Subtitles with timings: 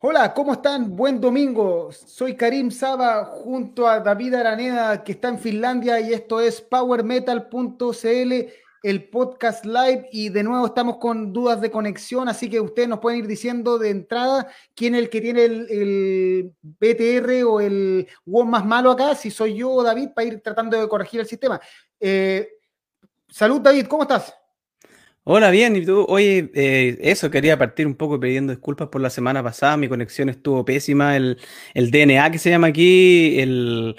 [0.00, 0.94] Hola, ¿cómo están?
[0.94, 1.90] Buen domingo.
[1.90, 8.32] Soy Karim Saba junto a David Araneda, que está en Finlandia, y esto es powermetal.cl,
[8.84, 10.08] el podcast live.
[10.12, 13.76] Y de nuevo estamos con dudas de conexión, así que ustedes nos pueden ir diciendo
[13.76, 19.16] de entrada quién es el que tiene el, BTR o el WOM más malo acá,
[19.16, 21.60] si soy yo o David, para ir tratando de corregir el sistema.
[21.98, 22.48] Eh,
[23.28, 24.32] salud, David, ¿cómo estás?
[25.30, 26.06] Hola, bien, ¿y tú?
[26.08, 30.30] Oye, eh, eso, quería partir un poco pidiendo disculpas por la semana pasada, mi conexión
[30.30, 31.36] estuvo pésima, el,
[31.74, 33.94] DNA que se llama aquí, el,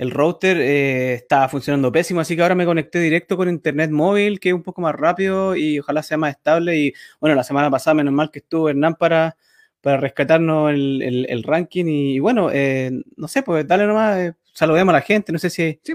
[0.00, 4.48] router eh, estaba funcionando pésimo, así que ahora me conecté directo con internet móvil, que
[4.48, 6.76] es un poco más rápido y ojalá sea más estable.
[6.76, 9.36] Y bueno, la semana pasada, menos mal que estuvo Hernán para,
[9.80, 11.84] para rescatarnos el, ranking.
[11.86, 15.78] Y, bueno, eh, no sé, pues dale nomás, saludemos a la gente, no sé si...
[15.84, 15.94] Sí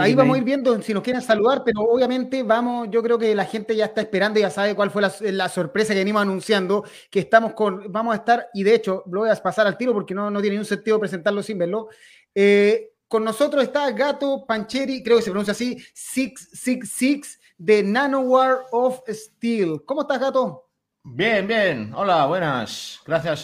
[0.00, 3.34] ahí vamos a ir viendo si nos quieren saludar, pero obviamente vamos, yo creo que
[3.34, 6.84] la gente ya está esperando, y ya sabe cuál fue la, sorpresa que venimos anunciando,
[7.10, 9.92] que estamos con, vamos a estar, y de hecho lo voy a pasar al tiro
[9.92, 11.88] porque no, no tiene ningún sentido presentarlo sin verlo.
[12.34, 19.00] Eh, con nosotros está Gato Pancheri, creo que se pronuncia así, 666 de Nanowar of
[19.08, 19.82] Steel.
[19.84, 20.70] ¿Cómo estás, Gato?
[21.04, 21.92] Bien, bien.
[21.94, 23.00] Hola, buenas.
[23.04, 23.42] Gracias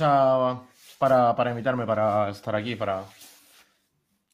[0.98, 3.04] para, para, invitarme para estar aquí, para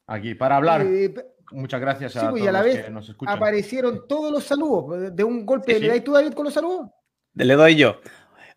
[0.07, 0.81] aquí, para hablar.
[0.85, 1.13] Eh,
[1.51, 3.35] Muchas gracias a, pues, todos a la vez que nos escuchan.
[3.35, 5.15] Aparecieron todos los saludos.
[5.15, 6.89] De un golpe, ¿le das tú, David, con los saludos?
[7.35, 7.99] Le doy yo.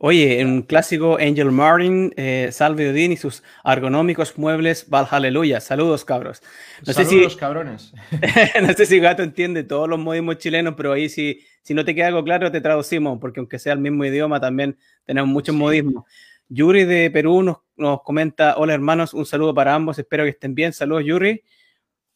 [0.01, 5.61] Oye, en un clásico Angel Martin, eh, Salve Odín y sus ergonómicos muebles Valhalla.
[5.61, 6.41] Saludos, cabros.
[6.87, 7.93] No Saludos, sé si, cabrones.
[8.63, 11.97] no sé si Gato entiende todos los modismos chilenos, pero ahí si, si no te
[11.97, 16.05] queda algo claro, te traducimos, porque aunque sea el mismo idioma, también tenemos muchos modismos.
[16.49, 20.55] Yuri de Perú nos, nos comenta, hola hermanos, un saludo para ambos, espero que estén
[20.55, 20.73] bien.
[20.73, 21.43] Saludos, Yuri.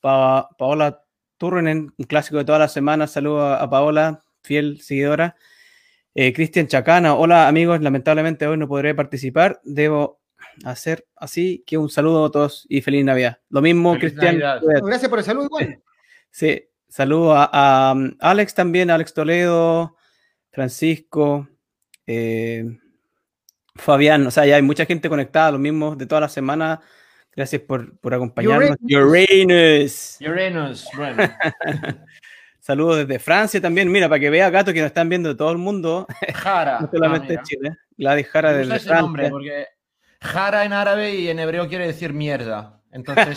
[0.03, 1.03] Paola
[1.39, 3.13] Turrenen, un clásico de todas las semanas.
[3.13, 5.37] Saludos a, Paola, fiel seguidora.
[6.15, 9.61] Eh, Cristian Chacana, hola amigos, lamentablemente hoy no podré participar.
[9.65, 10.21] Debo
[10.65, 13.39] hacer así que un saludo a todos y feliz Navidad.
[13.49, 14.39] Lo mismo, Cristian.
[14.39, 15.83] Gracias por el saludo igual.
[16.35, 19.97] Sí, saludo a, Alex también, Alex Toledo,
[20.51, 21.47] Francisco,
[22.07, 22.79] eh,
[23.75, 26.79] Fabián, o sea, ya hay mucha gente conectada, lo mismo de todas las semanas.
[27.35, 28.77] Gracias por, por acompañarnos.
[28.83, 30.19] Uranus.
[30.21, 31.23] Uranus, bueno.
[32.63, 33.91] Saludos desde Francia también.
[33.91, 36.07] Mira, para que vea, Gato, que nos están viendo de todo el mundo.
[36.33, 36.79] Jara.
[36.83, 37.77] no solamente ah, Chile.
[37.97, 39.67] Gladys Jara desde ese nombre porque
[40.21, 42.81] Jara en árabe y en hebreo quiere decir mierda.
[42.93, 43.37] Entonces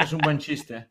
[0.00, 0.88] es, un buen chiste.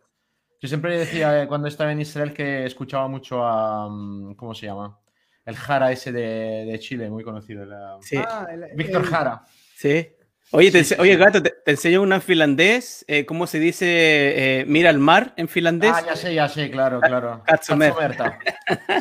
[0.62, 3.90] Yo siempre decía eh, cuando estaba en Israel que escuchaba mucho a.
[3.90, 4.98] Mm, ¿Cómo se llama?
[5.44, 7.66] El Jara ese de, de Chile, muy conocido.
[8.02, 8.16] Sí.
[8.16, 9.44] Ah, Víctor Jara.
[9.76, 10.08] Sí.
[10.52, 13.04] Oye, oye Gato, te, enseño una en finlandés.
[13.08, 15.92] Eh, ¿Cómo se dice eh, mira al mar en finlandés?
[15.94, 17.42] Ah, ya sé, ya sé, claro, claro.
[17.46, 18.38] Katsumerta.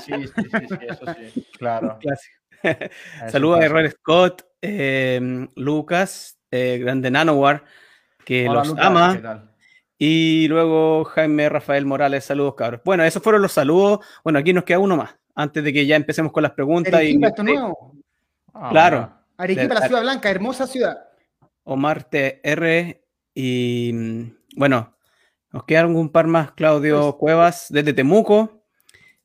[0.03, 1.99] Sí, sí, sí, sí, eso sí, claro.
[3.31, 7.65] Saludos a Error Scott, eh, Lucas, Grande Nanowar,
[8.25, 9.49] que los ama.
[9.99, 12.81] Y luego Jaime Rafael Morales, saludos cabros.
[12.85, 14.01] Bueno, esos fueron los saludos.
[14.25, 16.95] Bueno, aquí nos queda uno más, antes de que ya empecemos con las preguntas.
[16.95, 17.29] Arequipa, y...
[17.29, 17.95] esto nuevo.
[18.71, 19.13] claro.
[19.37, 21.12] Arequipa, la ciudad blanca, hermosa ciudad.
[21.65, 23.01] Omar TR
[23.35, 24.97] y mm, bueno,
[25.53, 28.65] nos quedan un par más, Claudio pues Cuevas desde Temuco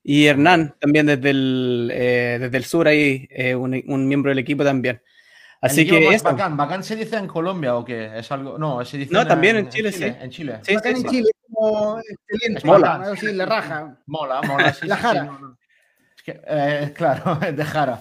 [0.04, 4.64] y Hernán también desde el, eh, desde el sur ahí, eh, un, miembro del equipo
[4.64, 5.02] también.
[5.60, 6.56] Así que es bacán.
[6.56, 8.18] ¿Bacán se dice en Colombia o qué?
[8.18, 8.58] ¿Es algo?
[8.58, 10.06] No, se dice No, también en, Chile, sí.
[10.06, 10.60] En Chile.
[10.62, 12.66] Sí, bacán en Chile como excelente.
[12.66, 13.16] Mola.
[13.20, 13.98] Sí, la raja.
[14.06, 14.74] Mola, mola.
[14.74, 15.40] Sí, la jara.
[16.16, 18.00] Es que, eh, claro, de jara.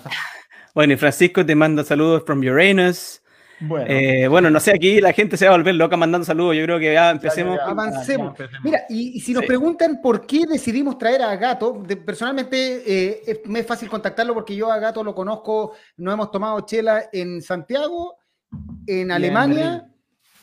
[0.74, 3.22] Bueno, y Francisco te manda saludos from Uranus.
[3.60, 3.86] Bueno.
[3.88, 6.56] Eh, bueno, no sé, aquí la gente se va a volver loca mandando saludos.
[6.56, 7.58] Yo creo que ya empecemos.
[7.60, 8.36] Avancemos.
[8.62, 13.66] Mira, y, si nos preguntan por qué decidimos traer a Gato, personalmente eh, me es
[13.66, 18.18] fácil contactarlo porque yo a Gato lo conozco, nos hemos tomado chela en Santiago,
[18.86, 19.86] en Alemania.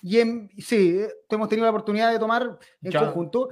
[0.02, 3.50] y en, sí, hemos tenido la oportunidad de tomar en conjunto.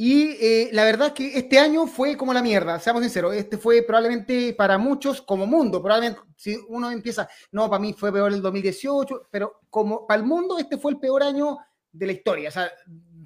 [0.00, 3.58] Y eh, la verdad es que este año fue como la mierda, seamos sinceros, este
[3.58, 8.32] fue probablemente para muchos como mundo, probablemente si uno empieza, no, para mí fue peor
[8.32, 11.58] el 2018, pero como para el mundo este fue el peor año
[11.90, 12.70] de la historia, o sea,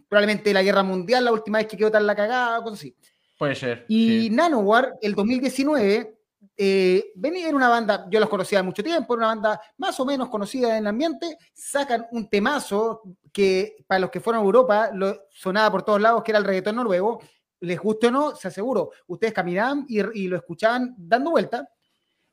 [0.09, 2.97] probablemente la guerra mundial, la última vez que quedó tan la cagada, cosas así.
[3.39, 3.85] Puede ser.
[3.89, 6.19] Y Nanowar, el 2019,
[6.57, 10.01] eh, venía en una banda, yo los conocía hace mucho tiempo, era una banda más
[10.01, 13.03] o menos conocida en el ambiente, sacan un temazo
[13.33, 16.45] que para los que fueron a Europa lo, sonaba por todos lados, que era el
[16.45, 17.21] reggaetón noruego,
[17.61, 21.69] les guste o no, se aseguro, ustedes caminaban y, lo escuchaban dando vuelta,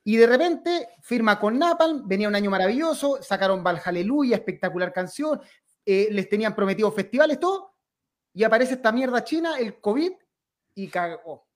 [0.04, 5.40] y de repente firma con Napalm, venía un año maravilloso, sacaron Valhalla, espectacular canción,
[5.86, 7.76] eh, les tenían prometido festivales, todo,
[8.34, 10.12] y aparece esta mierda china, el COVID,
[10.76, 11.48] y cagó.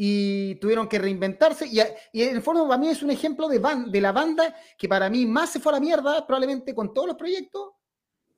[0.00, 1.66] y tuvieron que reinventarse.
[1.66, 5.10] Y, en el fondo, para mí es un ejemplo de, de la banda que para
[5.10, 7.70] mí más se fue a la mierda, probablemente con todos los proyectos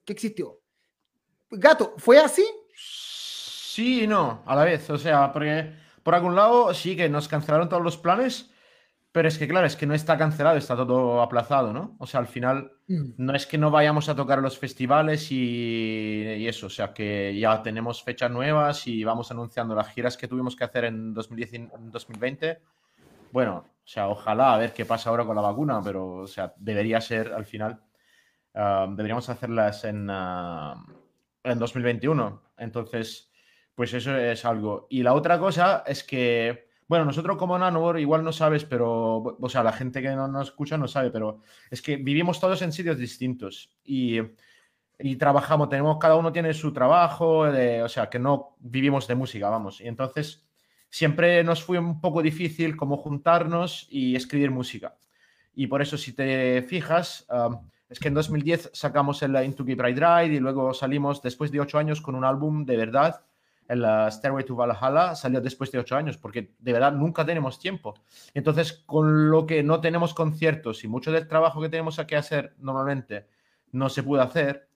[0.05, 0.59] que existió.
[1.49, 2.45] Gato, ¿fue así?
[2.75, 4.89] Sí y no, a la vez.
[4.89, 8.51] O sea, porque por algún lado sí que nos cancelaron todos los planes,
[9.11, 11.95] pero es que claro, es que no está cancelado, está todo aplazado, ¿no?
[11.99, 13.11] O sea, al final mm.
[13.17, 17.61] no es que no vayamos a tocar los festivales y, eso, o sea, que ya
[17.61, 22.59] tenemos fechas nuevas y vamos anunciando las giras que tuvimos que hacer en, 2020.
[23.33, 26.53] Bueno, o sea, ojalá a ver qué pasa ahora con la vacuna, pero, o sea,
[26.57, 27.81] debería ser al final,
[28.53, 30.73] deberíamos hacerlas en, uh,
[31.43, 32.41] en 2021.
[32.57, 33.31] Entonces,
[33.75, 34.87] pues eso es algo.
[34.89, 39.47] Y la otra cosa es que bueno, nosotros como Nanobor igual no sabes, pero, o
[39.47, 41.39] sea, la gente que no nos escucha no sabe, pero
[41.69, 44.17] es que vivimos todos en sitios distintos y,
[44.99, 47.45] y trabajamos, tenemos, cada uno tiene su trabajo,
[47.83, 49.79] o sea, que no vivimos de música, vamos.
[49.79, 50.45] Y entonces
[50.89, 54.97] siempre nos fue un poco difícil como juntarnos y escribir música.
[55.55, 57.25] Y por eso, si te fijas,
[57.91, 61.59] es que en 2010 sacamos el Into Keep Right Ride y luego salimos después de
[61.59, 63.21] ocho años con un álbum de verdad
[63.71, 67.93] el Stairway to Valhalla salió después de ocho años, porque de verdad nunca tenemos tiempo.
[68.33, 72.53] Entonces, con lo que no tenemos conciertos y mucho del trabajo que tenemos que hacer
[72.59, 73.27] normalmente
[73.71, 74.67] no se puede hacer,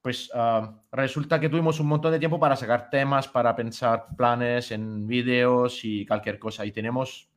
[0.00, 4.72] pues ah, resulta que tuvimos un montón de tiempo para sacar temas, para pensar planes
[4.72, 6.66] en vídeos y cualquier cosa.
[6.66, 7.28] Y tenemos,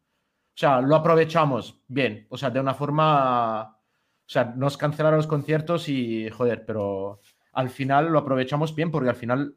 [0.55, 3.74] o sea, lo aprovechamos bien, o sea, de una forma,
[4.27, 7.19] o sea, nos cancelaron los conciertos y, joder, pero
[7.53, 9.55] al final lo aprovechamos bien porque al final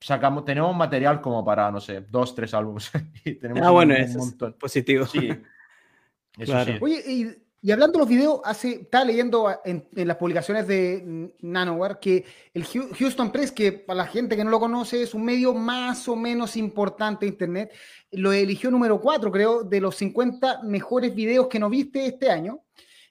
[0.00, 2.90] sacamos, tenemos material como para, no sé, dos, tres álbumes.
[3.24, 4.52] y tenemos ah, bueno, un, montón.
[4.54, 5.06] positivo.
[5.06, 5.30] Sí.
[6.80, 12.24] Oye, y, hablando de los videos, hace, estaba leyendo en, las publicaciones de Nanoware que
[12.54, 16.08] el Houston Press, que para la gente que no lo conoce, es un medio más
[16.08, 17.72] o menos importante de Internet,
[18.12, 22.60] lo eligió número 4, creo, de los 50 mejores videos que no viste este año.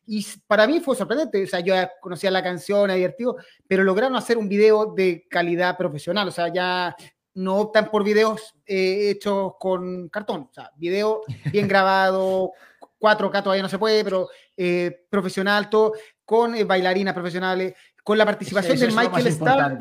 [0.09, 3.36] Y para mí fue sorprendente, o sea, yo conocía la canción, era divertido,
[3.68, 6.95] pero lograron hacer un video de calidad profesional, o sea, ya
[7.33, 12.54] no optan por videos eh, hechos con cartón, o sea, video bien grabado,
[13.01, 15.92] 4K todavía no se puede, pero eh, profesional, todo,
[16.24, 19.77] con eh, bailarinas profesionales, con la participación de Michael Starr.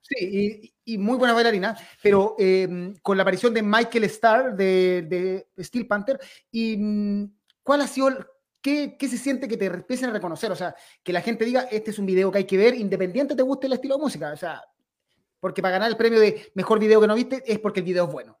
[0.00, 5.02] Sí, y, muy buena bailarina, pero em, con la aparición de Michael Starr de,
[5.54, 6.18] de Steel Panther.
[6.50, 7.32] ¿Y mm,
[7.62, 8.08] cuál ha sido
[8.62, 10.52] ¿Qué, se siente que te empiecen a reconocer?
[10.52, 13.34] O sea, que la gente diga, este es un video que hay que ver, independiente
[13.34, 14.32] te guste el estilo de música.
[14.32, 14.62] O sea,
[15.38, 18.04] porque para ganar el premio de mejor video que no viste es porque el video
[18.04, 18.38] es bueno.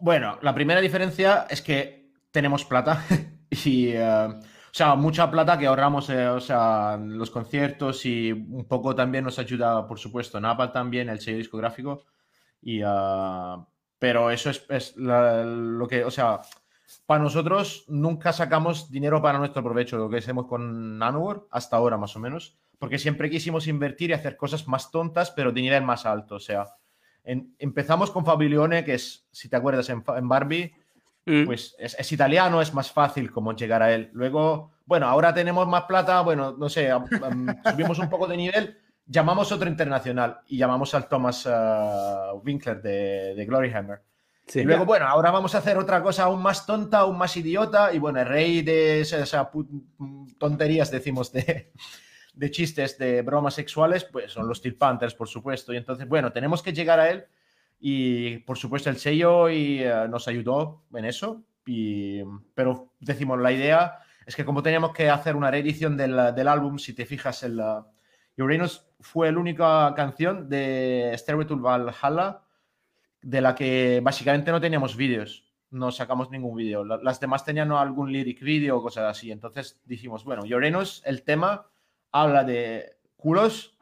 [0.00, 3.04] Bueno, la primera diferencia es que tenemos plata
[3.50, 4.26] y, eh,
[4.74, 9.24] o sea, mucha plata que ahorramos, eh, o sea, los conciertos y un poco también
[9.24, 12.06] nos ayuda, por supuesto, Napal también, el sello discográfico.
[12.60, 13.56] Y, eh,
[13.98, 16.40] pero eso es, lo que, o sea,
[17.06, 21.96] para nosotros nunca sacamos dinero para nuestro provecho, lo que hacemos con Nanowar, hasta ahora
[21.96, 25.82] más o menos, porque siempre quisimos invertir y hacer cosas más tontas, pero de nivel
[25.82, 26.36] más alto.
[26.36, 26.66] O sea,
[27.24, 30.72] empezamos con Fabilione, que es, si te acuerdas, en, Barbie,
[31.26, 31.46] mm.
[31.46, 34.10] pues es, italiano, es más fácil como llegar a él.
[34.12, 36.90] Luego, bueno, ahora tenemos más plata, bueno, no sé,
[37.70, 43.34] subimos un poco de nivel, llamamos otro internacional y llamamos al Thomas uh, Winkler de,
[43.34, 43.70] de Glory
[44.52, 47.36] Hammer y luego, bueno, ahora vamos a hacer otra cosa aún más tonta, aún más
[47.36, 47.92] idiota.
[47.92, 49.34] Y bueno, el rey de esas
[50.38, 51.72] tonterías, decimos, de,
[52.34, 55.72] de, chistes, de bromas sexuales, pues son los Steel Panthers, por supuesto.
[55.72, 57.24] Y entonces, bueno, tenemos que llegar a él.
[57.80, 61.42] Y por supuesto, el sello y, eh, nos ayudó en eso.
[61.66, 62.22] Y,
[62.54, 66.78] pero decimos, la idea es que como teníamos que hacer una reedición del, del álbum,
[66.78, 67.84] si te fijas, el uh,
[68.42, 72.43] Uranus fue la única canción de Stairway to Valhalla
[73.24, 76.84] de la que básicamente no teníamos vídeos, no sacamos ningún vídeo.
[76.84, 79.32] Las demás tenían algún lyric vídeo o cosas así.
[79.32, 81.66] Entonces dijimos, bueno, Llorenos, el tema
[82.12, 83.78] habla de culos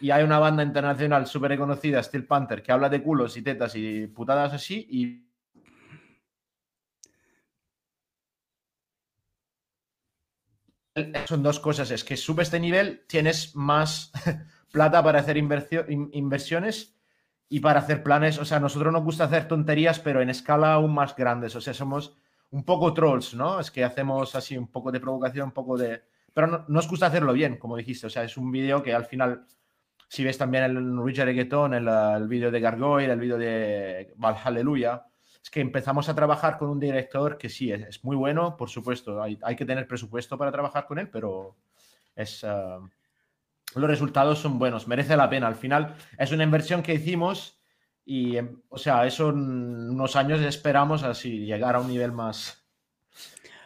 [0.00, 3.74] y hay una banda internacional súper reconocida, Steel Panther, que habla de culos y tetas
[3.74, 5.24] y putadas así y
[11.26, 11.90] son dos cosas.
[11.90, 14.12] Es que subes de nivel, tienes más
[14.72, 16.93] plata para hacer inversiones
[17.48, 20.94] y para hacer planes, o sea, nosotros nos gusta hacer tonterías, pero en escala aún
[20.94, 22.16] más grandes, o sea, somos
[22.50, 23.60] un poco trolls, ¿no?
[23.60, 26.02] Es que hacemos así un poco de provocación, un poco de...
[26.32, 29.04] Pero no, nos gusta hacerlo bien, como dijiste, o sea, es un vídeo que al
[29.04, 29.46] final,
[30.08, 35.06] si ves también el Richard Reggaeton, el, el vídeo de Gargoyle, el vídeo de Valhalla,
[35.42, 39.22] es que empezamos a trabajar con un director que sí, es, muy bueno, por supuesto,
[39.22, 41.56] hay, hay, que tener presupuesto para trabajar con él, pero
[42.16, 42.42] es...
[42.44, 42.80] Ah,
[43.80, 45.46] los resultados son buenos, merece la pena.
[45.46, 47.60] Al final es una inversión que hicimos
[48.06, 52.62] Y, em, o sea, eso en unos años esperamos así llegar a un nivel más.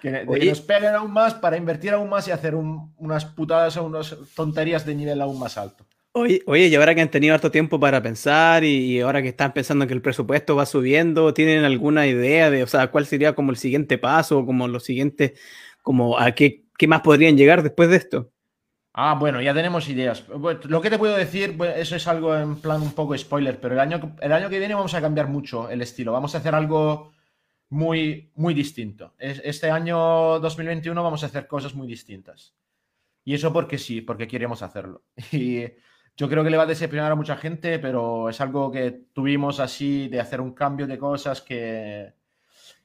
[0.00, 3.24] Que, de que nos peguen aún más para invertir aún más y hacer un- unas
[3.24, 5.84] putadas o unas tonterías de nivel aún más alto.
[6.12, 9.28] Oye, oye, y ahora que han tenido harto tiempo para pensar y, y ahora que
[9.28, 13.34] están pensando que el presupuesto va subiendo, ¿tienen alguna idea de, o sea, cuál sería
[13.34, 15.38] como el siguiente paso, como los siguientes,
[15.82, 18.32] como a qué, qué más podrían llegar después de esto?
[19.00, 20.24] Ah, bueno, ya tenemos ideas.
[20.28, 23.80] Lo que te puedo decir, eso es algo en plan un poco spoiler, pero el
[23.80, 26.12] año, el año que viene vamos a cambiar mucho el estilo.
[26.12, 27.12] Vamos a hacer algo
[27.70, 29.14] muy, muy distinto.
[29.18, 32.56] Es- Este año 2021 vamos a hacer cosas muy distintas.
[33.24, 35.04] Y eso porque sí, porque queremos hacerlo.
[35.32, 35.64] Y
[36.16, 39.60] yo creo que le va a decepcionar a mucha gente, pero es algo que tuvimos
[39.60, 42.14] así de hacer un cambio de cosas que...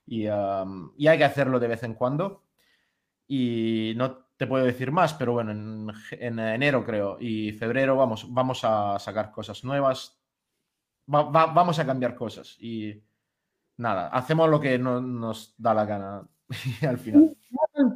[0.08, 2.43] Y, um, y hay que hacerlo de vez en cuando.
[3.27, 8.32] Y no te puedo decir más, pero bueno, en, en enero creo y febrero vamos,
[8.34, 10.20] vamos a sacar cosas nuevas.
[11.13, 13.02] Va- va- vamos a cambiar cosas y
[13.78, 16.28] nada, hacemos lo que no- nos da la gana
[16.88, 17.36] al final.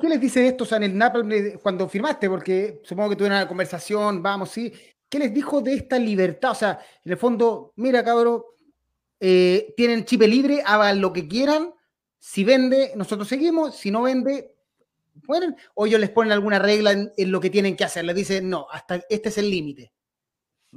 [0.02, 2.30] ¿Qué les dice esto, o sea, en el Napalm eh, cuando firmaste?
[2.30, 4.72] Porque supongo que tuvieron una conversación, vamos, sí.
[5.10, 6.52] ¿Qué les dijo de esta libertad?
[6.52, 8.56] O sea, en el fondo, mira, cabro,
[9.20, 11.74] eh, tienen chip libre, hagan lo que quieran.
[12.20, 13.76] Si vende, nosotros seguimos.
[13.76, 14.57] Si no vende,
[15.26, 15.56] pueden.
[15.76, 18.06] O ellos les ponen alguna regla en, lo que tienen que hacer.
[18.06, 19.94] Les dicen, no, hasta este es el límite.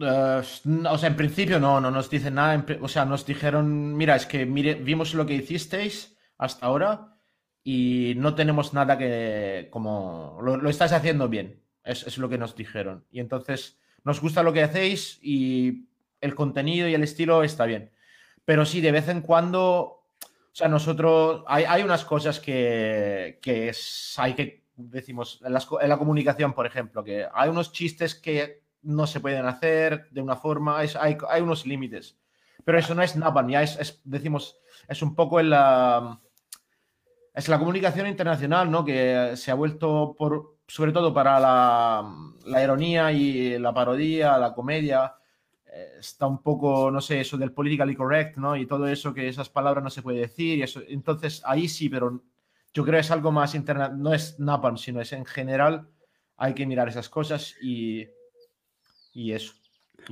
[0.00, 0.42] Eh,
[0.90, 2.64] o sea, en principio no, no nos dicen nada.
[2.80, 7.16] O sea, nos dijeron, mira, es que vimos lo que hicisteis hasta ahora
[7.62, 11.62] y no tenemos nada que, como, lo, estáis haciendo bien.
[11.84, 13.04] Es, es lo que nos dijeron.
[13.10, 15.88] Y entonces, nos gusta lo que hacéis y
[16.20, 17.90] el contenido y el estilo está bien.
[18.44, 19.99] Pero sí, de vez en cuando,
[20.52, 25.68] o sea, nosotros, hay, hay unas cosas que, que es- hay que, decimos, en, las
[25.80, 30.20] en la comunicación, por ejemplo, que hay unos chistes que no se pueden hacer de
[30.22, 32.18] una forma, es- hay, hay unos límites.
[32.64, 36.20] Pero eso no es Napalm, ya es, es, decimos, es un poco en la,
[37.34, 38.84] es la comunicación internacional, ¿no?
[38.84, 42.12] Que se ha vuelto, por, sobre todo para la,
[42.46, 45.14] la ironía y la parodia, la comedia,
[45.98, 48.56] está un poco, no sé, eso del politically correct, ¿no?
[48.56, 50.58] Y todo eso que esas palabras no se puede decir.
[50.58, 52.22] Y eso, entonces, ahí sí, pero
[52.72, 55.88] yo creo que es algo más interna, no es Napalm, sino es en general,
[56.36, 58.06] hay que mirar esas cosas y,
[59.12, 59.54] y eso.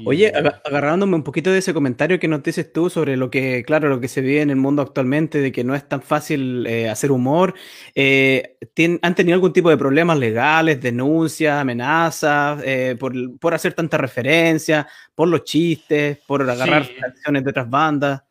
[0.04, 3.64] Oye, aga- agarrándome un poquito de ese comentario que nos dices tú sobre lo que,
[3.64, 6.66] claro, lo que se vive en el mundo actualmente, de que no es tan fácil
[6.66, 7.54] eh, hacer humor,
[7.94, 13.72] eh, ¿tien- ¿han tenido algún tipo de problemas legales, denuncias, amenazas, eh, por, por hacer
[13.74, 16.94] tanta referencia, por los chistes, por agarrar Sí.
[17.00, 18.22] canciones de otras bandas?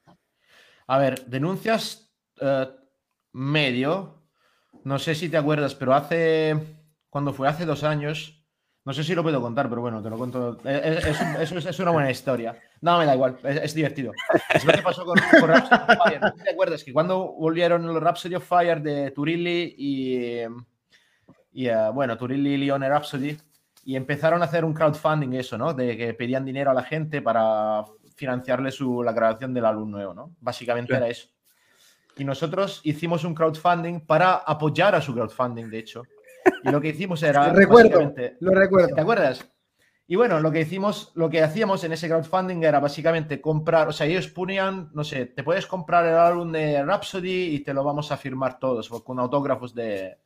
[0.87, 2.09] A ver, denuncias
[3.33, 4.15] medio.
[4.83, 6.55] No sé si te acuerdas, pero hace.
[7.09, 8.33] Cuando fue hace dos años.
[8.87, 10.57] No sé si lo puedo contar, pero bueno, te lo cuento.
[10.63, 10.99] Eh, eh,
[11.41, 12.55] Es, un- es- es una buena historia.
[12.79, 14.13] No, me da igual, es, divertido.
[14.53, 16.21] Es lo que pasó con, con Rhapsody of Fire.
[16.21, 20.41] ¿No ¿Te acuerdas que cuando volvieron los Rhapsody of Fire de Turilli y.
[21.51, 23.37] y eh, bueno, Turilli y Leone Rhapsody.
[23.83, 25.73] Y empezaron a hacer un crowdfunding, eso, ¿no?
[25.73, 27.83] De que pedían dinero a la gente para
[28.15, 30.33] financiarle su, la grabación del álbum nuevo, ¿no?
[30.39, 31.27] Básicamente era eso.
[32.15, 36.03] Y nosotros hicimos un crowdfunding para apoyar a su crowdfunding, de hecho.
[36.63, 37.47] Y lo que hicimos era.
[37.47, 38.95] Lo recuerdo, lo recuerdo.
[38.95, 39.47] ¿Te acuerdas?
[40.09, 43.91] Y bueno, lo que hicimos, lo que hacíamos en ese crowdfunding era básicamente comprar, o
[43.91, 47.83] sea, ellos ponían, no sé, te puedes comprar el álbum de Rhapsody y te lo
[47.83, 50.17] vamos a firmar todos, con autógrafos de,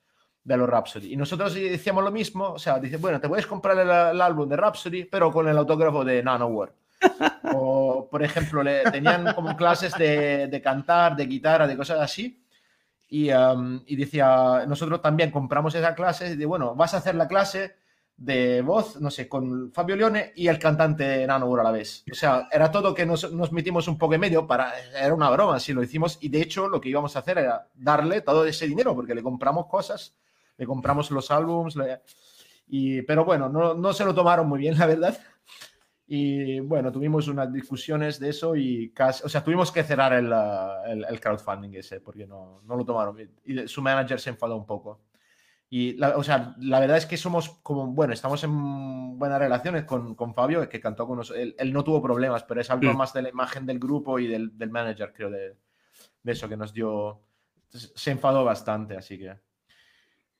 [0.44, 1.14] de los Rhapsody.
[1.14, 4.48] Y nosotros decíamos lo mismo, o sea, dice, bueno, te puedes comprar el, el álbum
[4.48, 6.74] de Rhapsody, pero con el autógrafo de Nanowar.
[7.54, 12.42] O, por ejemplo, le, tenían como clases de, de cantar, de guitarra, de cosas así.
[13.14, 17.76] Y, um, decía, nosotros también compramos esa clase, de, bueno, vas a hacer la clase
[18.16, 22.06] de voz, no sé, con Fabio Leone y el cantante Nano a la vez.
[22.10, 25.60] O sea, era todo que nos, metimos un poco en medio para, era una broma,
[25.60, 28.66] si lo hicimos, y de hecho lo que íbamos a hacer era darle todo ese
[28.66, 30.16] dinero, porque le compramos cosas,
[30.56, 31.76] le compramos los álbums,
[33.06, 35.20] pero bueno, no, no se lo tomaron muy bien, la verdad.
[36.14, 40.30] Y bueno, tuvimos unas discusiones de eso y casi, o sea, tuvimos que cerrar el,
[40.30, 43.16] uh, el, el crowdfunding ese porque no, no lo tomaron.
[43.46, 45.00] Y su manager se enfadó un poco.
[45.70, 49.86] Y, la, o sea, la verdad es que somos como, bueno, estamos en buenas relaciones
[49.86, 51.42] con, con Fabio, que cantó con nosotros.
[51.42, 52.98] Él, él no tuvo problemas, pero es algo Mm.
[52.98, 55.56] más de la imagen del grupo y del, del manager, creo, de,
[56.24, 57.22] de eso que nos dio.
[57.70, 59.34] Se enfadó bastante, así que.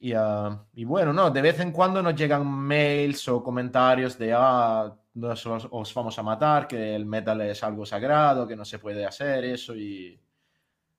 [0.04, 4.34] Y, ah, y bueno, no, de vez en cuando nos llegan mails o comentarios de,
[4.36, 8.66] ah, nos, os, os vamos a matar, que el metal es algo sagrado, que no
[8.66, 10.20] se puede hacer eso y...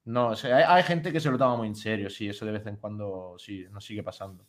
[0.05, 2.47] No, o sea, hay, hay gente que se lo toma muy en serio, sí, eso
[2.47, 4.47] de vez en cuando sí, nos sigue pasando.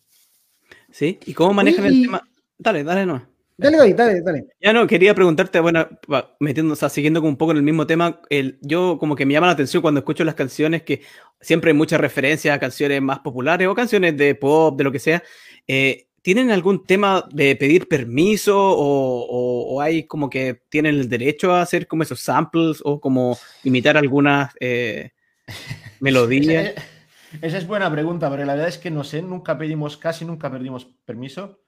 [0.92, 1.20] ¿Sí?
[1.26, 2.28] ¿Y cómo manejan Oye, el tema?
[2.58, 3.33] Dale, dale, no.
[3.58, 4.48] Dale, dale, dale, dale.
[4.60, 5.88] Ya no, quería preguntarte, bueno,
[6.40, 9.34] metiendo, o sea, siguiendo un poco en el mismo tema, el, yo como que me
[9.34, 11.02] llama la atención cuando escucho las canciones que
[11.40, 15.00] siempre hay muchas referencias a canciones más populares o canciones de pop, de lo que
[15.00, 15.24] sea.
[15.68, 21.62] Eh, ¿Tienen algún tema de pedir permiso o, hay como que tienen el derecho a
[21.62, 25.12] hacer como esos samples o como imitar algunas eh,
[26.00, 26.74] melodías?
[27.42, 30.50] Esa es buena pregunta, pero la verdad es que no sé, nunca pedimos, casi nunca
[30.50, 31.63] perdimos permiso.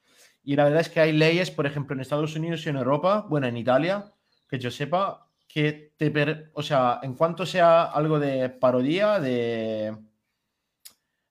[0.46, 3.25] Y la verdad es que hay leyes, por ejemplo, en Estados Unidos y en Europa,
[3.28, 4.14] bueno, en Italia,
[4.48, 9.96] que yo sepa, que te, o sea, en cuanto sea algo de parodía, de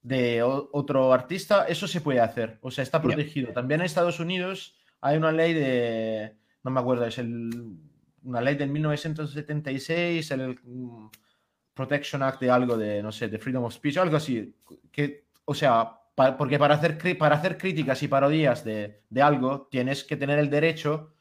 [0.04, 2.58] de otro artista, eso se puede hacer.
[2.60, 3.52] O sea, está protegido.
[3.54, 7.78] También en Estados Unidos hay una ley de, no me acuerdo, es el,
[8.22, 11.08] una ley del 1976, el mm,
[11.72, 14.54] Protection Act de algo de, no sé, de Freedom of Speech, algo así.
[14.92, 20.04] Que, o sea, porque para hacer, para hacer críticas y parodias de, de, algo tienes
[20.04, 21.12] que tener el derecho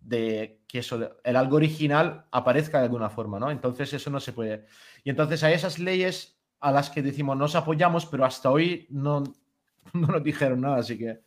[0.00, 3.50] de que eso, el algo original aparezca de alguna forma, ¿no?
[3.50, 4.66] Entonces eso no se puede.
[5.04, 9.22] Y entonces hay esas leyes a las que decimos nos apoyamos, pero hasta hoy no,
[9.92, 10.76] no nos dijeron nada.
[10.76, 11.20] Así que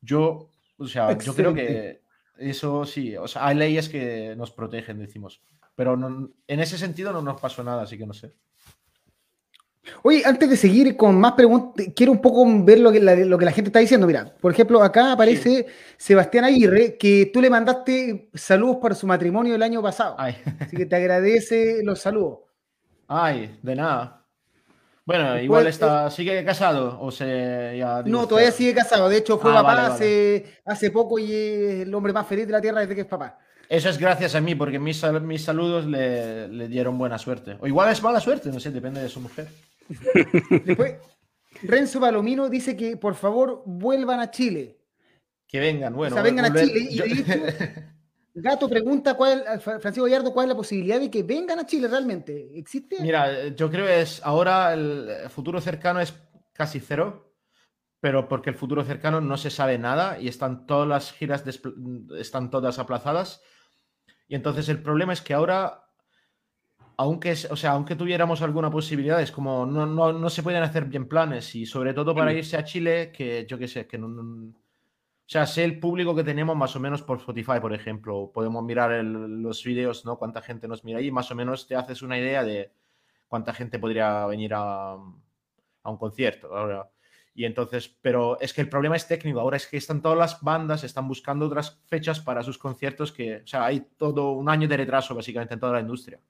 [0.00, 2.02] yo, o sea, yo creo que
[2.38, 5.42] eso sí, o sea, hay leyes que nos protegen, decimos.
[5.74, 8.34] Pero en ese sentido no nos pasó nada, así que no sé.
[10.02, 13.36] Oye, antes de seguir con más preguntas, quiero un poco ver lo que, la, lo
[13.36, 14.06] que la gente está diciendo.
[14.06, 19.54] Mira, por ejemplo, acá aparece Sebastián Aguirre, que tú le mandaste saludos para su matrimonio
[19.54, 20.16] el año pasado.
[20.18, 22.40] Así que te agradece los saludos.
[23.08, 24.22] Ay, de nada.
[25.04, 29.08] Bueno, igual está, sigue casado o se No, todavía sigue casado.
[29.08, 32.52] De hecho, fue ah, papá Hace, hace poco y es el hombre más feliz de
[32.52, 33.38] la tierra desde que es papá.
[33.68, 37.56] Eso es gracias a mí, porque mis, mis saludos le, le, dieron buena suerte.
[37.60, 39.48] O igual es mala suerte, no sé, depende de su mujer.
[40.64, 40.96] Después,
[41.62, 44.78] Renzo Palomino dice que por favor vuelvan a Chile.
[45.46, 46.14] Que vengan, bueno.
[46.14, 46.88] O sea, vengan a Chile.
[46.90, 47.00] Y
[48.34, 52.58] Gato pregunta, cuál, Francisco Gallardo, ¿cuál es la posibilidad de que vengan a Chile realmente?
[52.58, 52.96] ¿Existe?
[53.00, 56.14] Mira, yo creo que es ahora el futuro cercano es
[56.54, 57.34] casi cero,
[58.00, 61.44] pero porque el futuro cercano no se sabe nada y están todas las giras
[62.18, 63.42] están todas aplazadas.
[64.28, 65.84] Y entonces el problema es que ahora,
[67.02, 70.86] aunque, o sea, aunque tuviéramos alguna posibilidad, es como no, no, no se pueden hacer
[70.86, 74.08] bien planes y sobre todo para irse a Chile, que yo qué sé, que no
[75.22, 78.30] o sea, sé el público que tenemos más o menos por Spotify, por ejemplo.
[78.34, 80.18] Podemos mirar los vídeos, ¿no?
[80.18, 81.10] Cuánta gente nos mira ahí.
[81.10, 82.70] Más o menos te haces una idea de
[83.28, 86.54] cuánta gente podría venir a, un concierto.
[86.54, 86.90] Ahora.
[87.34, 89.40] Y entonces, pero es que el problema es técnico.
[89.40, 93.36] Ahora es que están todas las bandas, están buscando otras fechas para sus conciertos que,
[93.36, 96.20] o sea, hay todo un año de retraso básicamente en toda la industria.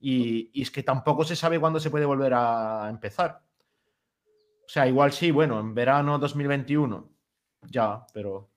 [0.00, 3.42] Y, y es que tampoco se sabe cuándo se puede volver a empezar.
[4.64, 7.18] O sea, igual sí, bueno, en verano 2021
[7.70, 8.50] ya, pero...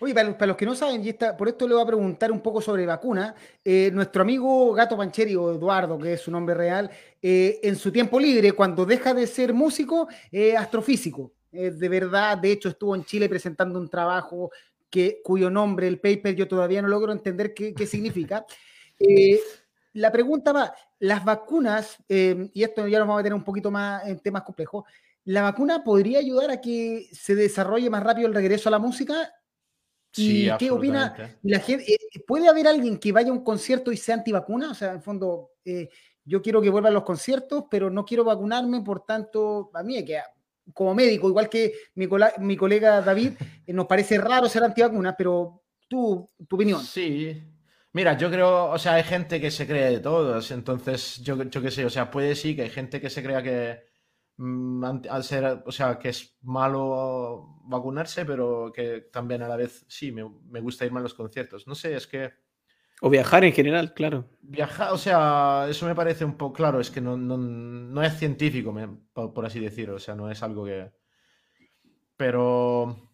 [0.00, 2.40] Oye, para, los que no saben, y está, por esto le voy a preguntar un
[2.40, 6.90] poco sobre vacuna, eh, nuestro amigo Gato Pancheri o Eduardo, que es su nombre real,
[7.20, 11.34] eh, en su tiempo libre, cuando deja de ser músico, es astrofísico.
[11.52, 14.50] de verdad, de hecho, estuvo en Chile presentando un trabajo
[14.90, 18.44] que, cuyo nombre, el paper, yo todavía no logro entender qué, significa.
[19.94, 24.06] La pregunta va, las vacunas, y esto ya nos vamos a meter un poquito más
[24.06, 24.84] en temas complejos,
[25.24, 29.32] ¿La vacuna podría ayudar a que se desarrolle más rápido el regreso a la música?
[30.16, 31.92] ¿Y qué opina la gente?
[31.92, 34.72] Eh, ¿Puede haber alguien que vaya a un concierto y sea antivacuna?
[34.72, 35.88] O sea, en el fondo, eh,
[36.24, 40.20] yo quiero que vuelvan los conciertos, pero no quiero vacunarme, por tanto, a mí que
[40.74, 43.32] como médico, igual que mi, mi colega David,
[43.66, 46.82] eh, nos parece raro ser antivacuna, pero tú, tu opinión.
[46.82, 47.40] Sí,
[47.92, 51.60] Mira, yo creo, o sea, hay gente que se cree de todos, entonces yo, yo
[51.60, 53.82] qué sé, o sea, puede sí que hay gente que se crea que,
[54.36, 59.84] Mm, al ser, o sea, que es malo vacunarse, pero que también a la vez
[59.88, 61.66] sí, me, me, gusta irme a los conciertos.
[61.66, 62.32] No sé, es que...
[63.02, 64.28] O viajar en general, claro.
[64.40, 68.16] Viajar, o sea, eso me parece un poco claro, es que no, no, no es
[68.18, 68.74] científico,
[69.12, 70.90] por, así decirlo, o sea, no es algo que...
[72.16, 73.10] Pero...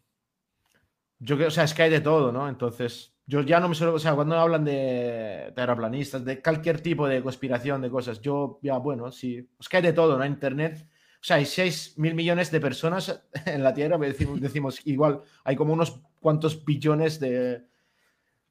[1.18, 2.48] Yo creo, o sea, es que hay de todo, ¿no?
[2.48, 7.06] Entonces, yo ya no me suelo, o sea, cuando hablan de terraplanistas, de cualquier tipo
[7.06, 10.26] de conspiración, de cosas, yo ya, bueno, sí, es que hay de todo, ¿no?
[10.26, 10.88] Internet
[11.20, 15.56] o sea, hay 6 mil millones de personas en la Tierra, decimos, decimos igual, hay
[15.56, 17.64] como unos cuantos billones de,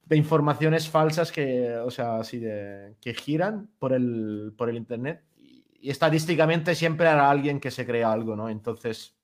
[0.06, 5.24] de informaciones falsas que, o sea, así de, que giran por el, por el Internet.
[5.38, 8.50] Y, estadísticamente siempre hará alguien que se crea algo, ¿no?
[8.50, 9.16] Entonces,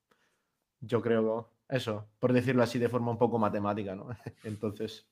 [0.80, 4.08] yo creo eso, por decirlo así de forma un poco matemática, ¿no?
[4.44, 5.08] Entonces...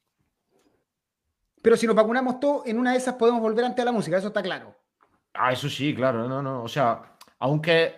[1.62, 4.28] Pero si nos vacunamos todos, en una de esas podemos volver ante la música, eso
[4.28, 4.76] está claro.
[5.34, 6.63] Ah, eso sí, claro, no, no.
[6.63, 7.95] O sea, aunque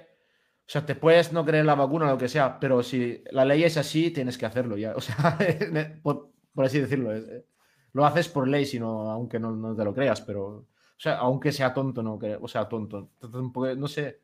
[0.65, 3.45] O sea, te puedes no creer la vacuna o lo que sea, pero si la
[3.45, 4.93] ley es así, tienes que hacerlo ya.
[4.95, 5.37] O sea,
[6.01, 7.15] por, así decirlo.
[7.15, 7.45] Eh,
[7.93, 10.45] lo haces por ley, sino, aunque no, te lo creas, pero.
[10.45, 13.11] O sea, aunque sea tonto, no, o sea, tonto.
[13.77, 14.21] No sé.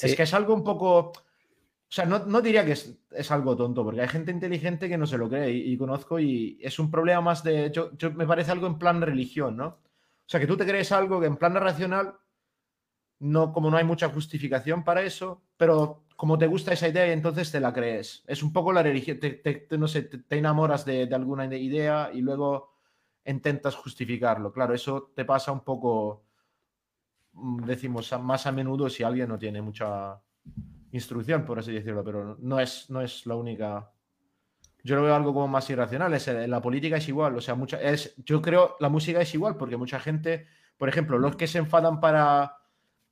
[0.00, 1.12] Es que es algo un poco.
[1.92, 5.18] O sea, no, diría que es, algo tonto, porque hay gente inteligente que no se
[5.18, 7.70] lo cree y, conozco y es un problema más de...
[7.70, 9.66] Yo, me parece algo en plan religión, ¿no?
[9.66, 9.78] O
[10.24, 12.14] sea, que tú te crees algo que en plan racional,
[13.18, 17.52] no, como no hay mucha justificación para eso, pero como te gusta esa idea, entonces
[17.52, 18.24] te la crees.
[18.26, 22.22] Es un poco la religión, te, no sé, te, enamoras de, de, alguna idea y
[22.22, 22.72] luego
[23.26, 24.50] intentas justificarlo.
[24.50, 26.24] Claro, eso te pasa un poco,
[27.34, 30.18] mm, decimos, más a menudo si alguien no tiene mucha
[30.92, 33.90] instrucción, por así decirlo, pero no es, no es la única.
[34.84, 36.12] Yo lo veo algo como más irracional.
[36.14, 39.56] Es, la política es igual, o sea, mucha, es, yo creo la música es igual,
[39.56, 42.58] porque mucha gente, por ejemplo, los que se enfadan para.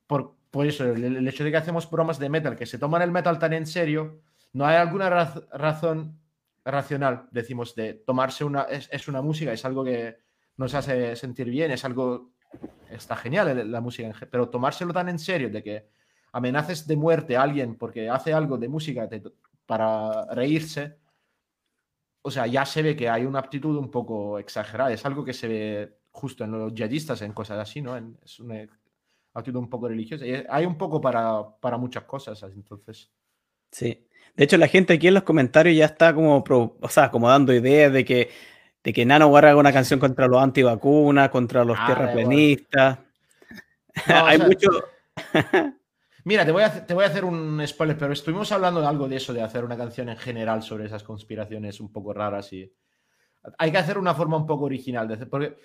[0.06, 3.12] Por, por eso, el, hecho de que hacemos bromas de metal, que se toman el
[3.12, 4.20] metal tan en serio,
[4.52, 5.08] no hay alguna
[5.52, 6.20] razón
[6.64, 8.62] racional, decimos, de tomarse una.
[8.62, 10.18] Es, es, una música, es algo que
[10.56, 12.32] nos hace sentir bien, es algo.
[12.90, 15.99] Está genial la música, pero tomárselo tan en serio de que
[16.32, 19.08] amenaces de muerte a alguien porque hace algo de música
[19.66, 20.98] para reírse,
[22.22, 24.92] o sea, ya se ve que hay una aptitud un poco exagerada.
[24.92, 27.96] Es algo que se ve justo en los yihadistas, en cosas así, ¿no?
[27.96, 28.66] es una
[29.32, 30.26] actitud un poco religiosa.
[30.26, 33.10] Y hay un poco para, para muchas cosas, entonces.
[33.70, 34.06] Sí.
[34.36, 37.52] De hecho, la gente aquí en los comentarios ya está como, o sea, como dando
[37.52, 38.30] ideas de que,
[38.82, 42.98] de que Nano haga una canción contra los antivacunas, contra los ah, tierraplenistas.
[44.06, 44.68] hay mucho.
[46.24, 49.08] Mira, te voy, a, te voy a hacer un spoiler, pero estuvimos hablando de algo
[49.08, 52.72] de eso, de hacer una canción en general sobre esas conspiraciones un poco raras y
[53.58, 55.08] hay que hacer una forma un poco original.
[55.08, 55.56] De porque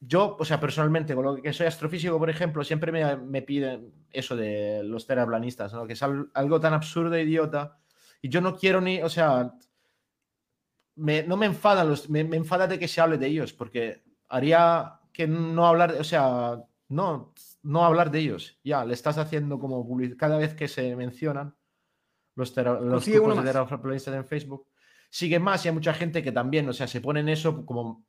[0.00, 4.34] yo, o sea, personalmente, con lo que soy astrofísico, por ejemplo, siempre me, piden eso
[4.34, 5.86] de los teraplanistas, ¿no?
[5.86, 7.78] que es algo tan absurdo e idiota.
[8.20, 9.54] Y yo no quiero ni, o sea,
[10.96, 15.00] no me enfada, los, me, me enfada de que se hable de ellos, porque haría
[15.12, 18.58] que no hablar, o sea, no, no hablar de ellos.
[18.64, 20.18] Ya, le estás haciendo como publicidad.
[20.18, 21.56] Cada vez que se mencionan
[22.34, 24.66] los, los grupos de en Facebook,
[25.10, 28.06] sigue más y hay mucha gente que también, o sea, se pone en eso como...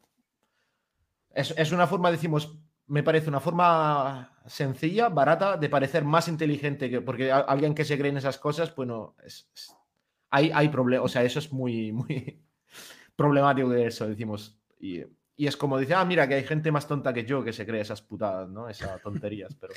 [1.33, 7.01] Es, una forma, decimos, me parece una forma sencilla, barata, de parecer más inteligente, que,
[7.01, 9.49] porque alguien que se cree en esas cosas, bueno, es,
[10.29, 12.43] hay, hay problemas, o sea, eso es muy, muy
[13.15, 14.59] problemático de eso, decimos.
[14.79, 15.01] Y,
[15.35, 17.65] y es como dice, ah, mira, que hay gente más tonta que yo que se
[17.65, 18.69] cree esas putadas, ¿no?
[18.69, 19.73] Esas tonterías, pero...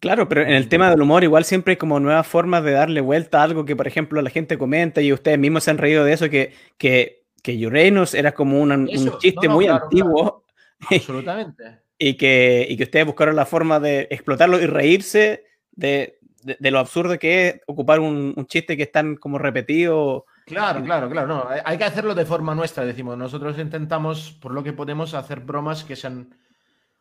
[0.00, 3.00] Claro, pero en el tema del humor igual siempre hay como nuevas formas de darle
[3.00, 6.04] vuelta a algo que, por ejemplo, la gente comenta y ustedes mismos se han reído
[6.04, 8.86] de eso, que, que, que Uranus era como un
[9.18, 10.44] chiste muy antiguo.
[10.90, 11.80] Absolutamente.
[11.96, 16.80] y, que, y que ustedes buscaron la forma de explotarlo y reírse de, de, lo
[16.80, 21.26] absurdo que es ocupar un, un, chiste que es tan como repetido Claro, claro, claro.
[21.26, 23.16] No, hay que hacerlo de forma nuestra, decimos.
[23.16, 26.34] Nosotros intentamos, por lo que podemos, hacer bromas que sean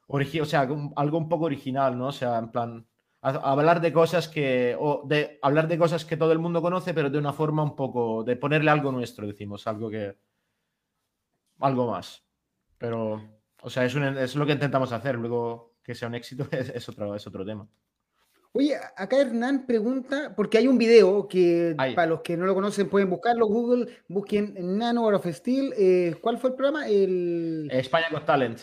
[0.08, 0.62] o sea,
[0.96, 2.08] algo un poco original, ¿no?
[2.08, 2.88] O sea, en plan,
[3.22, 7.10] hablar de cosas que, o de hablar de cosas que todo el mundo conoce, pero
[7.10, 10.18] de una forma un poco, de ponerle algo nuestro, decimos, algo que,
[11.60, 12.24] algo más.
[12.78, 13.22] Pero,
[13.62, 15.16] o sea, es, es lo que intentamos hacer.
[15.16, 17.68] Luego que sea un éxito es, otro, es otro tema.
[18.56, 22.88] Oye, acá Hernán pregunta, porque hay un video que para los que no lo conocen
[22.88, 25.74] pueden buscarlo, Google, busquen Nano of Steel.
[25.76, 26.88] Eh, ¿Cuál fue el programa?
[26.88, 28.60] El España Got Talent.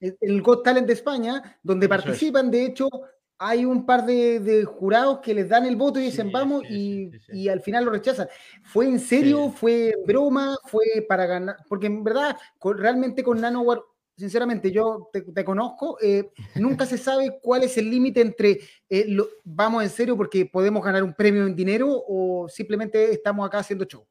[0.00, 2.90] El, Got Talent de España, donde participan, de hecho,
[3.38, 7.48] hay un par de, jurados que les dan el voto y dicen vamos y, y,
[7.48, 8.28] al final lo rechazan.
[8.62, 9.48] ¿Fue en serio?
[9.48, 10.58] ¿Fue broma?
[10.66, 11.56] ¿Fue para ganar?
[11.70, 13.80] Porque en verdad, realmente con Nanoware
[14.22, 19.82] sinceramente, yo te, conozco, eh, nunca se sabe cuál es el límite entre eh, vamos
[19.82, 24.06] en serio porque podemos ganar un premio en dinero o simplemente estamos acá haciendo show.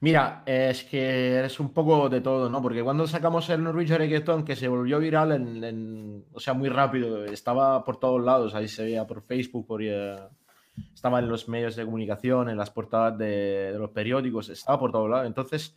[0.00, 2.62] Mira, es que es un poco de todo, ¿no?
[2.62, 7.84] Porque cuando sacamos el Norwegian Reggaeton, que se volvió viral o sea, muy rápido, estaba
[7.84, 10.16] por todos lados, ahí se veía por Facebook, por, eh,
[10.94, 14.90] estaba en los medios de comunicación, en las portadas de, de los periódicos, estaba por
[14.90, 15.26] todos lados.
[15.26, 15.76] Entonces,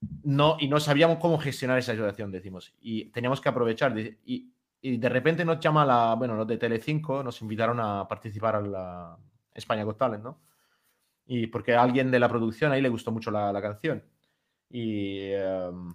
[0.00, 2.74] no, y no sabíamos cómo gestionar esa situación, decimos.
[2.80, 3.96] Y teníamos que aprovechar.
[3.98, 8.70] Y, de repente nos llama la, bueno, los de Telecinco nos invitaron a participar en
[8.70, 9.16] la
[9.52, 10.40] España Got Talent, ¿no?
[11.26, 14.04] Y porque a alguien de la producción ahí le gustó mucho la, canción.
[14.70, 15.92] Y, em,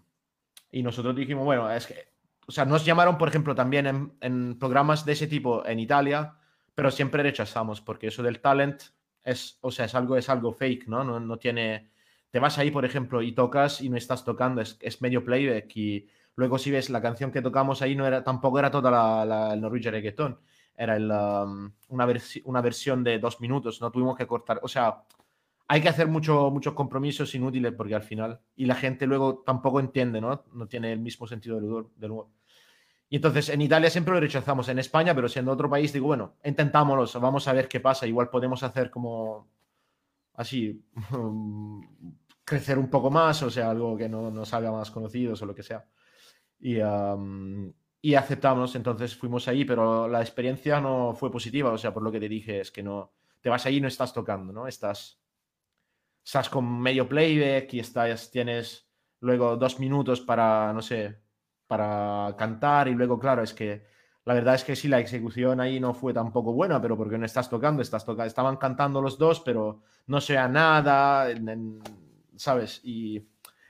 [0.72, 2.12] y nosotros dijimos, bueno, es que,
[2.48, 6.36] o sea, nos llamaron, por ejemplo, también en, programas de ese tipo en Italia,
[6.76, 8.82] pero siempre rechazamos, porque eso del talent
[9.24, 11.04] es, o sea, es algo, es algo fake, ¿no?
[11.06, 11.91] No, no tiene
[12.32, 16.08] te vas ahí, por ejemplo, y tocas y no estás tocando, es, medio playback y
[16.36, 18.92] luego si ves la canción que tocamos ahí no era tampoco era toda
[19.26, 20.40] la, el Norwegian Reggaeton.
[20.76, 24.68] era el, um, una, versi- una versión de dos minutos, no tuvimos que cortar, o
[24.68, 25.04] sea,
[25.68, 29.80] hay que hacer mucho, muchos compromisos inútiles porque al final, y la gente luego tampoco
[29.80, 30.44] entiende, ¿no?
[30.54, 31.58] No tiene el mismo sentido
[31.96, 32.28] del humor.
[33.10, 36.36] Y entonces en Italia siempre lo rechazamos, en España, pero siendo otro país, digo, bueno,
[36.46, 39.50] intentámoslo, vamos a ver qué pasa, igual podemos hacer como
[40.36, 40.82] así,
[42.44, 45.56] crecer un poco más, o sea, algo que no nos haga más conocidos o lo
[45.56, 45.86] que sea.
[46.60, 46.78] Y,
[48.02, 52.12] y aceptamos, entonces fuimos ahí, pero la experiencia no fue positiva, o sea, por lo
[52.12, 54.68] que te dije, es que no, te vas ahí y no estás tocando, ¿no?
[54.68, 55.22] Estás,
[56.24, 58.88] estás con medio playback y estás, tienes
[59.20, 61.22] luego dos minutos para, no sé,
[61.68, 63.86] para cantar y luego, claro, es que
[64.24, 67.26] la verdad es que sí, la ejecución ahí no fue tampoco buena, pero porque no
[67.26, 71.28] estás tocando, estás tocando, estaban cantando los dos, pero no se oía nada,
[72.42, 72.82] ¿sabes?
[72.84, 73.18] Y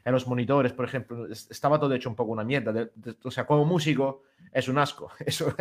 [0.05, 2.71] en los monitores, por ejemplo, es- estaba todo hecho un poco una mierda.
[2.73, 2.91] de-
[3.23, 5.12] o sea, como músico es un asco.
[5.25, 5.53] Eso.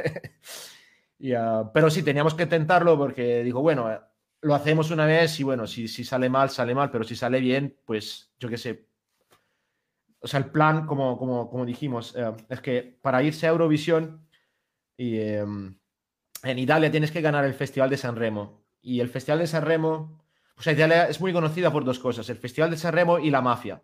[1.19, 4.01] Y, ah, pero sí, teníamos que intentarlo porque digo, bueno, eh,
[4.43, 7.77] lo hacemos una vez y bueno, si, sale mal, sale mal, pero si sale bien,
[7.85, 8.89] pues yo qué sé.
[10.21, 14.27] O sea, el plan, como, como, como dijimos, eh, es que para irse a Eurovisión
[14.97, 15.41] y, eh,
[16.43, 18.65] en Italia tienes que ganar el Festival de San Remo.
[18.81, 20.20] Y el Festival de San Remo,
[20.61, 23.31] o sea, Italia es muy conocida por dos cosas, el Festival de San Remo y
[23.31, 23.81] la mafia.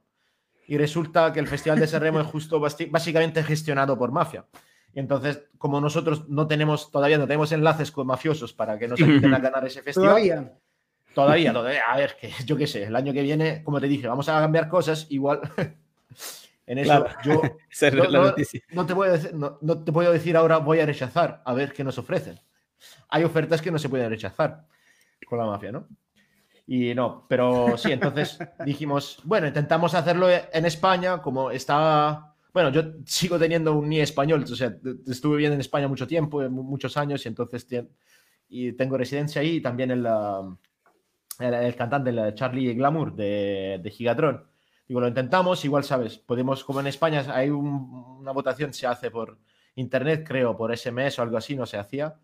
[0.66, 4.44] Y resulta que el Festival de San Remo es justo básicamente gestionado por mafia.
[4.92, 9.00] Y entonces, como nosotros no tenemos, todavía no tenemos enlaces con mafiosos para que nos
[9.00, 10.52] ayuden a ganar ese festival, Todavía.
[11.14, 11.82] Todavía, todavía.
[11.88, 14.38] A ver, que yo qué sé, el año que viene, como te dije, vamos a
[14.38, 15.06] cambiar cosas.
[15.08, 15.40] Igual,
[16.66, 17.08] en eso Claro.
[17.24, 17.42] yo
[18.72, 21.54] no, te voy a decir, no, no te puedo decir ahora voy a rechazar, a
[21.54, 22.38] ver qué nos ofrecen.
[23.08, 24.66] Hay ofertas que no se pueden rechazar
[25.26, 25.88] con la mafia, ¿no?
[26.66, 32.32] Y no, pero sí, entonces dijimos, bueno, intentamos hacerlo en España, como está.
[32.52, 34.74] Bueno, yo sigo teniendo un NIE español, o sea,
[35.06, 37.66] estuve viviendo en España mucho tiempo, mu- muchos años, y entonces
[38.48, 40.56] y tengo residencia ahí, y también el, um,
[41.38, 44.44] el, el cantante, el Charlie Glamour de, de Gigatron.
[44.88, 49.10] Digo, lo intentamos, igual sabes, podemos, como en España hay un- una votación, se hace
[49.10, 49.36] por
[49.74, 52.14] internet, creo, por SMS o algo así, no se hacía.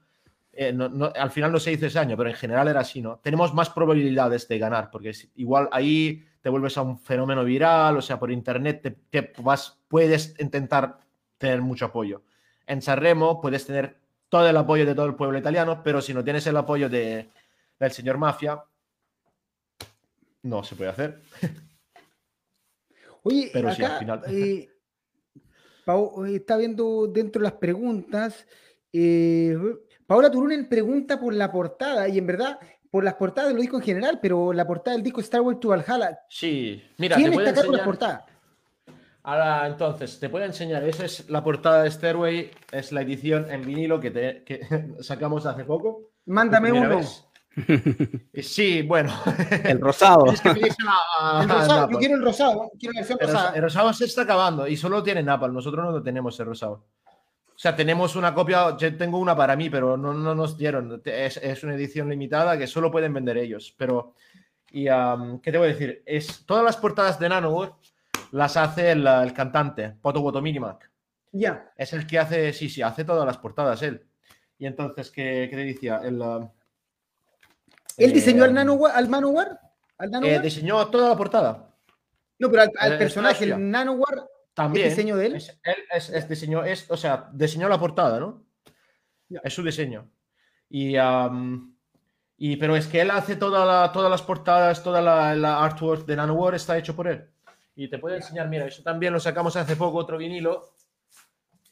[0.54, 3.00] Eh, no- no- al final no se hizo ese año, pero en general era así,
[3.00, 3.18] ¿no?
[3.20, 8.02] Tenemos más probabilidades de ganar, porque igual ahí te vuelves a un fenómeno viral, o
[8.02, 10.98] sea, por internet te, te vas, puedes intentar
[11.38, 12.22] tener mucho apoyo.
[12.66, 13.96] En Sanremo puedes tener
[14.28, 17.30] todo el apoyo de todo el pueblo italiano, pero si no tienes el apoyo de,
[17.78, 18.62] del señor Mafia,
[20.42, 21.22] no se puede hacer.
[23.24, 24.22] Oye, Pero sí, al final.
[24.28, 24.68] eh,
[25.84, 28.46] Pau- eh, está viendo dentro de las preguntas.
[28.92, 29.56] eh,
[30.12, 32.58] Paola Turunen pregunta por la portada, y en verdad,
[32.90, 35.68] por las portadas del disco en general, pero la portada del disco Star Wars to
[35.68, 36.18] Valhalla.
[36.28, 38.22] Sí, mira, ¿Quién te puedo está acá con enseñar- portadas?
[39.22, 40.84] Ahora, entonces, te puedo enseñar.
[40.84, 42.50] Esa es la portada de Stairway.
[42.72, 44.60] Es la edición en vinilo que, te- que
[45.00, 46.10] sacamos hace poco.
[46.26, 46.96] Mándame uno.
[46.98, 47.24] vez.
[48.34, 49.14] Y Sí, bueno.
[49.64, 50.24] El rosado.
[50.24, 53.52] Tienes que pedírselo a- El rosado, yo quiero el rosado, quiero la El rosa- rosada.
[53.56, 55.54] el rosado se está acabando y solo tiene Napal.
[55.54, 56.84] Nosotros no lo tenemos el rosado.
[57.62, 61.00] O sea, tenemos una copia, yo tengo una para mí, pero no, no nos dieron.
[61.04, 63.72] Es, es una edición limitada que solo pueden vender ellos.
[63.78, 64.16] Pero,
[64.72, 66.02] y, am, ¿qué te voy a decir?
[66.04, 67.74] Es, todas las portadas de Nanowar
[68.32, 70.90] las hace el, el cantante, Poto Woto Minimac.
[71.30, 71.72] Ya.
[71.76, 74.08] Es el que hace, sí, sí, hace todas las portadas él.
[74.58, 76.00] Y entonces, ¿qué, qué te decía?
[76.02, 76.50] El, um,
[77.96, 78.96] ¿Él eh, diseñó al Nanowar?
[78.96, 79.60] ¿Al Manowar?
[79.98, 80.42] ¿Al eh, Nanowar?
[80.42, 81.72] diseñó toda la portada.
[82.40, 84.88] no, pero al, al eh, personaje, el Nanowar, También.
[84.90, 85.34] diseño de él?
[85.36, 88.44] Es, él es, es diseñó, es, o sea, diseñó la portada, ¿no?
[89.42, 90.10] Es su diseño.
[90.68, 91.74] Y, um,
[92.36, 96.04] y, pero es que él hace toda la- todas las portadas, toda la, la artwork
[96.06, 97.26] de Nanowar está hecho por él.
[97.74, 100.74] Y te puedo enseñar, mira, eso también lo sacamos hace poco, otro vinilo.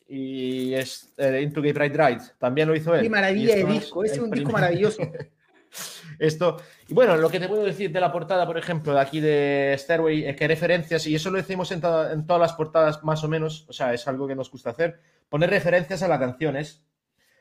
[0.08, 2.22] Y es eh, Into Gay Pride Ride.
[2.38, 3.02] También lo hizo él.
[3.02, 5.02] qué maravilla de es disco, es un disco maravilloso.
[6.20, 9.20] Esto, y bueno, lo que te puedo decir de la portada, por ejemplo, de aquí
[9.20, 13.02] de Stairway, es que referencias, y eso lo decimos en, to- en todas las portadas
[13.02, 16.18] más o menos, o sea, es algo que nos gusta hacer, poner referencias a las
[16.20, 16.84] canciones.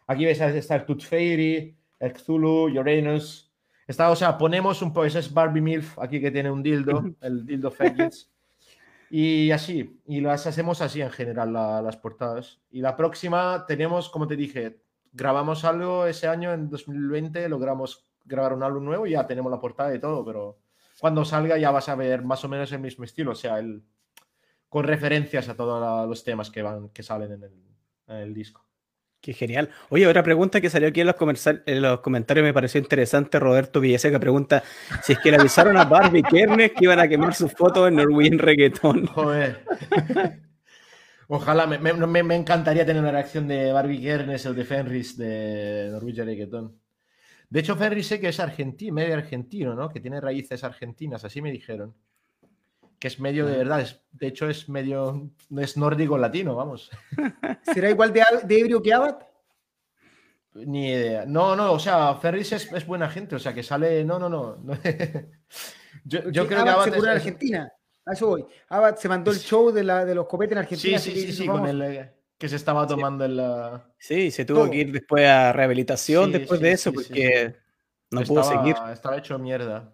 [0.08, 3.52] Aquí ves, está el Tooth Fairy, el Cthulhu, Uranus.
[3.86, 7.04] Está, o sea, ponemos un poco, ese es Barbie Milf, aquí que tiene un dildo,
[7.22, 8.32] el dildo Faggots.
[9.10, 12.62] Y así, y las hacemos así en general la- las portadas.
[12.72, 14.78] Y la próxima tenemos, como te dije,
[15.12, 19.60] grabamos algo ese año, en 2020, logramos grabar un álbum nuevo y ya tenemos la
[19.60, 20.60] portada y todo, pero
[21.00, 23.84] cuando salga ya vas a ver más o menos el mismo estilo, o sea, el,
[24.68, 27.54] con referencias a todos la- los temas que, van, que salen en el,
[28.08, 28.66] en el disco.
[29.22, 29.70] Qué genial.
[29.90, 33.38] Oye, otra pregunta que salió aquí en los, comercial- en los comentarios me pareció interesante.
[33.38, 34.64] Roberto Villaseca pregunta
[35.04, 37.96] si es que le avisaron a Barbie Kernes que iban a quemar sus fotos en
[37.98, 39.08] Norwegian Reggaeton.
[39.08, 39.66] Joder.
[41.28, 45.90] Ojalá, me, me, me, encantaría tener una reacción de Barbie Kernes o de Fenris de
[45.92, 46.80] Norwegian Reggaeton.
[47.50, 49.90] De hecho, Fenris sé que es argentino, medio argentino, ¿no?
[49.90, 51.96] Que tiene raíces argentinas, así me dijeron.
[53.00, 56.92] Que es medio de verdad, es, de hecho es medio, es nórdico latino, vamos.
[57.74, 59.20] ¿Será igual de, de ebrio que Abad?
[60.54, 61.26] Ni idea.
[61.26, 64.04] No, no, o sea, Ferris es, es, buena gente, o sea, que sale.
[64.04, 64.58] No, no, no.
[66.04, 67.74] yo, yo creo que Abad se es, en Argentina.
[68.06, 68.46] A eso voy.
[68.68, 71.00] Abad se mandó el show de, la, de los copetes en Argentina.
[71.00, 73.32] Sí, sí, sí, sí, con el que se estaba tomando sí.
[73.32, 73.86] en la.
[74.00, 77.56] Sí, se tuvo que ir después a rehabilitación Sí, después sí, de eso, porque
[78.10, 78.76] no estaba, pudo seguir.
[78.92, 79.94] Estaba hecho mierda.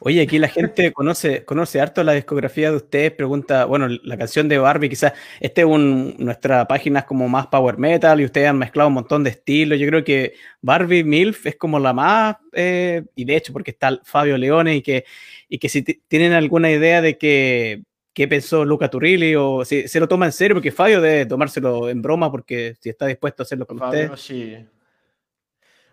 [0.00, 4.48] Oye, aquí la gente conoce, conoce harto la discografía de ustedes, pregunta, bueno, la canción
[4.48, 8.48] de Barbie, quizás, este es un, nuestra página es como más power metal y ustedes
[8.48, 9.78] han mezclado un montón de estilos.
[9.78, 14.00] Yo creo que Barbie MILF es como la más, eh, y de hecho porque está
[14.02, 15.04] Fabio Leone y que,
[15.48, 20.00] y que si tienen alguna idea de que, qué pensó Luca Turilli o si se
[20.00, 23.44] lo toma en serio, porque Fabio debe tomárselo en broma porque si está dispuesto a
[23.44, 24.20] hacerlo con Fabio, ustedes.
[24.20, 24.68] sí.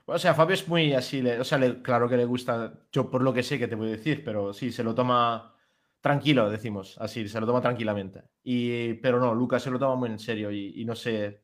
[0.05, 3.31] O sea, Fabio es muy así, o sea, claro que le gusta, yo por lo
[3.31, 5.53] que sé que te voy a decir, pero sí, se lo toma
[6.01, 8.23] tranquilo, decimos, así, se lo toma tranquilamente.
[8.43, 11.43] Y, pero no, Lucas se lo toma muy en serio y, y no sé,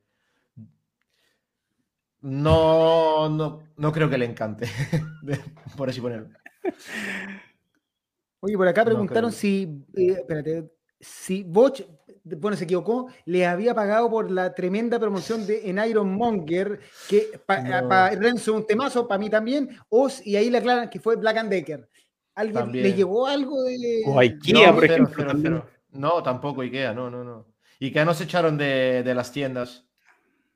[2.21, 4.67] no, no, no creo que le encante,
[5.77, 6.29] por así ponerlo.
[8.45, 11.81] Oye, por acá preguntaron no si, eh, espérate, si Boch,
[12.23, 16.79] bueno, se equivocó, le había pagado por la tremenda promoción de en Iron Monger,
[17.09, 17.89] que para No.
[17.89, 21.37] pa Renzo un temazo, para mí también, Oz, y ahí le aclaran que fue Black
[21.37, 21.89] and Decker.
[22.35, 22.83] ¿Alguien También.
[22.83, 24.03] le llegó algo de...?
[24.05, 25.13] O IKEA, No, por cero, ejemplo.
[25.15, 25.53] cero, también.
[25.63, 25.69] cero.
[25.91, 27.47] No, tampoco Ikea, no, no, no.
[27.81, 29.85] Ikea nos echaron de, de las tiendas.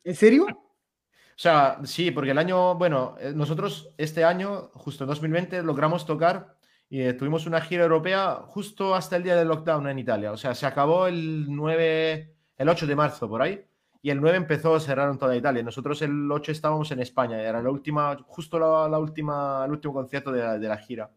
[0.04, 0.46] ¿En serio?
[0.46, 6.06] O sea, sí, porque el año, bueno, eh, nosotros este año, justo en 2020, logramos
[6.06, 6.59] tocar
[6.90, 10.32] y eh, tuvimos una gira europea justo hasta el día del lockdown en Italia.
[10.32, 13.64] O sea, se acabó el 9, el 8 de marzo por ahí
[14.02, 15.62] y el 9 empezó, cerraron toda Italia.
[15.62, 19.94] Nosotros el 8 estábamos en España, era la última, justo la, la última, el último
[19.94, 21.12] concierto de la, de la gira.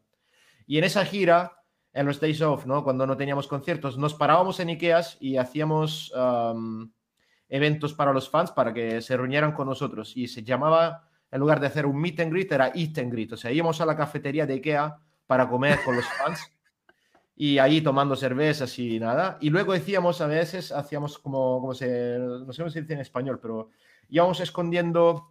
[0.67, 1.63] Y en esa gira,
[1.95, 2.85] en los days off, ¿no?
[2.85, 6.91] Cuando no teníamos conciertos, nos parábamos en Ikeas y hacíamos um,
[7.49, 10.17] eventos para los fans para que se reunieran con nosotros.
[10.17, 13.33] Y se llamaba, en lugar de hacer un meet and greet, era eat and greet.
[13.33, 14.99] O sea, íbamos a la cafetería de Ikea
[15.33, 16.53] para comer con los fans
[17.35, 19.39] y ahí tomando cervezas y nada.
[19.41, 23.01] Y luego decíamos, a veces, hacíamos como, como se, no sé cómo se dice en
[23.01, 23.71] español, pero
[24.11, 25.31] íbamos escondiendo,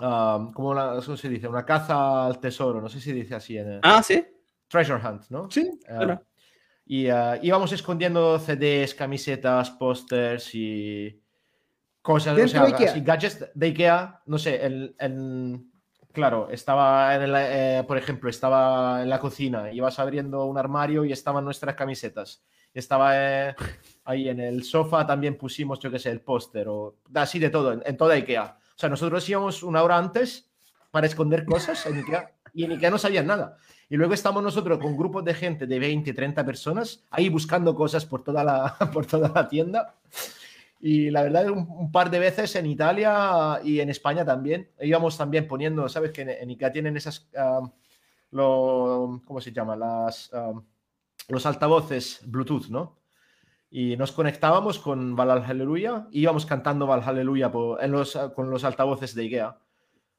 [0.00, 1.46] ah, como una, ¿cómo se dice?
[1.46, 4.26] Una caza al tesoro, no sé si dice así en Ah, sí.
[4.66, 5.48] Treasure Hunt, ¿no?
[5.52, 6.26] Sí, Ah, claro.
[6.84, 11.22] y ah, íbamos escondiendo CDs, camisetas, pósters y
[12.02, 12.90] cosas, o sea, de Ikea.
[12.90, 15.60] así, gadgets de Ikea, no sé, el, el-
[16.12, 21.04] claro, estaba en el, eh, por ejemplo, estaba en la cocina, ibas abriendo un armario
[21.04, 22.42] y estaban nuestras camisetas.
[22.74, 23.54] Estaba eh,
[24.04, 27.72] ahí en el sofá, también pusimos, yo qué sé, el póster o así de todo,
[27.72, 28.56] en, en toda Ikea.
[28.60, 30.50] O sea, nosotros íbamos una hora antes
[30.90, 33.56] para esconder cosas en Ikea y en Ikea no sabían nada.
[33.88, 38.06] Y luego estamos nosotros con grupos de gente de 20, 30 personas ahí buscando cosas
[38.06, 39.96] por toda la, por toda la tienda.
[40.84, 44.68] Y la verdad, un, un par de veces en Italia y en España también.
[44.80, 46.10] Íbamos también poniendo, ¿sabes?
[46.10, 47.60] Que en, en Ikea tienen esas, ah,
[48.32, 49.76] lo, ¿cómo se llama?
[49.76, 50.60] Las, ah,
[51.28, 52.98] los altavoces Bluetooth, ¿no?
[53.70, 57.22] Y nos conectábamos con Valhalla y íbamos cantando Valhalla
[57.86, 59.56] los, con los altavoces de Ikea.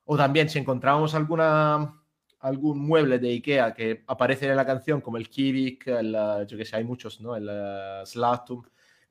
[0.06, 2.02] O también si encontrábamos alguna,
[2.40, 6.14] algún mueble de Ikea que aparece en la canción, como el Kivik, el,
[6.48, 7.36] yo que sé, hay muchos, ¿no?
[7.36, 8.64] El eh, Slatum.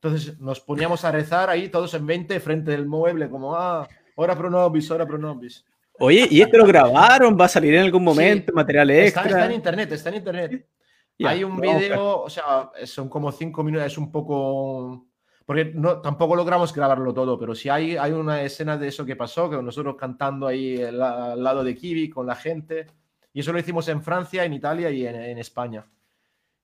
[0.03, 3.87] Entonces nos poníamos a rezar ahí todos en 20 frente del mueble, como, ah,
[4.17, 5.65] ora pro nobis, ora pro nobis.
[6.01, 7.37] Oye, ¿y esto lo grabaron?
[7.41, 8.53] ¿Va a salir en algún momento?
[8.53, 9.39] ¿Material Está, extra?
[9.39, 10.67] está en internet, está en internet.
[11.17, 11.79] Ya, Hay un buscar.
[11.79, 15.07] vídeo, o sea, son como cinco minutos, es un poco...
[15.47, 19.15] Porque no, tampoco logramos grabarlo todo, pero sí hay, hay una escena de eso que
[19.15, 22.87] pasó, que nosotros cantando ahí al, al lado de Kiwi con la gente.
[23.33, 25.87] Y eso lo hicimos en Francia, en Italia y en, en España.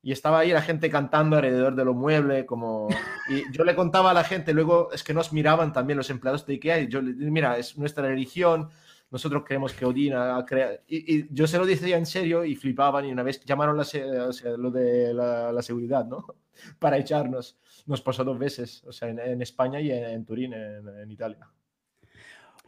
[0.03, 2.89] Y estaba ahí la gente cantando alrededor de los muebles, como...
[3.29, 6.47] Y yo le contaba a la gente, luego es que nos miraban también los empleados
[6.47, 8.71] de Ikea, y yo le dije, mira, es nuestra religión,
[9.11, 10.79] nosotros creemos que Odín ha creado...
[10.87, 13.87] Y, yo se lo decía en serio y flipaban y una vez llamaron la,
[14.57, 16.27] lo de la, seguridad, ¿no?
[16.79, 17.59] Para echarnos.
[17.87, 21.49] Nos pasó dos veces, o sea, en, España y en, Turín, en Italia.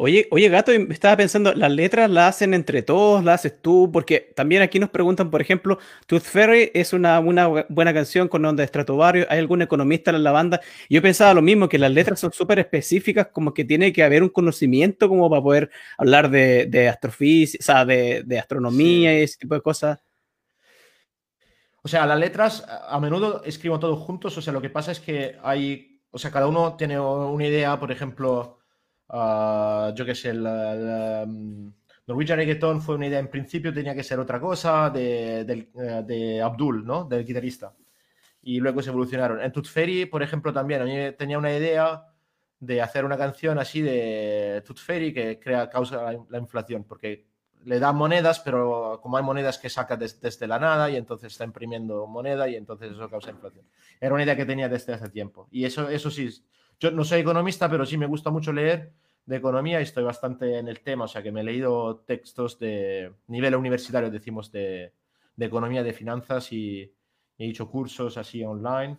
[0.03, 3.23] Oye, oye, Gato, y estaba pensando, ¿las letras las hacen entre todos?
[3.23, 3.91] ¿Las haces tú?
[3.93, 8.27] Porque también aquí nos preguntan, por ejemplo, Tooth Fairy es una, una bu- buena canción
[8.27, 9.27] con onda de Stratovarius.
[9.29, 10.63] ¿Hay algún economista en la banda?
[10.89, 14.23] Yo pensaba lo mismo, que las letras son súper específicas, como que tiene que haber
[14.23, 19.23] un conocimiento como para poder hablar de, de astrofísica, o sea, de, de astronomía y
[19.25, 19.99] ese tipo de cosas.
[21.83, 24.93] O sea, las letras a a menudo escribo todos juntos, o sea, lo que pasa
[24.93, 28.60] es que hay o sea, cada uno tiene una idea, por ejemplo,
[29.11, 31.73] ah, yo qué sé, el, um,
[32.07, 36.43] Norwegian Reggaeton fue una idea en principio, tenía que ser otra cosa de, eh, de
[36.43, 37.05] Abdul, ¿no?
[37.05, 37.73] Del guitarrista.
[38.43, 39.41] Y luego se evolucionaron.
[39.41, 42.07] En Tooth Fairy, por ejemplo, también a mí tenía una idea
[42.59, 47.27] de hacer una canción así de Tooth Fairy que crea, causa la, inflación, porque
[47.65, 51.45] le da monedas, pero como hay monedas que saca desde la nada y entonces está
[51.45, 53.65] imprimiendo moneda y entonces eso causa inflación.
[54.01, 55.49] Era una idea que tenía desde hace tiempo.
[55.51, 56.29] Y eso, eso sí,
[56.81, 58.93] yo no soy economista, pero sí me gusta mucho leer
[59.27, 62.59] de economía y estoy bastante en el tema, o sea que me he leído textos
[62.59, 64.95] de nivel universitario, decimos, de,
[65.37, 66.93] de economía, de finanzas y
[67.39, 68.99] he hecho cursos así online.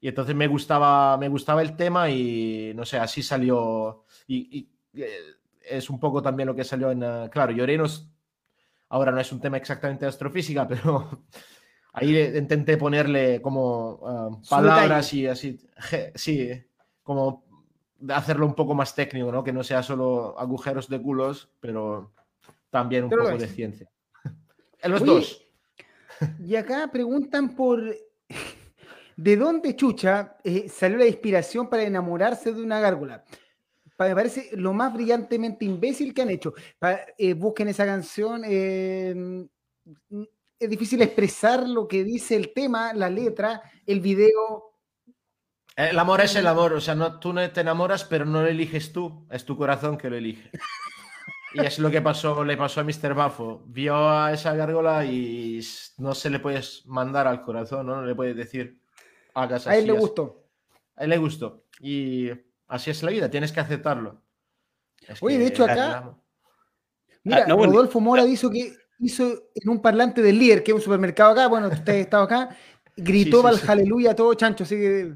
[0.00, 4.04] Y entonces me gustaba, me gustaba el tema y no sé, así salió.
[4.26, 5.18] Y, eh,
[5.62, 7.02] es un poco también lo que salió en.
[7.02, 8.06] Uh, claro, Llorenos
[8.90, 11.24] ahora no es un tema exactamente de astrofísica, pero
[11.94, 15.58] ahí intenté ponerle como uh, palabras y así.
[16.14, 16.50] Sí,
[17.04, 17.44] como
[18.08, 19.44] hacerlo un poco más técnico, ¿no?
[19.44, 22.12] Que no sea solo agujeros de culos, pero
[22.70, 23.88] también un poco de ciencia.
[24.80, 25.40] En los dos.
[26.44, 27.80] Y acá preguntan por
[29.16, 33.24] de dónde chucha eh, salió la inspiración para enamorarse de una gárgola.
[33.96, 36.52] Me parece lo más brillantemente imbécil que han hecho.
[37.16, 38.42] Eh, busquen esa canción.
[38.44, 39.46] Eh,
[40.58, 44.73] es difícil expresar lo que dice el tema, la letra, el video.
[45.76, 48.48] El amor es el amor, o sea, no, tú no te enamoras, pero no lo
[48.48, 50.50] eliges tú, es tu corazón que lo elige.
[51.54, 53.14] Y es lo que pasó, le pasó a Mr.
[53.14, 53.62] Bafo.
[53.66, 55.60] Vio a esa gárgola y
[55.98, 57.96] no se le puedes mandar al corazón, ¿no?
[57.96, 58.80] No le puedes decir,
[59.34, 59.76] hagas así.
[59.76, 60.44] A él le gustó.
[60.96, 61.64] A él le gustó.
[61.80, 62.30] Y
[62.66, 64.20] así es la vida, tienes que aceptarlo.
[65.20, 66.16] Oye, de hecho acá...
[67.22, 70.82] Mira, ah, Rodolfo Mora hizo que hizo en un parlante del líder, que es un
[70.82, 72.56] supermercado acá, bueno, usted estado acá,
[72.96, 75.14] gritó sí, aleluya todo chancho, así que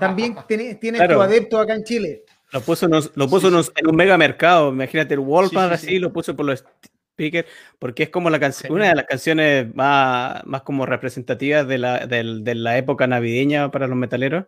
[0.00, 2.24] también tiene, tiene tu adepto acá en Chile.
[2.52, 6.46] Lo puso, lo puso en un mega mercado, imagínate el Walmart así, lo puso por
[6.46, 6.64] los
[7.12, 7.48] speakers,
[7.78, 12.06] porque es como la canción, una de las canciones más, más como representativas de la,
[12.06, 14.46] de la época navideña para los metaleros.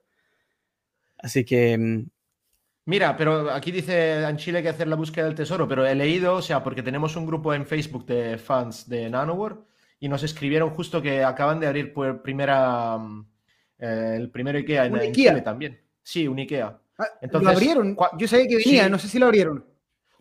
[1.19, 2.07] Así que mm,
[2.87, 6.35] Mira, pero aquí dice en Chile que hacer la búsqueda del tesoro, pero he leído,
[6.35, 9.59] o sea, porque tenemos un grupo en Facebook de fans de Nanowar
[10.01, 13.27] y nos escribieron justo que acaban de abrir por primera mm,
[13.79, 15.79] eh, el primero IKEA en, Chile también.
[16.03, 16.79] Sí, un IKEA.
[16.99, 17.97] Ah, Entonces, ¿Lo abrieron?
[18.19, 19.65] Yo sabía que venía, no sé si lo abrieron.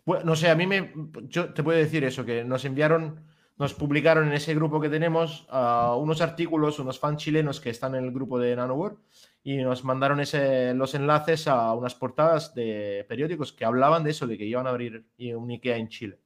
[0.04, 0.92] Bueno, no sé, a mí me.
[1.28, 3.24] Yo te puedo decir eso, que nos enviaron,
[3.58, 7.94] nos publicaron en ese grupo que tenemos uh, unos artículos, unos fans chilenos que están
[7.94, 8.96] en el grupo de Nanowar
[9.42, 14.26] y nos mandaron ese, los enlaces a unas portadas de periódicos que hablaban de eso,
[14.26, 16.18] de que iban a abrir un IKEA en Chile.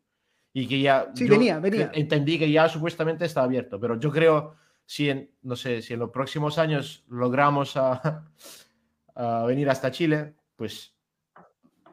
[0.57, 1.11] Y que ya.
[1.14, 1.90] Sí, venía, venía.
[1.92, 4.55] Entendí que ya supuestamente está abierto, pero yo creo,
[4.86, 8.24] si en, no sé, si en los próximos años logramos a,
[9.14, 10.94] a venir hasta Chile, pues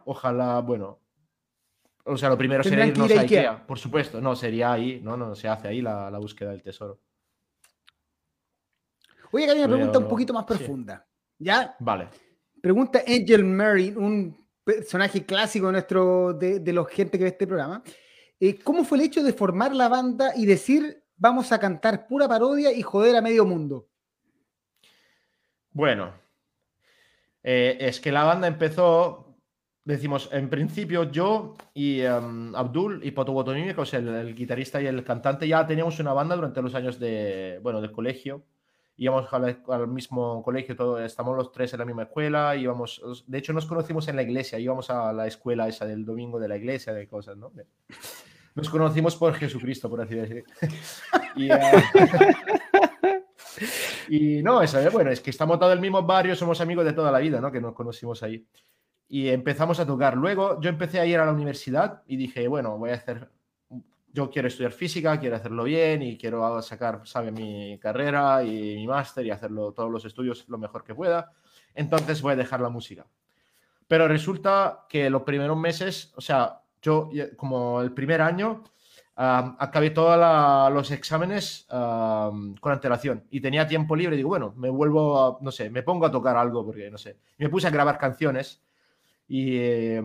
[0.06, 1.00] ojalá, bueno,
[2.04, 3.66] o sea, lo primero sería irnos a Ikea.
[3.66, 7.00] Por supuesto, no, sería ahí, no, no, se hace ahí la, búsqueda del tesoro.
[9.32, 11.06] Oye, que hay una pregunta un poquito más profunda.
[11.40, 11.76] ¿Ya?
[11.80, 12.10] Vale.
[12.62, 17.48] Pregunta Angel Murray, un personaje clásico de, nuestro, de, de los gente que ve este
[17.48, 17.82] programa.
[18.44, 22.28] Eh, ¿Cómo fue el hecho de formar la banda y decir vamos a cantar pura
[22.28, 23.88] parodia y joder a medio mundo?
[25.72, 26.12] Bueno,
[27.44, 29.38] eh, es que la banda empezó,
[29.86, 35.04] decimos, en principio yo y em, Abdul y Poto o sea, el, guitarrista y el
[35.04, 38.44] cantante, ya teníamos una banda durante los años de, bueno, del colegio.
[38.98, 43.54] Íbamos al, mismo colegio, todo, estamos los tres en la misma escuela, íbamos, de hecho
[43.54, 46.92] nos conocimos en la iglesia, íbamos a la escuela esa del domingo de la iglesia,
[46.94, 47.52] de cosas, ¿no?
[48.54, 50.44] Nos conocimos por Jesucristo, por así decir.
[51.36, 51.84] y, eh,
[54.10, 57.12] y no, eso, bueno, es que estamos todos el mismo barrio, somos amigos de toda
[57.12, 57.52] la vida, ¿no?
[57.52, 58.46] Que nos conocimos ahí.
[59.08, 60.18] Y empezamos a tocar.
[60.18, 63.30] Luego yo empecé a ir a la universidad y dije, bueno, voy a hacer,
[64.12, 68.88] yo quiero estudiar física, quiero hacerlo bien y quiero sacar, sabe, mi carrera y mi
[68.88, 71.32] máster y hacerlo todos los estudios lo mejor que pueda.
[71.74, 73.06] Entonces voy a dejar la música.
[73.88, 78.64] Pero resulta que los primeros meses, o sea, yo como el primer año,
[79.16, 80.18] acabé todos
[80.74, 84.16] los exámenes con antelación y tenía tiempo libre.
[84.16, 87.18] Digo, bueno, me vuelvo, a, no sé, me pongo a tocar algo porque, no sé,
[87.38, 88.62] me puse a grabar canciones
[89.28, 90.04] y eh,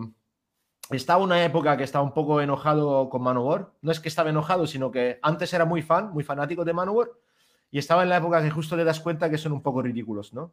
[0.90, 3.72] estaba una época que estaba un poco enojado con Manowar.
[3.80, 7.08] No es que estaba enojado, sino que antes era muy fan, muy fanático de Manowar
[7.70, 10.32] y estaba en la época que justo te das cuenta que son un poco ridículos,
[10.32, 10.52] ¿no?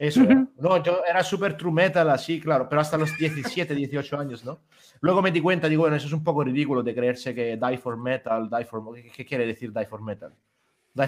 [0.00, 0.22] Eso,
[0.56, 4.60] no, yo era súper true metal, así, claro, pero hasta los 17, 18 años, ¿no?
[5.02, 7.76] Luego me di cuenta, digo, bueno, eso es un poco ridículo de creerse que die
[7.76, 8.82] for metal, die for...
[9.14, 10.32] ¿Qué quiere decir die for metal?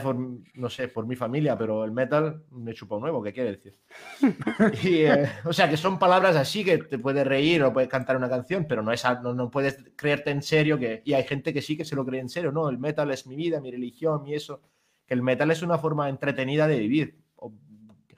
[0.03, 3.53] por, no sé, por mi familia, pero el metal me chupa un nuevo, ¿qué quiere
[3.53, 3.78] decir?
[4.84, 8.28] Eh, o sea, que son palabras así que te puedes reír o puedes cantar una
[8.28, 11.01] canción, pero no, es, no, no, puedes creerte en serio que...
[11.07, 12.68] Y hay gente que sí que se lo cree en serio, ¿no?
[12.68, 14.61] El metal es mi vida, mi religión, mi eso.
[15.07, 17.22] Que el metal es una forma entretenida de vivir.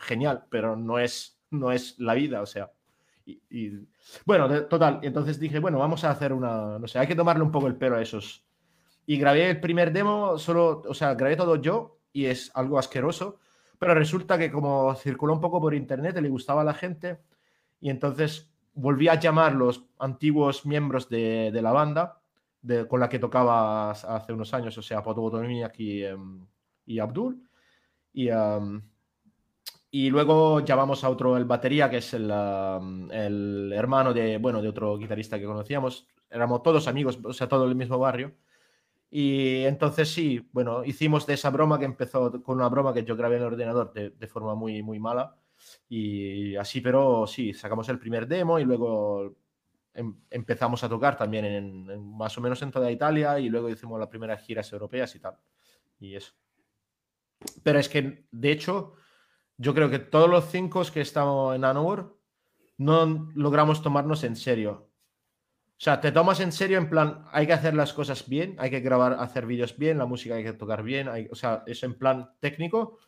[0.04, 2.70] Genial, pero no es, no es la vida, o sea...
[3.26, 3.70] Y,
[4.26, 7.50] bueno, total, entonces dije, bueno, vamos a hacer una, no sé, hay que tomarle un
[7.50, 8.44] poco el pelo a esos,
[9.06, 13.38] y grabé el primer demo, solo, o sea, grabé todo yo y es algo asqueroso,
[13.78, 17.20] pero resulta que como circuló un poco por internet, le gustaba a la gente
[17.80, 22.20] y entonces volví a llamar los antiguos miembros de, de la banda
[22.64, 26.46] de, con la que tocaba hace unos años, o sea, Potobotomiak y, em,
[26.86, 27.42] y Abdul.
[28.12, 28.28] Y,
[29.94, 32.28] y luego llamamos a otro, el batería, que es el,
[33.12, 36.08] el, hermano de, bueno, de otro guitarrista que conocíamos.
[36.28, 38.34] Éramos todos amigos, o sea, todo el mismo barrio.
[39.08, 43.14] Y entonces sí, bueno, hicimos de esa broma que empezó con una broma que yo
[43.14, 45.36] grabé en el ordenador de, de forma muy, muy mala.
[45.88, 49.36] Y así, pero sí, sacamos el primer demo y luego
[49.94, 54.00] em, empezamos a tocar también en, más o menos en toda Italia y luego hicimos
[54.00, 55.36] las primeras giras europeas y tal.
[56.00, 56.32] Y eso.
[57.62, 58.94] Pero es que, de hecho,
[59.56, 62.08] yo creo que todos los cinco que estamos en Anowar
[62.76, 64.90] no logramos tomarnos en serio.
[65.76, 68.70] O sea, te tomas en serio en plan, hay que hacer las cosas bien, hay
[68.70, 71.94] que grabar, hacer vídeos bien, la música hay que tocar bien, o sea, eso en
[71.94, 72.98] plan técnico,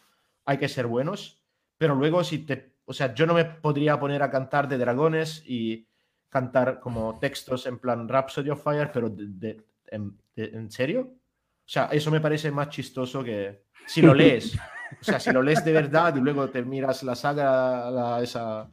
[0.44, 1.42] hay que ser buenos,
[1.78, 5.42] pero luego si te, o sea, yo no me podría poner a cantar de dragones
[5.46, 5.86] y
[6.28, 11.00] cantar como textos en plan Rhapsody of Fire, pero de, en, serio?
[11.02, 14.58] O sea, eso me parece más chistoso que si lo lees.
[15.00, 18.70] O sea, si lo lees de verdad y luego te miras la saga, esa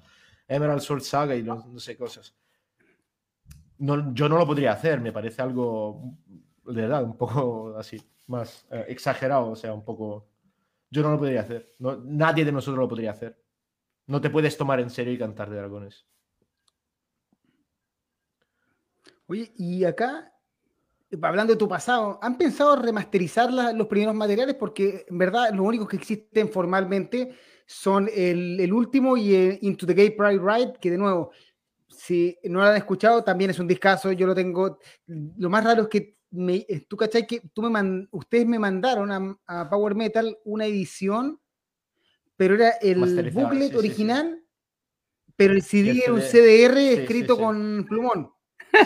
[0.48, 2.36] Emerald Sword Saga y no sé cosas
[3.78, 6.16] yo no lo podría hacer, me parece algo,
[6.66, 10.30] de verdad, un poco así, más eh, exagerado, o sea, un poco...
[10.90, 13.42] Yo no lo podría hacer, nadie de nosotros lo podría hacer.
[14.06, 16.06] No te puedes tomar en serio y cantar de dragones.
[19.26, 20.32] Oye, y acá,
[21.22, 24.56] hablando de tu pasado, ¿han pensado remasterizar los primeros materiales?
[24.56, 27.36] Porque en verdad lo único que existen formalmente
[27.66, 31.32] son el, el último y el Into the Gay Pride Ride, que de nuevo
[32.04, 34.12] si no lo han escuchado, también es un discazo.
[34.12, 34.80] Yo lo tengo.
[35.08, 39.40] Lo más raro es que me, eh, tú cachai que tú me ustedes me mandaron
[39.46, 41.40] a, Power Metal una edición,
[42.36, 44.44] pero era el booklet original,
[45.36, 48.33] pero el CD era un CDR escrito con plumón.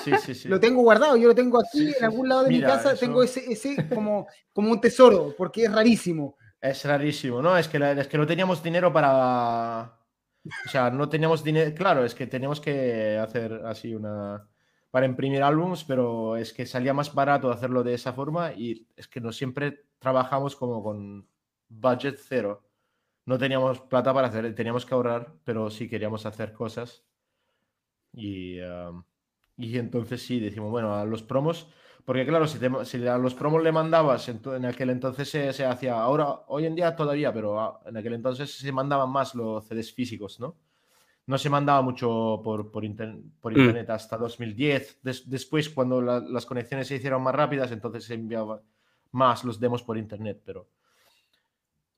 [0.04, 0.48] Sí, sí, sí.
[0.50, 3.52] Lo tengo guardado, yo lo tengo aquí en algún lado de mi casa, tengo ese,
[3.52, 6.38] ese como, como un tesoro, porque es rarísimo.
[6.60, 7.58] Es rarísimo, ¿no?
[7.58, 9.98] Es que, es que no teníamos dinero para,
[10.66, 11.74] o sea, no teníamos dinero.
[11.76, 14.48] Claro, es que teníamos que hacer así una.
[14.92, 19.08] para imprimir álbums, pero es que salía más barato hacerlo de esa forma y es
[19.08, 21.28] que no siempre trabajamos como con
[21.70, 22.64] budget cero.
[23.26, 27.04] No teníamos plata para hacer, teníamos que ahorrar, pero sí queríamos hacer cosas.
[28.14, 29.04] Y, um,
[29.58, 31.68] y entonces sí, decimos, bueno, a los promos
[32.08, 36.66] porque claro, si, a los promos le mandabas, en, aquel entonces se, hacía, ahora, hoy
[36.66, 40.56] en día todavía, pero en aquel entonces se mandaban más los CDs físicos, ¿no?
[41.26, 43.58] No se mandaba mucho por, por, mm.
[43.60, 45.00] internet hasta 2010.
[45.26, 48.62] después, cuando las conexiones se hicieron más rápidas, entonces se enviaban
[49.12, 50.70] más los demos por internet, pero...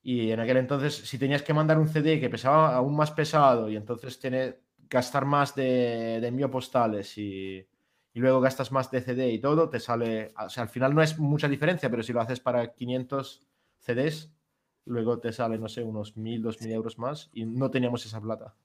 [0.01, 3.69] Y en aquel entonces, si tenías que mandar un CD que pesaba aún más pesado
[3.69, 4.59] y entonces tener,
[4.89, 7.65] gastar más de, de envío postales y
[8.13, 11.01] y luego gastas más de CD y todo, te sale, o sea, al final no
[11.01, 14.33] es mucha diferencia, pero si lo haces para 500 CDs,
[14.85, 18.55] luego te sale, no sé, unos 1.000, 2.000 euros más y no teníamos esa plata.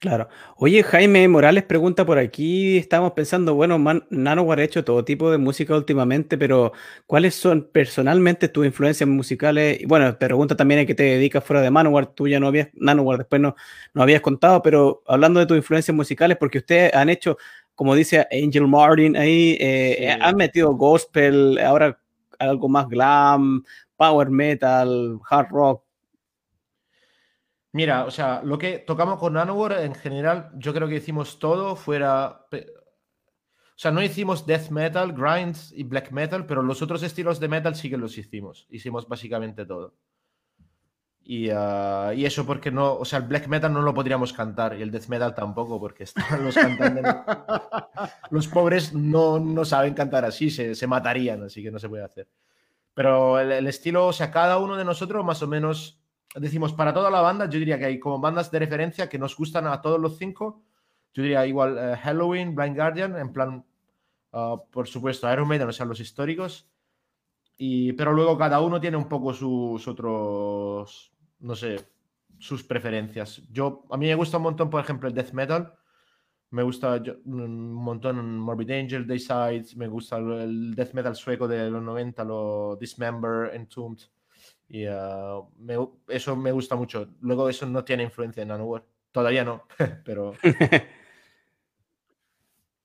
[0.00, 0.28] Claro.
[0.56, 3.78] Oye, Jaime Morales pregunta por aquí, estamos pensando, bueno,
[4.10, 6.72] Nanowar ha hecho todo tipo de música últimamente, pero
[7.06, 9.80] ¿cuáles son personalmente tus influencias musicales?
[9.80, 12.46] Y bueno, te pregunta también a qué te dedicas fuera de Nanowar, tú ya no
[12.46, 13.56] habías, Nanowar después no,
[13.92, 17.36] no habías contado, pero hablando de tus influencias musicales, porque ustedes han hecho
[17.74, 21.98] como dice Angel Martin ahí, eh, han metido gospel, ahora
[22.38, 23.64] algo más glam,
[23.96, 25.87] power metal, hard rock.
[27.72, 31.76] Mira, o sea, lo que tocamos con Nanowar en general, yo creo que hicimos todo
[31.76, 32.46] fuera.
[32.50, 37.48] O sea, no hicimos death metal, grinds y black metal, pero los otros estilos de
[37.48, 38.66] metal sí que los hicimos.
[38.70, 39.94] Hicimos básicamente todo.
[41.52, 44.82] Ah, y, eso porque no, o sea, el black metal no lo podríamos cantar y
[44.82, 47.04] el death metal tampoco, porque están los cantantes.
[48.30, 52.04] los pobres no, no, saben cantar así, se, se, matarían, así que no se puede
[52.04, 52.28] hacer.
[52.94, 56.00] Pero el, estilo, o sea, cada uno de nosotros más o menos,
[56.40, 59.36] decimos, para toda la banda, yo diría que hay como bandas de referencia que nos
[59.36, 60.62] gustan a todos los cinco.
[61.14, 63.64] Yo diría igual eh, Halloween, Blind Guardian, en plan,
[64.32, 66.68] ah, por supuesto, Iron Maiden, o sea, los históricos.
[67.56, 71.76] Y, pero luego cada uno tiene un poco sus otros, no sé,
[72.38, 73.42] sus preferencias.
[73.50, 75.74] Yo, a mí me gusta un montón, por ejemplo, el death metal.
[76.50, 81.82] Me gusta un montón Morbid Angel, Daysides, me gusta el death metal sueco de los
[81.82, 84.00] 90, lo Dismember, Entombed.
[84.68, 85.48] Y uh,
[86.08, 87.08] eso me gusta mucho.
[87.20, 88.84] Luego eso no tiene influencia en Nanowar.
[89.12, 89.64] Todavía no,
[90.04, 90.34] pero...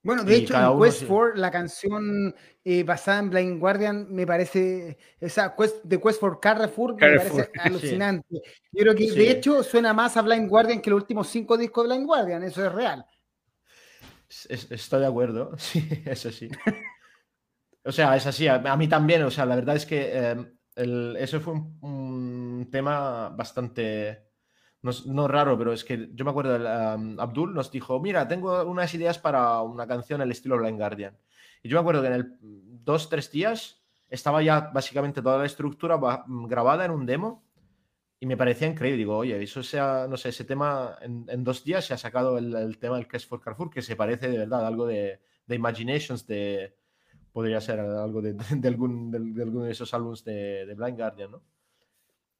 [0.03, 4.97] Bueno, de hecho, en Quest for, la canción eh, basada en Blind Guardian, me parece,
[5.17, 8.41] esa Quest, de Quest for Carrefour, me parece alucinante.
[8.73, 11.87] Yo creo que, de hecho, suena más a Blind Guardian que los últimos cinco discos
[11.87, 13.05] de Blind Guardian, eso es real.
[14.49, 16.49] estoy de acuerdo, sí, eso sí.
[17.85, 20.35] o sea, es así, a, mí también, o sea, la verdad es que eh,
[20.75, 24.33] eso fue un tema bastante
[24.81, 26.55] no, raro, pero es que yo me acuerdo,
[27.21, 31.17] Abdul nos dijo, mira, tengo unas ideas para una canción al estilo Blind Guardian.
[31.61, 35.45] Y yo me acuerdo que en el dos, tres días estaba ya básicamente toda la
[35.45, 35.97] estructura
[36.27, 37.45] grabada en un demo
[38.19, 38.97] y me parecía increíble.
[38.97, 42.77] Digo, oye, eso sea, no sé, ese tema en, dos días se ha sacado el,
[42.77, 46.75] tema del Quest for Carrefour, que se parece de verdad algo de, de Imaginations, de,
[47.33, 51.43] podría ser algo de, algún, de, alguno de esos álbumes de, Blind Guardian, ¿no?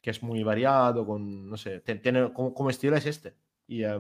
[0.02, 3.36] que es muy variado, con, no sé, tiene, como, estilo es este.
[3.68, 4.00] Y, eh,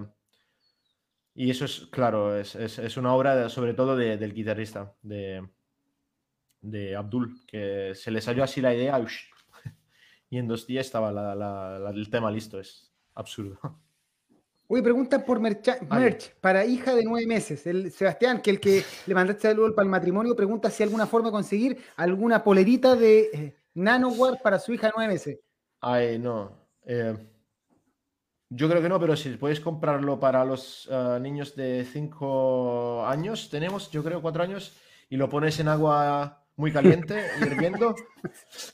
[1.33, 5.47] y eso es, claro, es, es, una obra sobre todo del guitarrista, de,
[6.61, 9.03] de Abdul, que se le salió así la idea
[10.29, 11.09] y en dos días estaba
[11.91, 13.59] el tema listo, es absurdo.
[14.67, 15.69] Uy, pregunta por merch,
[16.39, 17.67] para hija de nueve meses.
[17.67, 21.05] El Sebastián, que el que le mandaste saludos para el matrimonio, pregunta si hay alguna
[21.05, 25.39] forma de conseguir alguna polerita de eh, Nanoware para su hija de nueve meses.
[25.81, 26.51] Ay, no.
[26.85, 27.15] Eh,
[28.49, 33.49] yo creo que no, pero si puedes comprarlo para los eh, niños de 5 años,
[33.49, 34.77] tenemos, yo creo, 4 años,
[35.09, 37.95] y lo pones en agua muy caliente, hirviendo,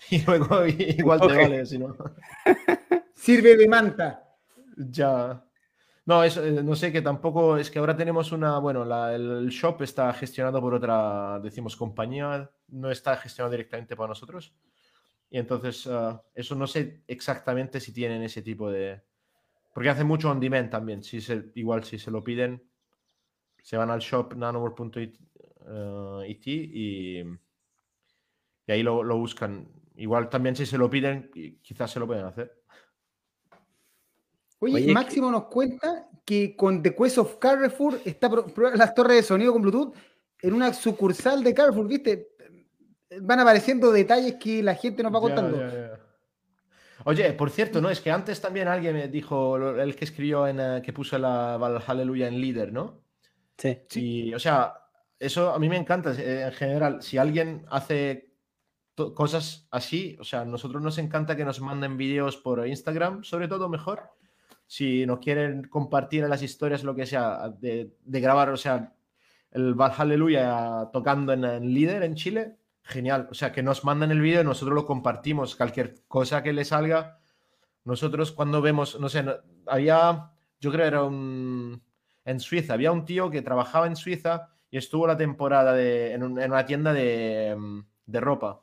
[0.09, 1.95] y luego igual te vale, si no.
[3.15, 4.23] Sirve de manta.
[4.77, 5.43] Ya.
[6.09, 8.81] No, eso, eh, no sé, que tampoco es que ahora tenemos una, bueno,
[9.11, 14.51] el shop está gestionado por otra, decimos, compañía, no está gestionado directamente para nosotros.
[15.29, 19.03] Y entonces, ah, eso no sé exactamente si tienen ese tipo de...
[19.71, 21.03] Porque hace mucho on demand también.
[21.03, 22.67] Si se, igual si se lo piden,
[23.61, 25.15] se van al shop nanoware.it
[25.67, 27.19] uh, y,
[28.65, 29.67] y ahí lo, lo, buscan.
[29.95, 31.29] Igual también si se lo piden,
[31.61, 32.58] quizás se lo pueden hacer.
[34.59, 38.29] Oye, Máximo nos cuenta que con The Quest of Carrefour está
[38.75, 39.95] las torres de sonido con Bluetooth
[40.41, 42.29] en una sucursal de Carrefour, ¿viste?
[43.21, 45.59] van apareciendo detalles que la gente nos va contando.
[47.05, 47.89] Oye, por cierto, ¿no?
[47.89, 51.55] Es que antes también alguien me dijo, el que escribió en, eh, que puso la
[51.55, 53.03] Aleluya en líder, ¿no?
[53.57, 53.79] Sí.
[53.89, 54.33] sí.
[54.33, 54.73] O sea,
[55.17, 57.01] eso a mí me encanta eh, en general.
[57.01, 58.33] Si alguien hace
[59.15, 63.47] cosas así, o sea, a nosotros nos encanta que nos manden vídeos por Instagram, sobre
[63.47, 64.11] todo mejor.
[64.69, 68.93] Si nos quieren compartir las historias, lo que sea, de, grabar, o sea,
[69.51, 73.27] el Aleluya tocando en, en líder en Chile, genial.
[73.31, 75.55] O sea, que nos mandan el vídeo y nosotros lo compartimos.
[75.55, 77.19] Cualquier cosa que le salga,
[77.83, 79.25] nosotros cuando vemos, no sé,
[79.65, 81.81] había, yo creo era un,
[82.25, 86.23] en Suiza, había un tío que trabajaba en Suiza y estuvo la temporada de, en,
[86.23, 87.57] una tienda de,
[88.05, 88.61] de, ropa.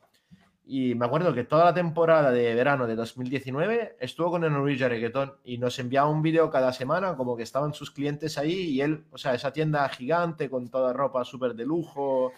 [0.69, 4.89] Y me acuerdo que toda la temporada de verano de 2019 estuvo con el Norwegian
[4.89, 8.81] Reggaeton y nos enviaba un vídeo cada semana, como que estaban sus clientes ahí y
[8.81, 12.33] él, o sea, esa tienda gigante con toda ropa súper de lujo.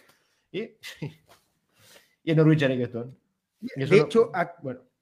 [0.52, 0.62] Y
[2.24, 3.18] y en Norwegian Reggaeton.
[3.62, 4.32] de hecho,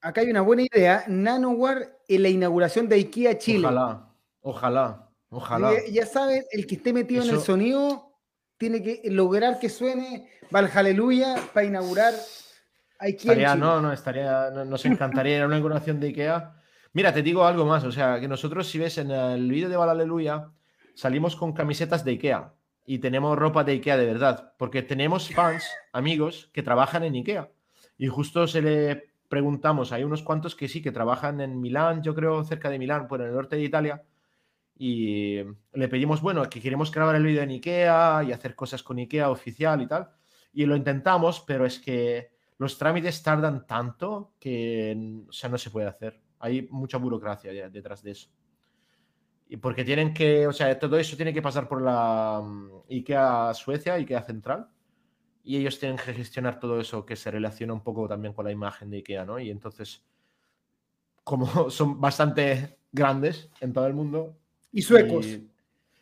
[0.00, 1.04] acá hay una buena idea.
[1.06, 3.66] Nanowar en la inauguración de IKEA Chile.
[3.66, 4.08] Ojalá,
[4.40, 5.72] ojalá, ojalá.
[5.90, 8.10] Ya, saben, el que esté metido en el sonido
[8.56, 12.14] tiene que lograr que suene Valhalla para inaugurar
[13.00, 16.54] Estaría, No, no, estaría, nos encantaría una inauguración de IKEA.
[16.92, 19.76] Mira, te digo algo más, o sea, que nosotros si ves en el vídeo de
[19.76, 20.50] Valhalla
[20.94, 22.52] salimos con camisetas de IKEA
[22.86, 27.50] y tenemos ropa de IKEA de verdad, porque tenemos fans, amigos, que trabajan en IKEA.
[27.98, 32.14] Y justo se le preguntamos, hay unos cuantos que sí, que trabajan en Milán, yo
[32.14, 34.02] creo cerca de Milán, por el norte de Italia,
[34.78, 35.40] y
[35.72, 39.28] le pedimos, bueno, que queremos grabar el vídeo en IKEA y hacer cosas con IKEA
[39.30, 40.08] oficial y tal.
[40.52, 45.70] Y lo intentamos, pero es que los trámites tardan tanto que, o sea, no se
[45.70, 46.20] puede hacer.
[46.40, 48.28] Hay mucha burocracia detrás de eso.
[49.48, 53.54] Y porque tienen que, o sea, todo eso tiene que pasar por la mm, IKEA
[53.54, 54.68] Suecia, IKEA Central,
[55.42, 58.52] y ellos tienen que gestionar todo eso que se relaciona un poco también con la
[58.52, 59.38] imagen de IKEA, ¿no?
[59.38, 60.04] Y entonces,
[61.24, 64.36] como son bastante grandes en todo el mundo.
[64.72, 65.26] Y suecos.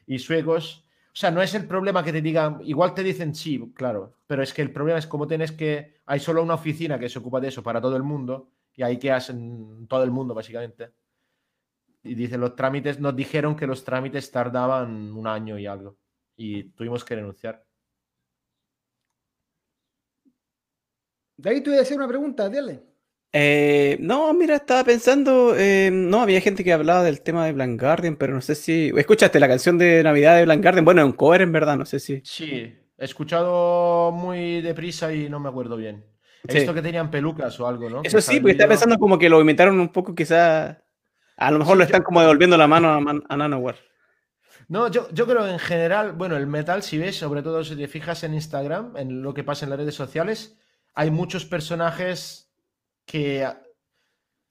[0.07, 0.85] Y, suecos.
[1.13, 4.43] O sea, no es el problema que te digan, igual te dicen sí, claro, pero
[4.43, 7.41] es que el problema es como tienes que, hay solo una oficina que se ocupa
[7.41, 10.93] de eso para todo el mundo y ahí que hacen todo el mundo básicamente.
[12.03, 15.99] Y dice, los trámites, nos dijeron que los trámites tardaban un año y algo
[16.37, 17.65] y tuvimos que renunciar.
[21.39, 22.83] David, te voy a hacer una pregunta, dale.
[23.33, 27.79] Eh, no, mira, estaba pensando, eh, no, había gente que hablaba del tema de Blind
[27.79, 28.93] Guardian, pero no sé si...
[28.97, 30.85] ¿Escuchaste la canción de Navidad de Blind Guardian?
[30.85, 32.23] Bueno, un cover en verdad, no sé si...
[32.25, 36.05] Sí, he escuchado muy deprisa y no me acuerdo bien.
[36.49, 38.01] He visto que tenían pelucas o algo, ¿no?
[38.05, 40.77] Eso sí, porque estaba pensando como que lo imitaron un poco, quizás...
[41.39, 43.79] A lo mejor lo están como devolviendo la mano a, a Nanoware.
[44.69, 47.87] No, yo, yo creo en general, bueno, el metal, si ves, sobre todo si te
[47.87, 50.59] fijas en Instagram, en lo que pasa en las redes sociales,
[50.95, 52.51] hay muchos personajes
[53.05, 53.55] que, o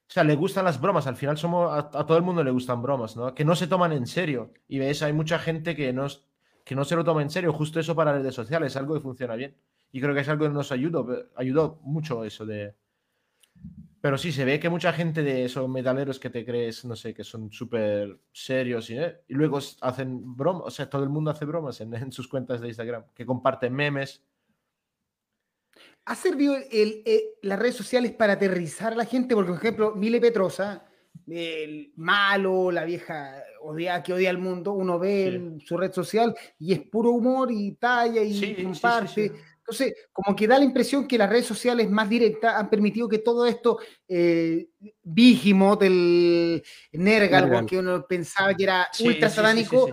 [0.07, 1.07] sea, le gustan las bromas.
[1.07, 3.33] Al final somos, a, todo el mundo le gustan bromas, ¿no?
[3.33, 4.53] Que no se toman en serio.
[4.67, 6.07] Y ves, hay mucha gente que no,
[6.65, 7.53] que no se lo toma en serio.
[7.53, 9.55] Justo eso para redes sociales, es algo que funciona bien.
[9.91, 12.75] Y creo que es algo que nos ayudó, ayudó mucho eso de...
[14.01, 17.13] Pero sí, se ve que mucha gente de esos metaleros que te crees, no sé,
[17.13, 19.21] que son súper serios y, ¿eh?
[19.27, 22.61] y, luego hacen bromas, o sea, todo el mundo hace bromas en, en sus cuentas
[22.61, 24.21] de Instagram, que comparten memes
[26.05, 29.33] ¿Ha servido el, eh, las redes sociales para aterrizar a la gente?
[29.33, 30.85] Porque, por ejemplo, Mile Petrosa,
[31.27, 36.35] el malo, la vieja odia, que odia al mundo, uno ve en su red social
[36.59, 39.31] y es puro humor y talla y comparte.
[39.57, 43.17] Entonces, como que da la impresión que las redes sociales más directas han permitido que
[43.17, 44.67] todo esto, eh,
[45.01, 49.89] Vigimot, el Nergal, que uno pensaba que era ultra satánico,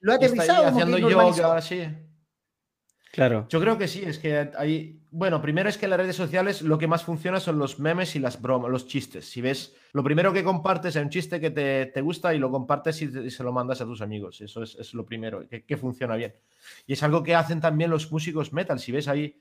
[0.00, 0.66] lo ha aterrizado.
[0.66, 1.82] Haciendo yoga, sí.
[3.12, 3.46] Claro.
[3.48, 5.00] Yo creo que sí, es que hay.
[5.10, 8.14] Bueno, primero es que en las redes sociales lo que más funciona son los memes
[8.14, 9.28] y las bromas, los chistes.
[9.28, 13.02] Si ves, lo primero que compartes es un chiste que te, gusta y lo compartes
[13.02, 14.40] y, se lo mandas a tus amigos.
[14.40, 16.34] Eso es, lo primero, que, funciona bien.
[16.86, 18.78] Y es algo que hacen también los músicos metal.
[18.78, 19.40] Si ves ahí.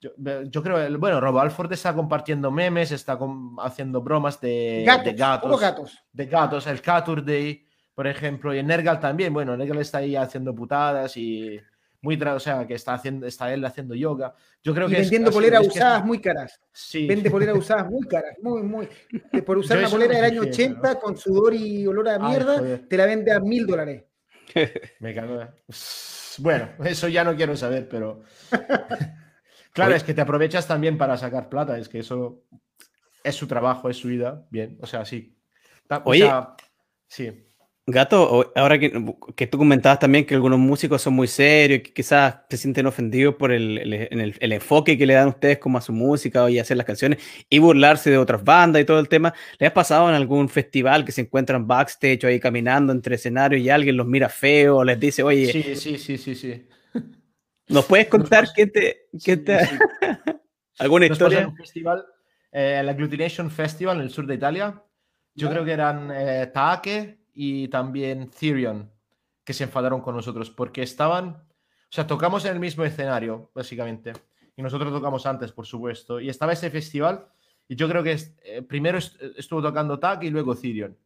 [0.00, 3.18] Yo, creo, bueno, Robo Alford está compartiendo memes, está
[3.58, 8.98] haciendo bromas de gatos, de gatos, De gatos, el Caturday, por ejemplo, y en Nergal
[8.98, 9.34] también.
[9.34, 11.60] Bueno, Nergal está ahí haciendo putadas y
[12.02, 14.34] muy, o sea, que está, haciendo, está él haciendo yoga.
[14.62, 16.58] Yo creo y que vendiendo poleras usadas muy caras.
[16.72, 17.06] Sí.
[17.06, 18.88] Vende poleras usadas muy caras, muy, muy.
[19.44, 23.06] Por usar una polera del año 80 con sudor y olor a mierda, te la
[23.06, 24.04] vende a mil dólares.
[25.00, 25.46] Me cago.
[26.38, 28.22] Bueno, eso ya no quiero saber, pero.
[29.72, 32.44] claro, es que te aprovechas también para sacar plata, es que eso
[33.22, 35.36] es su trabajo, es su vida, bien, o sea, sí.
[36.04, 36.30] Oye,
[37.06, 37.49] sí.
[37.90, 42.56] Gato, ahora que, tú comentabas también que algunos músicos son muy serios, que quizás se
[42.56, 46.58] sienten ofendidos por el, el, enfoque que le dan ustedes como a su música y
[46.58, 47.18] hacer las canciones
[47.48, 51.04] y burlarse de otras bandas y todo el tema, ¿les ha pasado en algún festival
[51.04, 54.84] que se encuentran backstage o ahí caminando entre escenarios y alguien los mira feo o
[54.84, 55.52] les dice, oye...
[55.52, 56.68] Sí, sí, sí, sí, sí.
[57.68, 59.08] ¿Nos puedes contar qué te...
[59.22, 59.58] Qué te...
[60.78, 61.40] ¿Alguna historia?
[61.40, 62.04] En un festival,
[62.52, 64.82] eh, el Agglutination Festival en el sur de Italia.
[65.34, 68.90] Yo creo que eran eh, Taake, y también Therion,
[69.44, 74.12] que se enfadaron con nosotros porque estaban, o sea, tocamos en el mismo escenario, básicamente,
[74.56, 77.26] y nosotros tocamos antes, por supuesto, y estaba ese festival,
[77.66, 80.96] y yo creo que eh, primero estuvo tocando TAC y luego Therion.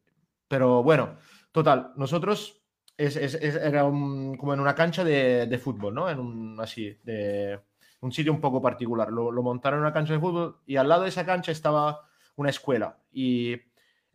[0.47, 1.17] Pero bueno,
[1.51, 2.61] total, nosotros
[2.97, 6.09] es, era como en una cancha de, fútbol, ¿no?
[6.09, 7.59] En un así, de
[8.01, 9.11] un sitio un poco particular.
[9.11, 12.07] Lo, lo montaron en una cancha de fútbol y al lado de esa cancha estaba
[12.35, 12.97] una escuela.
[13.11, 13.55] Y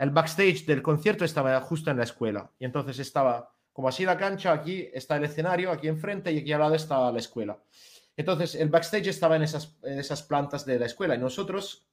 [0.00, 2.50] el backstage del concierto estaba justo en la escuela.
[2.58, 6.52] Y entonces estaba como así la cancha, aquí está el escenario, aquí enfrente y aquí
[6.52, 7.58] al lado está la escuela.
[8.16, 11.86] Entonces el backstage estaba en esas, esas plantas de la escuela y nosotros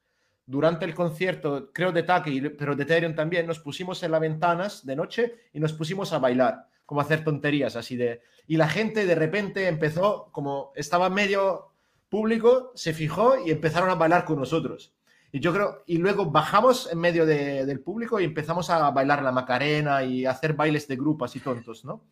[0.45, 4.85] durante el concierto, creo de Taki, pero de Ethereum también, nos pusimos en las ventanas
[4.85, 8.21] de noche y nos pusimos a bailar, como a hacer tonterías así de...
[8.47, 11.73] Y la gente de repente empezó, como estaba medio
[12.07, 14.93] público, se fijó y empezaron a bailar con nosotros.
[15.32, 19.32] Y yo creo, y luego bajamos en medio del público y empezamos a bailar la
[19.32, 22.03] Macarena y hacer bailes de grupo así tontos, ¿no?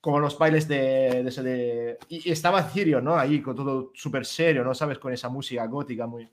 [0.00, 1.98] Como los bailes de, ese de...
[2.08, 3.16] Y, estaba Cirio, ¿no?
[3.16, 4.74] Ahí con todo súper serio, ¿no?
[4.74, 4.98] ¿Sabes?
[4.98, 6.28] Con esa música gótica muy...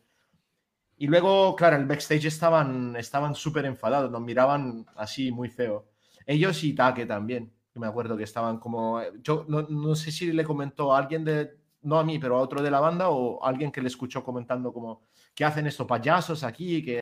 [0.98, 5.86] Y luego, claro, el backstage estaban estaban súper enfadados, nos miraban así muy feo.
[6.26, 9.02] Ellos y Take también, me acuerdo que estaban como...
[9.22, 11.58] Yo no, no sé si le comentó a alguien de...
[11.84, 14.74] No a mí, pero a otro de la banda o alguien que le escuchó comentando
[14.74, 15.04] como
[15.36, 17.02] que hacen estos payasos aquí, que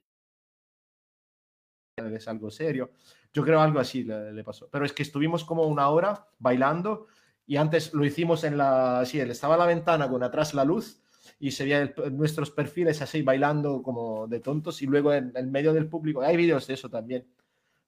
[1.98, 2.92] es algo serio.
[3.32, 4.68] Yo creo algo así le, pasó.
[4.70, 7.08] Pero es que estuvimos como una hora bailando
[7.46, 9.06] y antes lo hicimos en la...
[9.06, 11.02] Sí, él estaba en la ventana con atrás la luz
[11.40, 15.74] y se veían nuestros perfiles así bailando como de tontos y luego en el medio
[15.74, 17.28] del público, hay vídeos de eso también,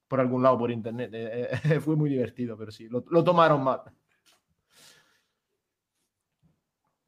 [0.08, 1.10] por algún lado, por internet.
[1.12, 3.82] Eh, fue muy divertido, pero sí, lo tomaron mal.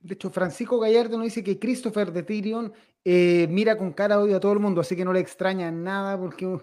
[0.09, 2.73] De hecho, Francisco Gallardo nos dice que Christopher de Tyrion
[3.05, 6.19] eh, mira con cara odio a todo el mundo, así que no le extraña nada
[6.19, 6.59] porque...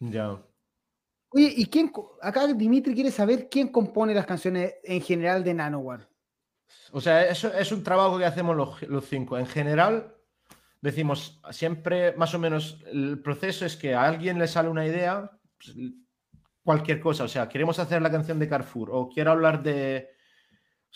[0.00, 0.42] Ya.
[1.28, 1.92] Oye, ¿y quién?
[2.22, 6.08] Acá Dimitri quiere saber quién compone las canciones en general de Nanowar.
[6.92, 9.36] O sea, eso es un trabajo que hacemos los, cinco.
[9.36, 10.14] En general,
[10.80, 15.30] decimos siempre más o menos el proceso es que a alguien le sale una idea,
[15.58, 15.76] pues,
[16.62, 17.24] cualquier cosa.
[17.24, 20.13] O sea, queremos hacer la canción de Carrefour o quiero hablar de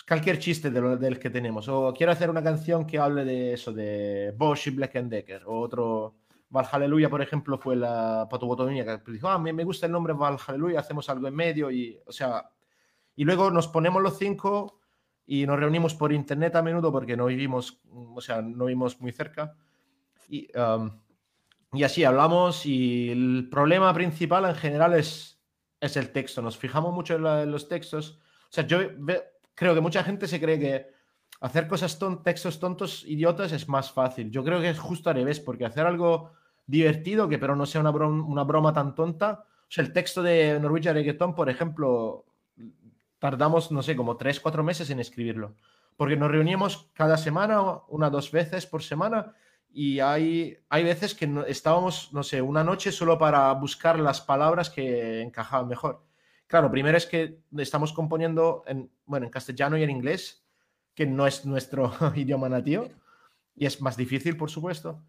[0.07, 3.72] cualquier chiste de del que tenemos o quiero hacer una canción que hable de eso,
[3.72, 6.14] de Bosch y Black Decker o otro
[6.51, 10.80] Valhalla, por ejemplo, fue la patobotomía que dijo, ah, me, me gusta el nombre Valhalla,
[10.80, 12.51] hacemos algo en medio y, o sea,
[13.14, 14.80] y luego nos ponemos los cinco
[15.26, 19.12] y nos reunimos por internet a menudo porque no vivimos, o sea, no vivimos muy
[19.12, 19.55] cerca.
[20.28, 20.90] Y, um,
[21.72, 25.42] y así hablamos y el problema principal en general es,
[25.80, 26.40] es el texto.
[26.40, 28.18] Nos fijamos mucho en, los textos.
[28.44, 28.78] O sea, yo
[29.59, 30.86] creo que mucha gente se cree que
[31.40, 34.30] hacer cosas textos tontos, idiotas, es más fácil.
[34.30, 36.30] Yo creo que es justo al revés, porque hacer algo
[36.66, 39.44] divertido, que pero no sea una broma, una broma tan tonta.
[39.44, 42.24] O sea, el texto de Norwegian Reggaeton, por ejemplo,
[43.18, 45.54] tardamos, no sé, como tres, cuatro meses en escribirlo.
[45.96, 49.34] Porque nos reuníamos cada semana, una dos veces por semana,
[49.70, 54.70] y hay, hay veces que estábamos, no sé, una noche solo para buscar las palabras
[54.70, 56.07] que encajaban mejor.
[56.49, 60.44] Claro, primero es que estamos componiendo en, bueno, en castellano y en inglés,
[60.94, 62.88] que no es nuestro idioma nativo,
[63.55, 65.05] y es más difícil, por supuesto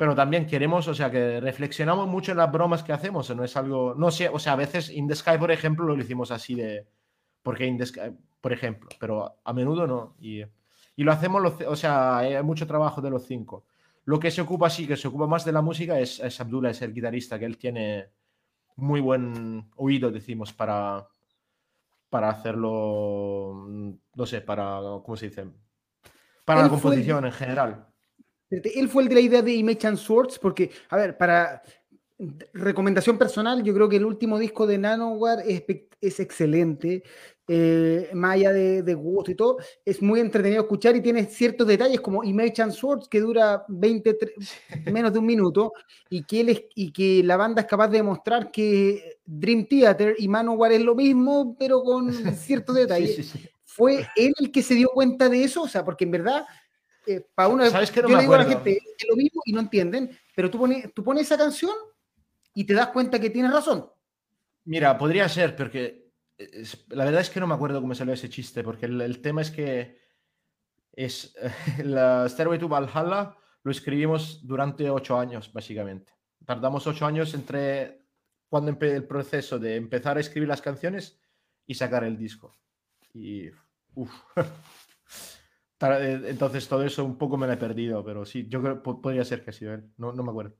[0.00, 3.54] pero también queremos, o sea, que reflexionamos mucho en las bromas que hacemos, no es
[3.54, 6.54] algo, no sé, o sea, a veces In the Sky, por ejemplo, lo hicimos así
[6.54, 6.86] de,
[7.42, 10.40] porque In the Sky, por ejemplo, pero a menudo no, y,
[10.96, 13.66] y lo hacemos, o sea, hay mucho trabajo de los cinco.
[14.06, 16.70] Lo que se ocupa, sí, que se ocupa más de la música es, es Abdullah,
[16.70, 18.08] es el guitarrista, que él tiene
[18.80, 21.08] muy buen oído, decimos, para,
[22.08, 23.66] para hacerlo,
[24.14, 25.46] no sé, para, ¿cómo se dice?
[26.44, 27.86] Para la composición en general.
[28.50, 31.62] Él fue el de la idea de Image and Swords, porque, a ver, para
[32.52, 35.64] recomendación personal, yo creo que el último disco de Nanowar es,
[36.00, 37.02] es excelente,
[37.48, 41.66] eh, más allá de, de, gusto y todo, es muy entretenido escuchar y tiene ciertos
[41.66, 44.18] detalles como Image and Swords, que dura 20,
[44.92, 45.72] menos de un minuto,
[46.08, 50.28] y que, él y que la banda es capaz de demostrar que Dream Theater y
[50.28, 53.32] Manowar es lo mismo, pero con ciertos detalles.
[53.64, 55.62] ¿Fue él el que se dio cuenta de eso?
[55.62, 56.44] O sea, porque en verdad
[57.34, 59.52] para uno, ¿Sabes que no yo le digo a la gente es lo mismo y
[59.52, 61.74] no entienden, pero tú pones, tú pones esa canción
[62.54, 63.90] y te das cuenta que tienes razón.
[64.64, 66.09] Mira, podría ser, porque
[66.88, 69.50] la verdad es que no me acuerdo cómo salió ese chiste, porque el, tema es
[69.50, 70.00] que
[70.92, 71.36] es
[71.84, 76.12] la Stairway to Valhalla lo escribimos durante ocho años, básicamente.
[76.44, 78.06] Tardamos ocho años entre
[78.48, 81.20] cuando el proceso de empezar a escribir las canciones
[81.66, 82.56] y sacar el disco.
[83.12, 83.48] Y
[83.94, 84.12] uff.
[85.82, 88.90] Eh, entonces todo eso un poco me lo he perdido, pero sí, yo creo que
[89.00, 90.54] podría ser que ha sido él, no, no me acuerdo.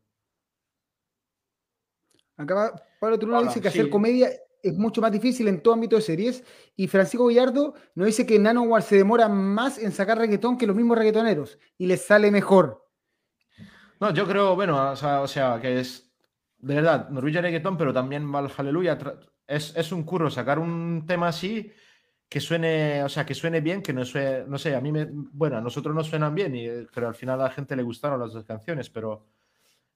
[2.39, 4.31] Acá Pablo dice que hacer comedia
[4.63, 6.45] es mucho más difícil en todo ámbito de series.
[6.77, 10.77] Y Francisco Villardo nos dice que Nanowar se demora más en sacar reggaetón que los
[10.77, 12.87] mismos reggaetoneros y les sale mejor.
[14.01, 16.11] No, yo creo, bueno, o sea, que es
[16.63, 18.99] de verdad, Norwegian Reggaeton, pero también Valhalla
[19.47, 21.73] es, es un curro sacar un tema así
[22.29, 25.09] que suene, o sea, que suene bien, que no suene, no sé, a mí me,
[25.11, 28.21] bueno, a nosotros nos suenan bien, y, pero al final a la gente le gustaron
[28.21, 29.27] las dos canciones, pero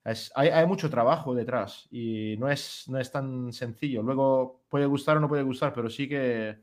[0.04, 4.02] es, hay, hay, mucho trabajo detrás y no es, no es tan sencillo.
[4.02, 6.58] Luego puede gustar o no puede gustar, pero sí que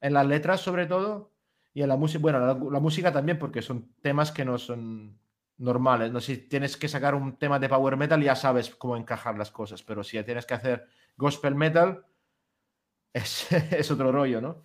[0.00, 1.32] en las letras sobre todo
[1.72, 5.18] y en la música, bueno, la, la música también porque son temas que no son
[5.56, 9.36] normales, no si tienes que sacar un tema de power metal ya sabes cómo encajar
[9.36, 10.86] las cosas, pero si tienes que hacer
[11.16, 12.04] gospel metal
[13.12, 14.62] es, es otro rollo, ¿no?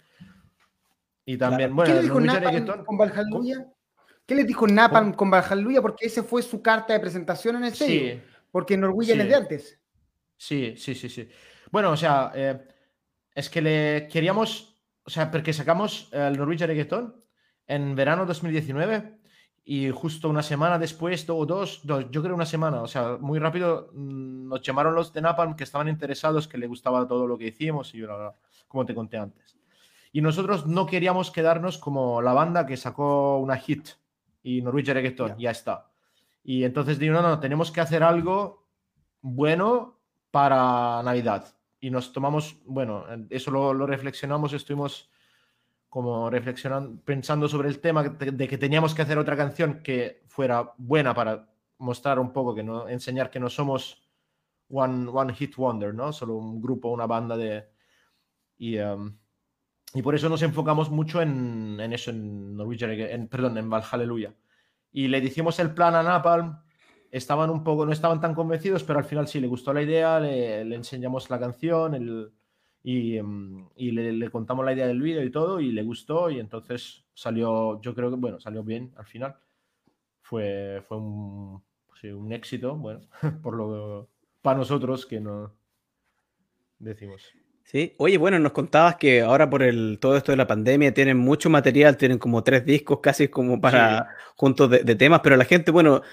[1.25, 3.74] Y también, bueno, ¿qué le dijo Napalm con Valhalla?
[4.26, 5.82] ¿Qué le dijo Napalm con Valhalla?
[5.82, 8.13] Porque esa fue su carta de presentación en el sello.
[8.15, 8.21] Sí.
[8.51, 9.80] Porque Norwegian es de antes.
[10.38, 11.30] Sí, sí, sí, sí.
[11.71, 12.59] Bueno, o sea, eh,
[13.34, 17.23] es que le queríamos, o sea, porque sacamos el Norwegian Reggaeton
[17.67, 19.19] en verano 2019
[19.63, 23.39] y justo una semana después, o dos, dos, yo creo una semana, o sea, muy
[23.39, 27.38] rápido mm, nos llamaron los de Napalm que estaban interesados, que le gustaba todo lo
[27.38, 28.03] que hicimos y
[28.67, 29.57] como te conté antes.
[30.11, 33.89] Y nosotros no queríamos quedarnos como la banda que sacó una hit
[34.45, 35.89] y Norwegian Reggaeton, ya está.
[36.43, 38.67] Y entonces digo, no, no, tenemos que hacer algo
[39.21, 41.57] bueno para Navidad.
[41.79, 45.09] Y nos tomamos, bueno, eso lo, reflexionamos, estuvimos
[45.89, 50.73] como reflexionando, pensando sobre el tema de, que teníamos que hacer otra canción que fuera
[50.77, 54.07] buena para mostrar un poco, que no, enseñar que no somos
[54.69, 56.13] one, one hit wonder, ¿no?
[56.13, 57.67] Solo un grupo, una banda de...
[58.59, 59.17] Y, um,
[59.95, 64.35] Y por eso nos enfocamos mucho en, eso, en Norwegian, en, perdón, en Valhalla.
[64.91, 66.59] Y le dijimos el plan a Napalm,
[67.11, 70.19] estaban un poco, no estaban tan convencidos, pero al final sí le gustó la idea,
[70.19, 72.29] le, enseñamos la canción el,
[72.83, 77.05] y, em, le, contamos la idea del vídeo y todo, y le gustó, y entonces
[77.13, 79.37] salió, yo creo que, bueno, salió bien al final.
[80.21, 81.63] Fue, fue un,
[82.01, 82.99] sí, un éxito, bueno,
[83.41, 84.09] por lo
[84.41, 85.53] para nosotros que no
[86.79, 87.33] decimos.
[87.66, 91.18] Sí, oye, bueno, nos contabas que ahora por el todo esto de la pandemia tienen
[91.18, 95.72] mucho material, tienen como tres discos casi como para juntos de, temas, pero la gente,
[95.72, 96.03] bueno,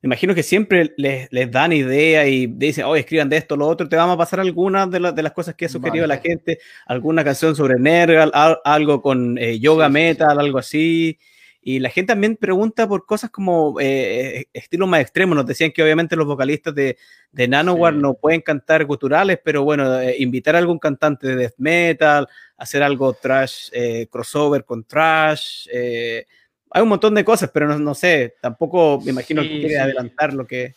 [0.00, 3.66] me imagino que siempre les, les dan idea y dicen, oye, escriban de esto, lo
[3.66, 6.58] otro, te vamos a pasar algunas de, de las cosas que ha sugerido la gente,
[6.86, 8.32] alguna canción sobre Nergal,
[8.64, 11.18] algo con eh, yoga metal, algo así.
[11.66, 15.34] Y la gente también pregunta por cosas como eh, eh, estilos más extremos.
[15.34, 16.98] Nos decían que obviamente los vocalistas de,
[17.32, 21.54] de Nanowar no pueden cantar guturales, pero bueno, eh, invitar a algún cantante de death
[21.56, 23.70] metal, hacer algo trash,
[24.10, 25.66] crossover con trash.
[25.72, 30.46] hay un montón de cosas, pero no, sé, tampoco me imagino que quiere adelantar lo
[30.46, 30.74] que...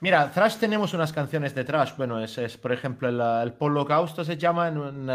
[0.00, 1.92] Mira, Thrash tenemos unas canciones de Thrash.
[1.96, 5.08] Bueno, es, es por ejemplo el, el Polocausto se llama en un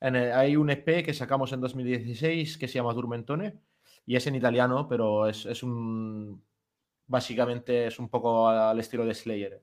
[0.00, 3.58] hay un EP que sacamos en 2016 que se llama Durmentone
[4.06, 6.42] y es en italiano, pero es, un.
[7.08, 9.62] Básicamente es un poco al estilo de Slayer.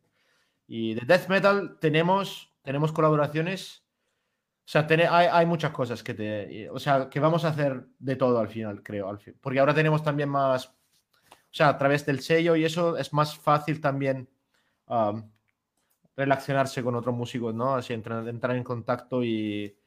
[0.68, 3.84] Y de Death Metal tenemos, tenemos colaboraciones.
[4.66, 6.70] O sea, hay, hay, muchas cosas que te.
[6.70, 9.10] O sea, que vamos a hacer de todo al final, creo.
[9.10, 9.36] Al fin.
[9.40, 10.68] Porque ahora tenemos también más.
[10.68, 14.28] O sea, a través del sello y eso es más fácil también
[14.88, 15.30] um,
[16.18, 17.76] relacionarse con otros músicos, ¿no?
[17.76, 19.78] Así entrar, entrar en contacto y,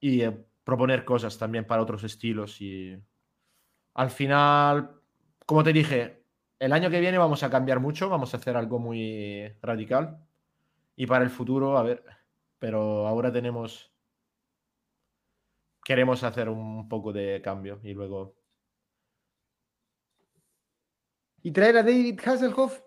[0.00, 2.60] y eh, proponer cosas también para otros estilos.
[2.60, 2.98] Y
[3.94, 5.00] al final,
[5.44, 6.24] como te dije,
[6.58, 10.18] el año que viene vamos a cambiar mucho, vamos a hacer algo muy radical.
[10.96, 12.04] Y para el futuro, a ver,
[12.58, 13.92] pero ahora tenemos...
[15.84, 18.34] Queremos hacer un poco de cambio y luego...
[21.42, 22.82] ¿Y traer a David Hasselhoff?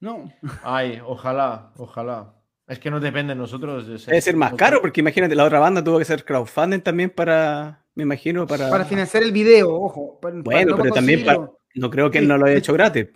[0.00, 0.32] No.
[0.64, 2.39] Ay, ojalá, ojalá.
[2.70, 3.88] Es que no depende de nosotros.
[3.88, 6.80] De ser, Debe ser más caro, porque imagínate, la otra banda tuvo que hacer crowdfunding
[6.80, 8.70] también para, me imagino, para...
[8.70, 10.20] Para financiar el video, ojo.
[10.22, 11.26] bueno, pero también
[11.74, 13.08] no creo que él no lo haya hecho gratis.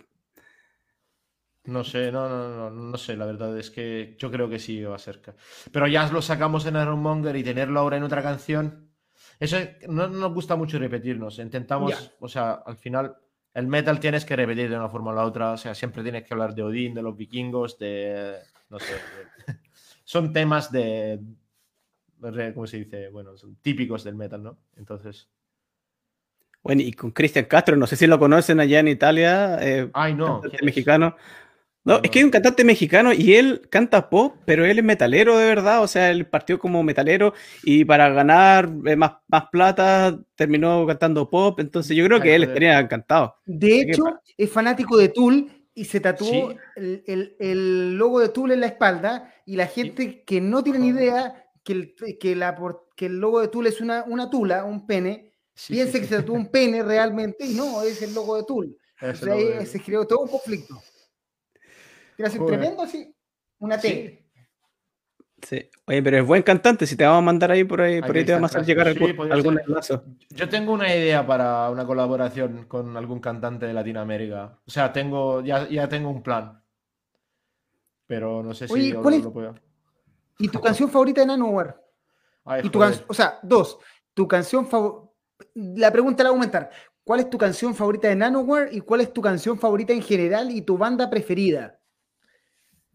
[1.66, 4.82] No sé, no, no, no, no sé, la verdad es que yo creo que sí
[4.82, 5.22] va a ser.
[5.70, 8.90] Pero ya lo sacamos en Iron Monger y tenerlo ahora en otra canción.
[9.38, 11.38] Eso no, nos gusta mucho repetirnos.
[11.38, 13.16] Intentamos, o sea, al final
[13.55, 15.52] el metal tienes que repetir de una forma o la otra.
[15.52, 18.34] O sea, siempre tienes que hablar de Odín, de los vikingos, de
[18.75, 18.95] no sé.
[20.05, 21.20] son temas de,
[22.55, 23.09] ¿cómo se dice?
[23.09, 24.59] Bueno, son típicos del metal, ¿no?
[24.77, 25.29] Entonces...
[26.62, 29.59] Bueno, y con Cristian Castro, no sé si lo conocen allá en Italia.
[29.61, 30.41] Eh, Ay, no.
[30.62, 31.14] mexicano.
[31.85, 35.37] No, es que hay un cantante mexicano y él canta pop, pero él es metalero
[35.37, 40.18] de verdad, o sea, él partió como metalero y para ganar eh, más, más plata
[40.35, 43.37] terminó cantando pop, entonces yo creo que él estaría encantado.
[43.45, 48.66] De hecho, es fanático de Tool y se tatuó el, logo de Tool en la
[48.66, 52.57] espalda y la gente que no tiene ni idea que el, que, la,
[52.97, 55.33] que el logo de Tool es una, una tula, un pene,
[55.68, 58.77] piensa que se tatuó un pene realmente y no, es el logo de Tool.
[59.66, 60.81] se creó todo un conflicto.
[62.16, 63.12] Decir, tremendo así,
[63.59, 64.24] una T.
[65.45, 65.68] Sí.
[65.86, 66.86] Oye, pero es buen cantante.
[66.86, 69.61] Si te vamos a mandar ahí por ahí, por ahí te vamos a llegar algún
[69.61, 70.01] enlace.
[70.30, 74.59] Yo tengo una idea para una colaboración con algún cantante de Latinoamérica.
[74.66, 76.62] O sea, tengo, ya, ya tengo un plan.
[78.07, 79.55] Pero no sé si lo, puedo.
[80.38, 81.26] ¿Y tu canción favorita de
[82.70, 83.78] tu o sea, dos.
[84.14, 85.11] Tu canción favorita.
[85.55, 86.70] La pregunta la voy a aumentar.
[87.03, 90.51] ¿Cuál es tu canción favorita de Nanoware y cuál es tu canción favorita en general
[90.51, 91.74] y tu banda preferida?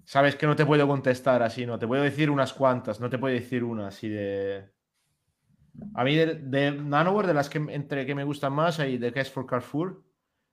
[0.10, 1.78] Sabes que no te puedo contestar así, no.
[1.78, 4.68] Te puedo decir unas cuantas, no te puedo decir una así de.
[5.93, 9.30] A mí de, de de las que entre que me gustan más, hay The Case
[9.30, 10.03] for Carrefour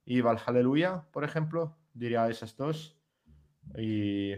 [0.04, 1.78] y Valhalla, por ejemplo.
[1.94, 3.00] Diría esas dos.
[3.78, 4.32] Y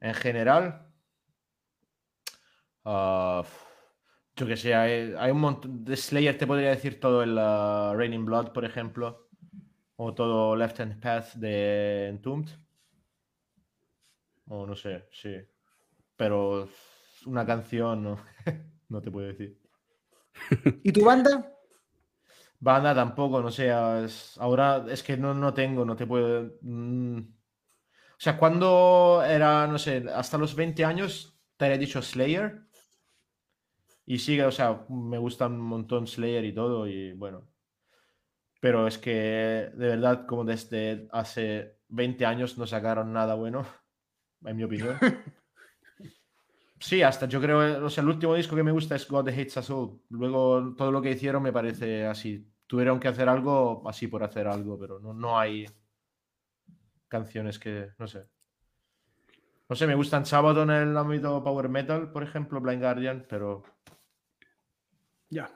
[0.00, 0.90] en general,
[2.82, 3.44] uh,
[4.34, 8.24] yo que sé, hay, un montón de Slayer, te podría decir todo el uh, Raining
[8.24, 9.28] Blood, por ejemplo,
[9.94, 12.65] o todo Left Hand Path de Entombed.
[14.48, 15.34] O no sé, sí.
[16.16, 16.68] Pero
[17.26, 18.18] una canción no,
[18.88, 19.58] no te puedo decir.
[20.82, 21.52] ¿Y tu banda?
[22.58, 23.70] Banda tampoco, no sé.
[23.70, 26.58] ahora es que no, no tengo, no te puedo.
[26.62, 27.18] Mm.
[27.18, 32.62] O sea, cuando era, no sé, hasta los 20 años te había dicho Slayer.
[34.06, 37.48] Y sigue, o sea, me gusta un montón Slayer y todo, y bueno.
[38.60, 39.10] Pero es que
[39.74, 43.66] de verdad, como desde hace 20 años no sacaron nada bueno
[44.46, 44.96] en mi opinión.
[46.78, 49.56] Sí, hasta yo creo, o sea, el último disco que me gusta es God Hates
[49.56, 49.98] Us All.
[50.10, 52.46] Luego todo lo que hicieron me parece así.
[52.66, 55.66] Tuvieron que hacer algo así por hacer algo, pero no, no hay
[57.08, 58.28] canciones que, no sé.
[59.68, 63.64] No sé, me gustan Sábado en el ámbito Power Metal, por ejemplo, Blind Guardian, pero...
[65.28, 65.50] Ya.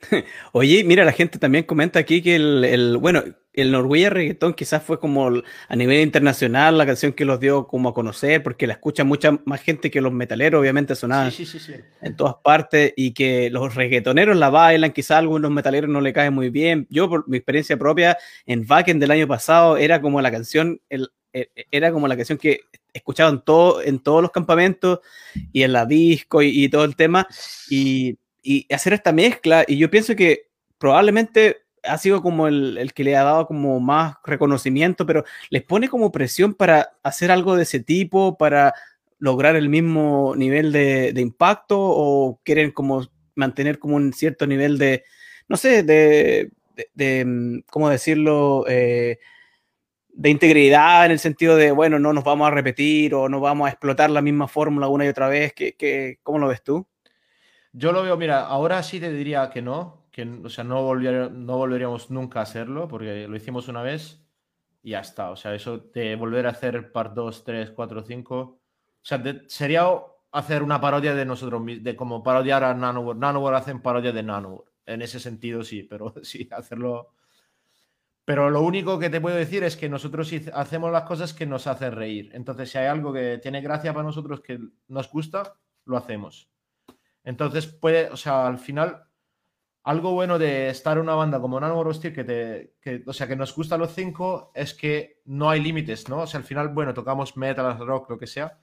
[0.52, 3.22] Oye, mira, la gente también comenta aquí que el, el bueno,
[3.54, 5.30] el Norwegian Reggaeton quizás fue como
[5.68, 9.38] a nivel internacional la canción que los dio como a conocer, porque la escucha mucha
[9.44, 11.80] más gente que los metaleros, obviamente sonaban Sí, sí, sí, sí.
[12.00, 16.12] en todas partes, y que los reggaetoneros la bailan, quizás a algunos metaleros no le
[16.14, 16.86] cae muy bien.
[16.88, 21.10] Yo, por mi experiencia propia, en Wacken del año pasado, era como la canción, el,
[21.34, 22.60] e- era como la canción que
[22.94, 25.00] escuchaban todo, en todos los campamentos
[25.52, 27.26] y en la disco y, y todo el tema,
[27.68, 30.48] y, y hacer esta mezcla, y yo pienso que
[30.78, 35.62] probablemente ha sido como el, el que le ha dado como más reconocimiento, pero les
[35.62, 38.74] pone como presión para hacer algo de ese tipo, para
[39.18, 44.78] lograr el mismo nivel de, de impacto o quieren como mantener como un cierto nivel
[44.78, 45.04] de,
[45.48, 46.50] no sé, de,
[46.94, 48.64] de, mm, ¿cómo decirlo?
[48.68, 49.18] Eh,
[50.14, 53.66] de integridad en el sentido de, bueno, no nos vamos a repetir o no vamos
[53.66, 55.52] a explotar la misma fórmula una y otra vez.
[55.54, 56.86] ¿Qué, qué, ¿Cómo lo ves tú?
[57.72, 61.30] Yo lo veo, mira, ahora sí te diría que no, que o sea, no, volvier-
[61.32, 64.22] no volveríamos nunca a hacerlo, porque lo hicimos una vez
[64.82, 65.30] y ya está.
[65.30, 68.38] O sea, eso de volver a hacer part 2, 3, 4, 5.
[68.40, 68.60] O
[69.02, 69.88] sea, de- sería
[70.32, 73.16] hacer una parodia de nosotros mismos, de como parodiar a Nanowar.
[73.16, 74.64] Nanowar hacen parodia de Nanowar.
[74.86, 77.10] En ese sentido sí, pero sí, hacerlo.
[78.24, 81.66] Pero lo único que te puedo decir es que nosotros hacemos las cosas que nos
[81.66, 82.30] hacen reír.
[82.34, 85.54] Entonces, si hay algo que tiene gracia para nosotros que nos gusta,
[85.86, 86.48] lo hacemos.
[87.24, 89.04] Entonces, puede, o sea, al final,
[89.84, 93.36] algo bueno de estar en una banda como Nanowar Hostil, que que, o sea, que
[93.36, 96.20] nos gusta los cinco, es que no hay límites, ¿no?
[96.20, 98.58] O sea, al final, bueno, tocamos metal, rock, lo que sea,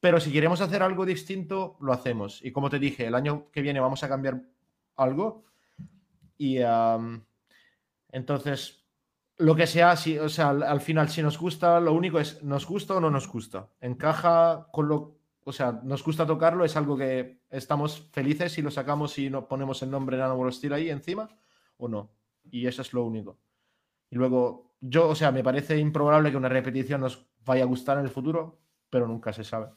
[0.00, 2.44] pero si queremos hacer algo distinto, lo hacemos.
[2.44, 4.40] Y como te dije, el año que viene vamos a cambiar
[4.96, 5.44] algo.
[6.38, 6.58] Y
[8.10, 8.84] entonces,
[9.38, 12.42] lo que sea, si, o sea, al, al final, si nos gusta, lo único es,
[12.42, 13.70] ¿nos gusta o no nos gusta?
[13.80, 18.70] Encaja con lo, o sea, nos gusta tocarlo, es algo que estamos felices si lo
[18.70, 21.28] sacamos y nos ponemos el nombre de Nanowar Steel ahí encima,
[21.76, 22.10] o no.
[22.50, 23.38] Y eso es lo único.
[24.10, 27.98] Y luego, yo, o sea, me parece improbable que una repetición nos vaya a gustar
[27.98, 28.58] en el futuro,
[28.90, 29.68] pero nunca se sabe.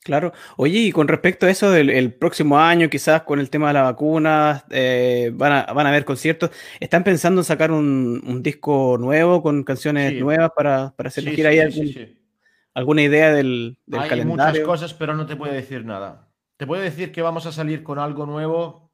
[0.00, 0.32] Claro.
[0.56, 3.74] Oye, y con respecto a eso del el próximo año, quizás con el tema de
[3.74, 6.50] la vacuna, eh, van, a, van a haber conciertos.
[6.80, 10.20] ¿Están pensando en sacar un, un disco nuevo con canciones Sí.
[10.20, 12.14] nuevas para, para hacer Sí, gira sí, ahí algún- sí, sí.
[12.74, 14.66] Alguna idea del, del Hay muchas calendario?
[14.66, 16.28] cosas, pero no te puedo decir nada.
[16.56, 18.90] Te puedo decir que vamos a salir con algo nuevo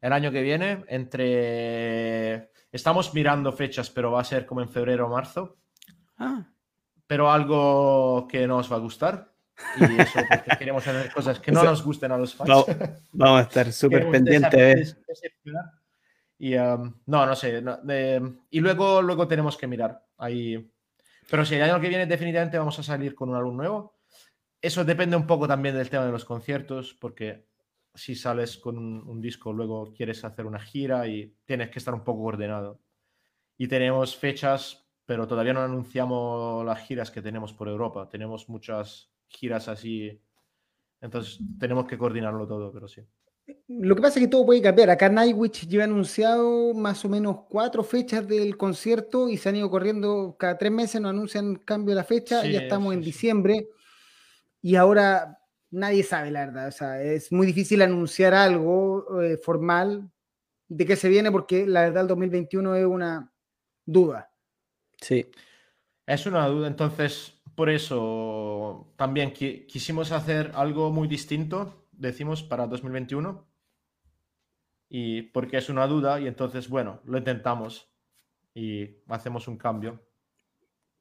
[0.00, 0.84] el año que viene.
[0.88, 2.50] Entre.
[2.72, 5.56] Estamos mirando fechas, pero va a ser como en febrero o marzo.
[6.18, 6.46] Ah,
[7.06, 9.32] Pero algo que no os va a gustar.
[9.76, 12.48] Y eso porque queremos hacer cosas que no O sea, nos gusten a los fans.
[12.50, 12.64] va-
[13.12, 14.96] vamos a estar súper pendientes.
[15.06, 15.64] decepcionar.
[16.38, 17.60] Y um, no, no sé.
[17.60, 20.02] no, de- y luego, luego tenemos que mirar.
[20.18, 20.70] Ahí.
[21.30, 23.94] Pero si el año que viene definitivamente vamos a salir con un álbum nuevo.
[24.60, 27.46] Eso depende un poco también del tema de los conciertos, porque
[27.94, 31.94] si sales con un, un disco, luego quieres hacer una gira y tienes que estar
[31.94, 32.80] un poco ordenado.
[33.56, 38.08] Y tenemos fechas, pero todavía no anunciamos las giras que tenemos por Europa.
[38.08, 40.20] Tenemos muchas giras así.
[41.00, 43.02] Entonces tenemos que coordinarlo todo, pero sí.
[43.68, 44.90] Lo que pasa es que todo puede cambiar.
[44.90, 49.70] Acá Nightwish lleva anunciado más o menos cuatro fechas del concierto y se han ido
[49.70, 53.02] corriendo cada tres meses, nos anuncian cambio de la fecha, Sí, ya estamos sí, en
[53.04, 53.06] sí.
[53.10, 53.68] diciembre
[54.62, 55.38] y ahora
[55.70, 56.68] nadie sabe la verdad.
[56.68, 60.10] O sea, es muy difícil anunciar algo eh, formal
[60.68, 63.32] de qué se viene porque la verdad el 2021 es una
[63.84, 64.30] duda.
[65.00, 65.26] Sí.
[66.06, 72.66] Es una duda, entonces por eso también qui- quisimos hacer algo muy distinto, decimos, para
[72.66, 73.46] 2021.
[74.88, 77.88] Y porque es una duda y entonces, bueno, lo intentamos
[78.54, 80.02] y hacemos un cambio.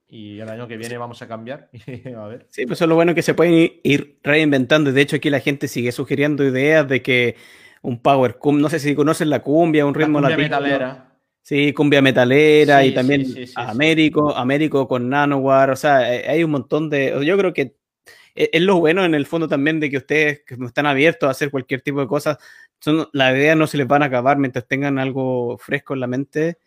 [0.07, 1.69] Y el año que viene vamos a cambiar.
[1.73, 2.47] y a ver.
[2.49, 4.91] Sí, pues eso es lo bueno que se pueden ir, reinventando.
[4.91, 7.35] De hecho, aquí la gente sigue sugiriendo ideas de que
[7.81, 10.57] un power cum, no sé si conocen la cumbia, un La ritmo cumbia latino.
[10.59, 11.05] metalera.
[11.41, 16.13] Sí, cumbia metalera Sí, y también sí, sí, sí, Américo, Américo con Nanowar, o sea,
[16.13, 17.78] eh, hay un montón de, yo creo que
[18.43, 21.31] es, es lo bueno en el fondo también de que ustedes que están abiertos a
[21.31, 22.37] hacer cualquier tipo de cosas,
[22.79, 26.07] son, las ideas no se les van a acabar mientras tengan algo fresco en la
[26.07, 26.57] mente.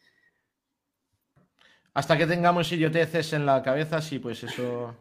[1.94, 4.94] Hasta que tengamos idioteces en la cabeza, sí, pues eso.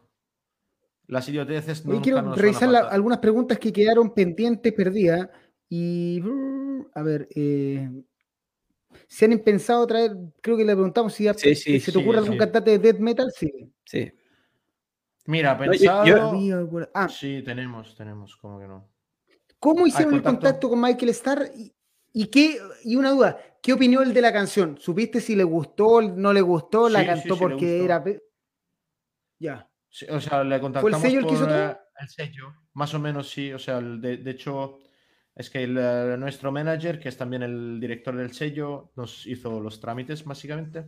[1.07, 4.73] Las idioteces Hoy nunca quiero nos van a revisar la- algunas preguntas que quedaron pendientes,
[4.73, 5.29] perdidas.
[5.69, 6.21] Y
[6.93, 7.89] a ver, eh,
[9.07, 10.11] ¿se han pensado traer?
[10.41, 12.39] Creo que le preguntamos si ya- Sí, sí, si se te sí, ocurre algún sí.
[12.39, 13.31] cantante de death metal.
[13.35, 13.51] Sí.
[13.85, 14.11] Sí.
[15.25, 16.05] Mira, yo- pensado.
[16.05, 18.87] yo- ¿Había alguna- Ah, Sí, tenemos, tenemos, como que no.
[19.59, 20.39] ¿Cómo hicieron el contacto.
[20.47, 21.51] contacto con Michael Starr?
[21.55, 21.73] Y,
[22.13, 24.77] y qué, y una duda, ¿qué opinó él de la canción?
[24.79, 28.03] ¿Supiste si le gustó, no le gustó, la Sí, sí, cantó sí, le porque era...
[29.39, 29.67] Ya.
[29.89, 31.77] Sí, o sea, le contactamos sello el que por hizo todo?
[31.99, 32.53] el sello.
[32.73, 33.51] Más o menos sí.
[33.53, 34.79] O sea, el de, de hecho,
[35.35, 35.73] es que el,
[36.19, 40.85] nuestro manager, que es también el director del sello, nos hizo los trámites, básicamente.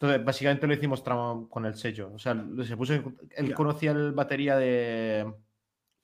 [0.00, 2.12] Entonces, básicamente lo hicimos con el sello.
[2.14, 5.30] O sea, se puso él conocía el batería de.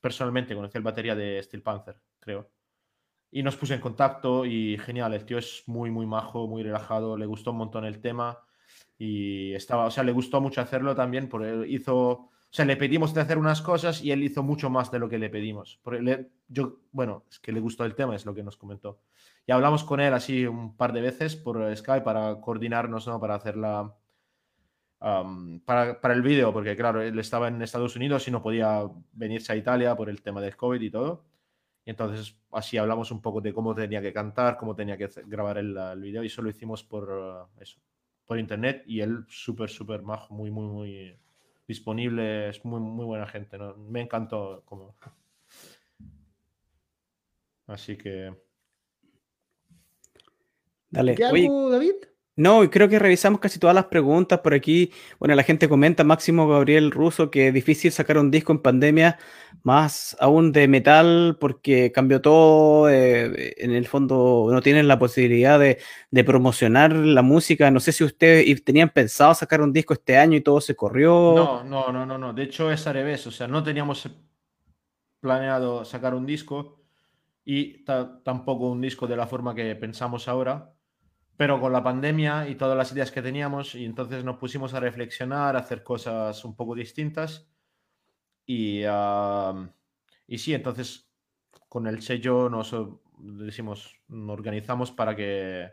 [0.00, 2.50] Personalmente, conocía el batería de Steel Panther, creo.
[3.30, 7.16] Y nos puso en contacto y genial, el tío es muy, muy majo, muy relajado,
[7.16, 8.38] le gustó un montón el tema
[8.98, 12.76] y estaba, o sea, le gustó mucho hacerlo también, porque él hizo, o sea, le
[12.76, 15.80] pedimos de hacer unas cosas y él hizo mucho más de lo que le pedimos.
[15.82, 19.00] Porque le- yo, bueno, es que le gustó el tema, es lo que nos comentó.
[19.46, 23.20] Y hablamos con él así un par de veces por Skype para coordinarnos, ¿no?
[23.20, 23.94] Para hacer la...
[24.98, 28.82] para, para el vídeo, porque claro, él estaba en Estados Unidos y no podía
[29.12, 31.24] venirse a Italia por el tema del COVID y todo.
[31.84, 35.58] Y entonces así hablamos un poco de cómo tenía que cantar, cómo tenía que grabar
[35.58, 37.78] el, el vídeo y eso lo hicimos por eh, eso,
[38.26, 41.16] por internet y él súper, súper majo, muy, muy, muy
[41.68, 43.56] disponible, es muy, muy buena gente.
[43.76, 44.96] Me encantó como...
[47.68, 48.45] Así que...
[50.96, 51.14] Dale.
[51.14, 51.94] ¿Qué Oye, algo, David?
[52.38, 54.92] No, y creo que revisamos casi todas las preguntas por aquí.
[55.18, 59.18] Bueno, la gente comenta, Máximo Gabriel Russo, que es difícil sacar un disco en pandemia,
[59.62, 62.90] más aún de metal, porque cambió todo.
[62.90, 65.78] eh, en el fondo no tienen la posibilidad de,
[66.10, 67.70] de promocionar la música.
[67.70, 71.34] No sé si ustedes tenían pensado sacar un disco este año y todo se corrió.
[71.34, 72.32] No, no, no, no, no.
[72.34, 73.26] De hecho es al revés.
[73.26, 74.06] O sea, no teníamos
[75.20, 76.82] planeado sacar un disco
[77.44, 80.75] y ta- tampoco un disco de la forma que pensamos ahora.
[81.36, 84.80] Pero con la pandemia y todas las ideas que teníamos, y entonces nos pusimos a
[84.80, 87.48] reflexionar, a hacer cosas un poco distintas.
[88.46, 89.68] Y, ah,
[90.26, 91.10] y sí, entonces
[91.68, 95.70] con el sello nos o- decimos, nos organizamos para que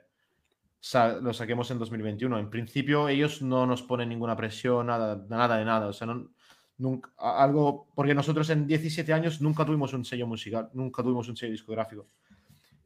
[0.80, 2.40] sa- lo saquemos en 2021.
[2.40, 5.88] En principio, ellos no nos ponen ninguna presión, nada, nada de nada.
[5.88, 6.31] O sea, no-
[6.77, 11.38] nunca, algo, porque nosotros en 17 años nunca tuvimos un sello musical, nunca tuvimos un
[11.38, 12.10] sello discográfico.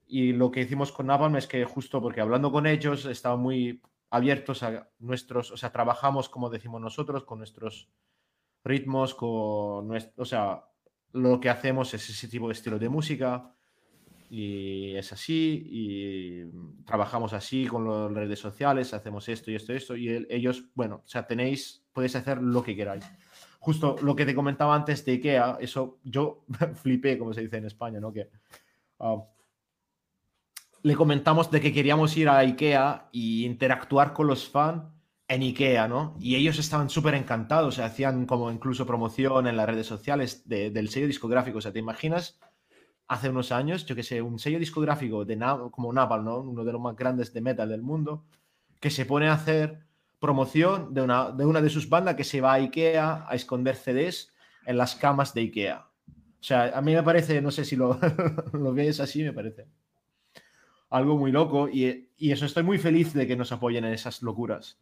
[0.08, 3.82] Y lo que hicimos con Napalm es que justo porque hablando con ellos estaban muy
[4.10, 7.90] abiertos a nuestros, o sea, trabajamos como decimos nosotros, con nuestros
[8.64, 10.64] ritmos, con nuestro, o sea,
[11.14, 13.54] lo que hacemos es ese tipo de estilo de música
[14.30, 16.44] y es así y
[16.86, 20.66] trabajamos así con las redes sociales, hacemos esto y esto y esto y el- ellos,
[20.74, 23.06] bueno, o sea, tenéis, podéis hacer lo que queráis.
[23.60, 27.66] Justo lo que te comentaba antes de IKEA, eso yo flipé, como se dice en
[27.66, 28.12] España, ¿no?
[28.14, 28.30] Que
[29.00, 29.18] ah,
[30.88, 34.84] le comentamos de que queríamos ir a IKEA y interactuar con los fans
[35.28, 36.16] en IKEA, ¿no?
[36.20, 40.72] Y ellos estaban súper encantados, o hacían como incluso promoción en las redes sociales de-
[40.72, 42.40] del sello discográfico, o sea, ¿te imaginas?
[43.10, 45.38] Hace unos años, yo que sé, un sello discográfico de
[45.72, 46.38] como Napalm, ¿no?
[46.40, 48.24] Uno de los más grandes de metal del mundo,
[48.80, 49.86] que se pone a hacer
[50.20, 51.32] promoción de una,
[51.62, 54.32] de sus bandas que se va a IKEA a esconder CDs
[54.66, 55.86] en las camas de IKEA.
[56.40, 58.00] O sea, a mí me parece, no sé si lo,
[58.54, 59.68] lo ves así, me parece
[60.90, 64.22] algo muy loco y, y eso estoy muy feliz de que nos apoyen en esas
[64.22, 64.80] locuras.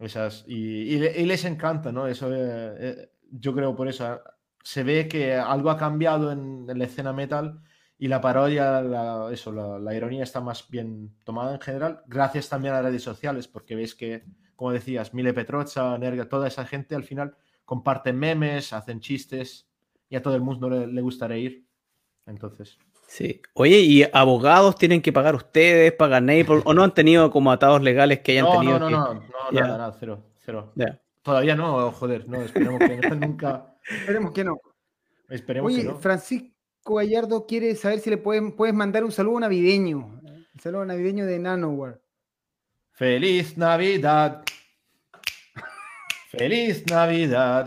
[0.00, 0.54] Esas, y,
[0.94, 2.06] y le- y les encanta, ¿no?
[2.08, 4.14] Eso, eh, eh, yo creo por eso.
[4.14, 4.18] eh,
[4.62, 7.60] Se ve que algo ha cambiado en, en la escena metal
[7.98, 12.74] y la parodia, la, eso, la ironía está más bien tomada en general, gracias también
[12.74, 14.24] a las redes sociales, porque veis que,
[14.56, 19.68] como decías, Mile Petrocha, Nerga, toda esa gente al final comparten memes, hacen chistes
[20.08, 21.64] y a todo el mundo le, le gusta reír.
[22.26, 22.78] Entonces,
[23.14, 23.42] Sí.
[23.52, 27.82] Oye, ¿y abogados tienen que pagar ustedes, pagan Apple, o no han tenido como atados
[27.82, 29.60] legales que hayan no, tenido no, no, que- no, no, Ya.
[29.60, 30.72] nada, nada, cero, cero.
[31.20, 34.56] Todavía no, joder, no, esperemos que no, nunca, Esperemos que no.
[35.28, 35.98] esperemos Oye, que no.
[35.98, 40.18] Francisco Gallardo quiere saber si le pueden, puedes mandar un saludo navideño.
[40.54, 41.98] El saludo navideño de Nanoware.
[42.92, 44.42] Feliz Navidad.
[46.30, 47.66] Feliz Navidad.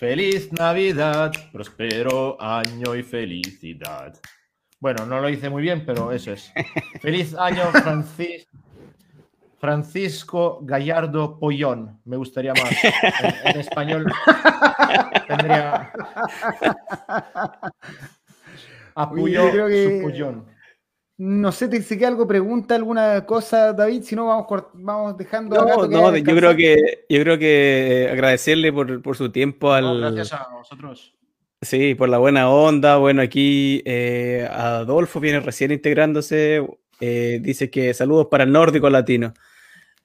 [0.00, 1.30] Feliz Navidad.
[1.52, 4.14] Prospero año y felicidad.
[4.78, 6.50] Bueno, no lo hice muy bien, pero eso es.
[7.02, 8.46] Feliz año, Francis-
[9.58, 12.00] Francisco Gallardo Pollón.
[12.06, 12.72] Me gustaría más.
[12.82, 14.10] En, en español
[15.28, 15.92] tendría.
[19.16, 20.46] Yo creo que- su pollón.
[21.22, 24.04] No sé si queda algo, pregunta alguna cosa, David.
[24.04, 25.54] Si no, vamos, cort- vamos dejando.
[25.54, 30.00] No, que yo creo que, yo creo que agradecerle por, por su tiempo al, No,
[30.00, 31.12] gracias a vosotros.
[31.60, 32.96] Sí, por la buena onda.
[32.96, 36.66] Bueno, aquí eh, Adolfo viene recién integrándose.
[37.00, 39.34] eh, dice que saludos para el nórdico latino.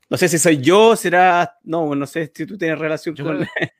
[0.10, 1.60] No sé si soy yo, será.
[1.64, 3.38] No, no sé si tú tienes relación Yo con.
[3.38, 3.48] creo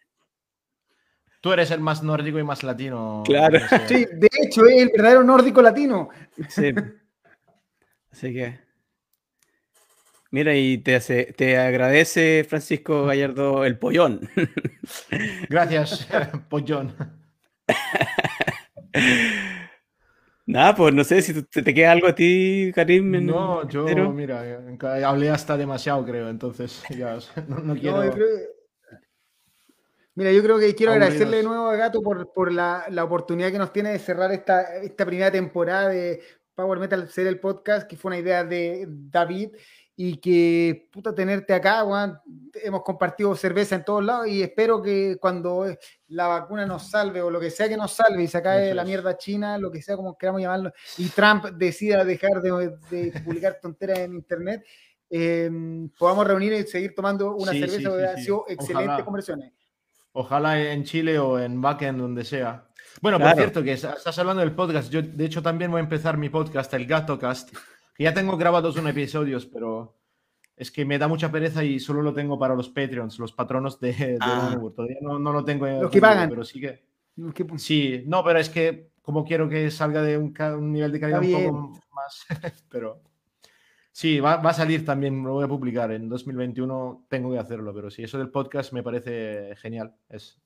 [1.42, 3.24] Tú eres el más nórdico y más latino.
[3.26, 3.60] Claro.
[3.90, 6.08] Sí, de hecho, es el verdadero nórdico latino.
[6.48, 6.74] Sí.
[8.16, 8.58] Así que.
[10.32, 14.30] Mira, y te, hace, te agradece Francisco Gallardo el pollón.
[15.50, 16.08] Gracias,
[16.50, 16.96] Pollón.
[20.48, 23.16] Nada, pues no sé si te, te queda algo a ti, Karim.
[23.16, 27.18] en No, yo, mira, eh, hablé hasta demasiado, creo, entonces ya
[27.50, 27.98] no, no quiero.
[27.98, 28.28] No, yo creo-
[30.14, 31.14] Mira, yo creo que quiero Aburridos.
[31.16, 34.32] agradecerle de nuevo a Gato por, por la, la oportunidad que nos tiene de cerrar
[34.32, 36.22] esta, esta primera temporada de
[36.56, 39.50] Power Metal ser el podcast, que fue una idea de David
[39.98, 42.20] y que puta tenerte acá, weón.
[42.56, 45.78] hemos compartido cerveza en todos lados y espero que cuando eh,
[46.08, 48.84] la vacuna nos salve o lo que sea que nos salve y se acabe la
[48.84, 53.60] mierda china, lo que sea como queramos llamarlo, y Trump decida dejar de, de publicar
[53.62, 54.66] tonteras en internet,
[55.10, 55.50] eh,
[55.98, 58.24] podamos reunir y seguir tomando una Sí, cerveza, sí, sí, sí.
[58.26, 59.06] sido excelentes Ojalá.
[59.06, 59.54] conversaciones.
[60.18, 62.68] Ojalá en Chile o en Backend, donde sea.
[63.02, 63.32] Bueno, Claro.
[63.32, 64.92] por cierto, que estás hablando del podcast.
[64.92, 67.54] Yo, de hecho, también voy a empezar mi podcast, el GatoCast,
[67.96, 69.96] que ya tengo grabados unos episodios, pero
[70.56, 73.80] es que me da mucha pereza y solo lo tengo para los Patreons, los patronos
[73.80, 74.58] de, de Ah.
[74.76, 75.68] Todavía no, no lo tengo.
[75.68, 76.30] en Los que pagan.
[76.30, 76.86] Pero sí que.
[77.34, 80.34] ¿Qué- Sí, no, pero es que como quiero que salga de un,
[80.72, 82.26] nivel de calidad un poco más,
[82.70, 83.02] pero
[83.92, 87.74] sí, va, va a salir también, lo voy a publicar en 2021, tengo que hacerlo,
[87.74, 90.42] pero sí, eso del podcast me parece genial, es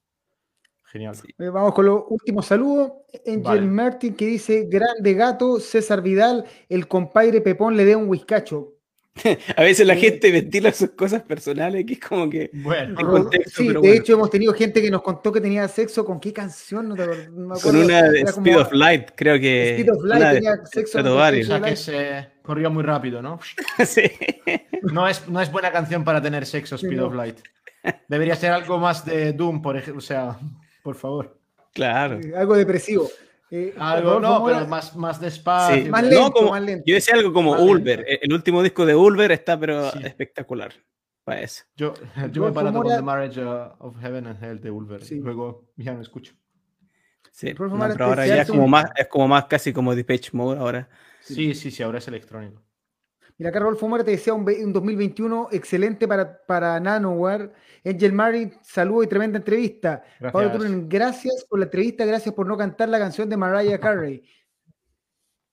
[0.92, 1.16] genial.
[1.38, 2.92] Eh, Vamos con los últimos saludos.
[3.26, 3.62] Angel Vale.
[3.62, 8.74] Martin que dice, grande gato, César Vidal, el compadre Pepón le dé un whiskacho.
[9.58, 10.02] A veces la Sí.
[10.02, 12.50] gente ventila sus cosas personales, que es como que.
[12.54, 14.02] Bueno, En contexto, sí, pero de bueno.
[14.02, 17.04] hecho hemos tenido gente que nos contó que tenía sexo con qué canción, no, te
[17.04, 19.72] acuerdo- no me Con una de como- Speed of Light, creo que.
[19.78, 23.40] Speed of Light de- tenía sexo con o sea que se corrió muy rápido, ¿no?
[23.86, 24.04] Sí.
[24.84, 27.08] No es, no es buena canción para tener sexo, Sí, Speed no.
[27.08, 27.40] of Light.
[28.08, 30.38] Debería ser algo más de Doom, por ejemplo, o sea,
[30.84, 31.38] por favor.
[31.74, 32.20] Claro.
[32.20, 33.08] eh, algo depresivo.
[33.52, 35.84] Eh, Algo, no, pero más, más despacio.
[35.84, 35.90] Sí.
[35.90, 36.84] Más No, lento, como- más lento.
[36.86, 37.54] Yo decía algo como.
[37.54, 38.06] Ulver.
[38.22, 40.00] El último disco de Ulver está, pero Sí.
[40.04, 40.72] espectacular.
[41.24, 41.64] Para eso.
[41.76, 41.94] Yo,
[42.32, 45.04] yo me parado con The Marriage of Heaven and Hell de Ulver.
[45.04, 45.16] Sí.
[45.20, 46.34] Luego ya no escucho.
[47.32, 47.54] Sí.
[47.54, 50.60] No, pero ahora especial ya es como más, es como más casi como Depeche Mode
[50.60, 50.90] ahora.
[51.22, 52.62] Sí, sí, sí, ahora es electrónico.
[53.40, 57.52] Mira, acá Rodolfo Mora te decía un, ve- un 2021 excelente para, para Nanoware.
[57.86, 60.04] Angel Mari, saludo y tremenda entrevista.
[60.20, 60.58] Pablo Gracias.
[60.58, 64.22] Turunen, gracias por la entrevista, gracias por no cantar la canción de Mariah Carey.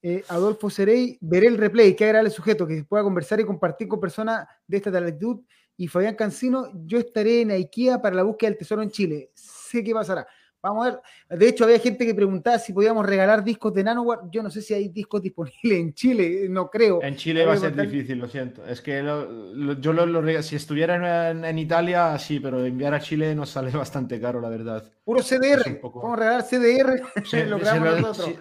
[0.02, 4.00] Eh, Adolfo Cerey, veré el replay, qué agradable sujeto, que pueda conversar y compartir con
[4.00, 5.40] personas de esta latitud.
[5.76, 9.30] Y Fabián Cancino, yo estaré en IKEA para la búsqueda del tesoro en Chile.
[9.34, 10.26] Sé qué pasará.
[10.68, 10.90] Vamos a
[11.28, 11.38] ver.
[11.38, 14.22] De hecho, había gente que preguntaba si podíamos regalar discos de Nanoware.
[14.30, 17.02] Yo no sé si hay discos disponibles en Chile, no creo.
[17.02, 18.64] En Chile va a ser difícil, lo siento.
[18.66, 22.64] Es que lo- lo- yo lo, lo rega- si estuviera en, en Italia, sí, pero
[22.64, 24.82] enviar a Chile nos sale bastante caro, la verdad.
[25.04, 25.80] Puro CDR.
[25.80, 27.02] Poco- Vamos a regalar CDR.
[27.48, 28.16] Lo nosotros.
[28.26, 28.36] si,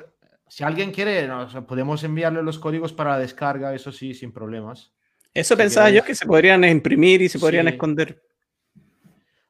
[0.48, 4.14] si alguien quiere, no, o sea, podemos enviarle los códigos para la descarga, eso sí,
[4.14, 4.92] sin problemas.
[5.34, 7.74] Eso Si pensaba yo que se podrían imprimir y se podrían Sí.
[7.74, 8.22] esconder.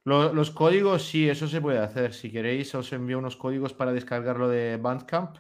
[0.06, 2.14] Lo- los códigos, sí, eso se puede hacer.
[2.14, 5.38] Si queréis, os envío unos códigos para descargarlo de Bandcamp.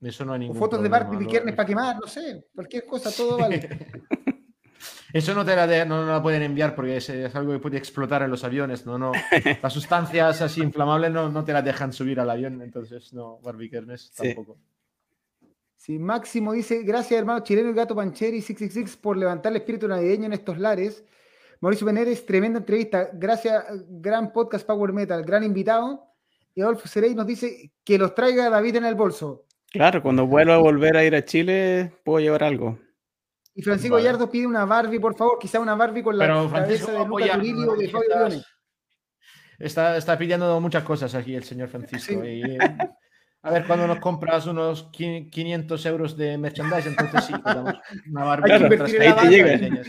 [0.00, 0.88] Eso no hay O ningún fotos de.
[0.88, 2.46] Barbie Piquernes para quemar, no sé.
[2.54, 3.68] Cualquier cosa, todo vale.
[5.12, 7.60] Eso no te la, de- no, no la pueden enviar porque es, es algo que
[7.60, 8.84] puede explotar en los aviones.
[8.84, 9.12] No, no.
[9.62, 13.70] Las sustancias así inflamables no, no te las dejan subir al avión, entonces no, Barbie
[13.70, 14.34] Kermes Sí.
[14.34, 14.58] tampoco.
[15.76, 20.24] Sí, Máximo dice, gracias hermano chileno el gato Pancheri 666 por levantar el espíritu navideño
[20.26, 21.04] en estos lares.
[21.60, 23.10] Mauricio Veneres, tremenda entrevista.
[23.12, 26.06] Gracias, gran podcast Power Metal, gran invitado.
[26.54, 29.46] Y Adolfo Cerey nos dice que los traiga David en el bolso.
[29.70, 32.78] Claro, cuando vuelva a volver a ir a Chile, puedo llevar algo.
[33.54, 34.06] Y Francisco Vale.
[34.06, 37.06] Gallardo pide una Barbie, por favor, quizá una Barbie con la Pero cabeza de Luca
[37.06, 37.72] apoyar, Turilli ¿no?
[37.72, 38.42] o de Fabio Leone.
[39.58, 42.20] Está, está pidiendo muchas cosas aquí el señor Francisco.
[42.22, 42.28] Sí.
[42.28, 42.58] y, eh,
[43.46, 47.74] a ver, cuando nos compras unos qui- 500 euros de merchandise, entonces sí, damos
[48.10, 48.52] una Barbie.
[48.52, 49.82] Hay que invertir en la banda.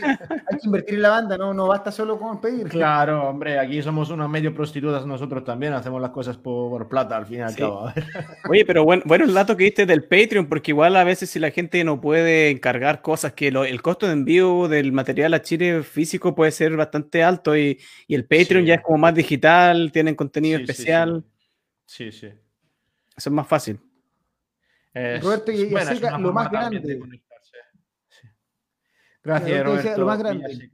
[0.50, 2.68] Hay que invertir en la banda, no, no basta solo con pedir.
[2.68, 7.16] Claro, hombre, aquí somos unas medio prostitutas nosotros también, hacemos las cosas por, por plata
[7.16, 7.60] al fin y al Sí.
[7.62, 7.88] cabo.
[7.88, 8.04] a ver.
[8.50, 11.38] Oye, pero bueno, bueno el dato que diste del Patreon, porque igual a veces si
[11.38, 15.40] la gente no puede encargar cosas, que lo- el costo de envío del material a
[15.42, 18.68] Chile físico puede ser bastante alto y, y el Patreon Sí.
[18.68, 21.24] ya es como más digital, tienen contenido Sí, sí, especial,
[21.86, 22.28] Sí, sí.
[23.16, 23.80] Eso es más fácil.
[24.92, 26.82] Es- Roberto Villaseca, una lo más grande.
[28.08, 28.28] Sí.
[29.22, 30.70] Gracias, Roberto lo más grande.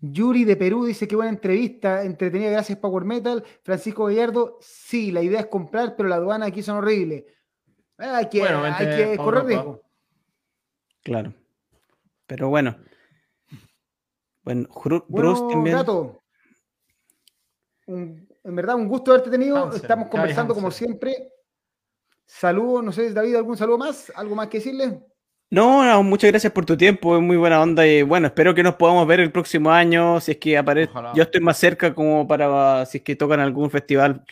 [0.00, 3.44] Yuri de Perú dice que buena entrevista, entretenida, gracias Power Metal.
[3.64, 7.24] Francisco Gallardo, sí, la idea es comprar, pero la aduana aquí son horribles.
[7.98, 9.82] Hay que, Bueno, hay que correr riesgo.
[11.02, 11.34] Claro.
[12.26, 12.76] Pero bueno,
[14.44, 14.68] Bueno,
[15.08, 15.76] Bruce también.
[15.76, 16.22] Gato,
[18.48, 19.70] en verdad, un gusto haberte tenido.
[19.72, 21.32] Estamos conversando como siempre.
[22.24, 24.12] Saludos, no sé, David, ¿algún saludo más?
[24.16, 25.00] ¿Algo más que decirle?
[25.50, 28.74] No, muchas gracias por tu tiempo, es muy buena onda y bueno, espero que nos
[28.74, 32.84] podamos ver el próximo año, si es que aparece, yo estoy más cerca como para,
[32.84, 34.22] si es que tocan algún festival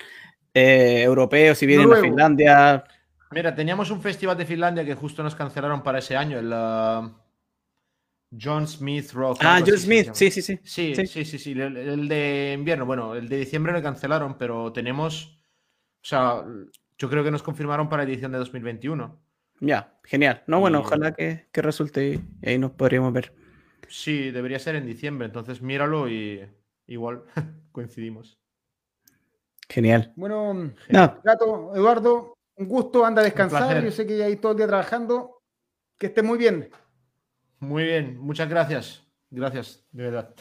[0.53, 2.85] eh, europeo, si vienen a Finlandia.
[3.31, 7.11] Mira, teníamos un festival de Finlandia que justo nos cancelaron para ese año, el uh,
[8.41, 9.39] John Smith Rock.
[9.41, 10.59] Ah, John Smith, sí, sí, sí.
[10.63, 14.73] Sí, sí, sí, sí, el, el, de invierno, bueno, el de diciembre lo cancelaron, pero
[14.73, 15.39] tenemos,
[16.03, 16.45] o sea,
[16.99, 19.21] yo creo que nos confirmaron para la edición de 2021.
[19.61, 20.43] Ya, genial.
[20.47, 23.33] No, bueno, ojalá que, resulte y ahí nos podríamos ver.
[23.89, 26.47] Sí, debería ser en diciembre, entonces míralo y
[26.87, 27.25] igual
[27.73, 28.39] coincidimos.
[29.69, 30.13] Genial.
[30.17, 33.83] Bueno, Gato, Eduardo, un gusto, anda a descansar.
[33.83, 35.43] Yo sé que ya hay todo el día trabajando.
[35.99, 36.71] Que esté muy bien.
[37.61, 39.03] Muy bien, muchas gracias.
[39.31, 40.35] Gracias, de verdad.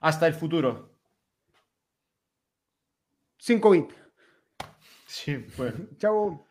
[0.00, 0.94] Hasta el futuro.
[3.38, 3.84] Sin COVID.
[5.06, 5.86] Sí, bueno.
[5.98, 6.46] Chao.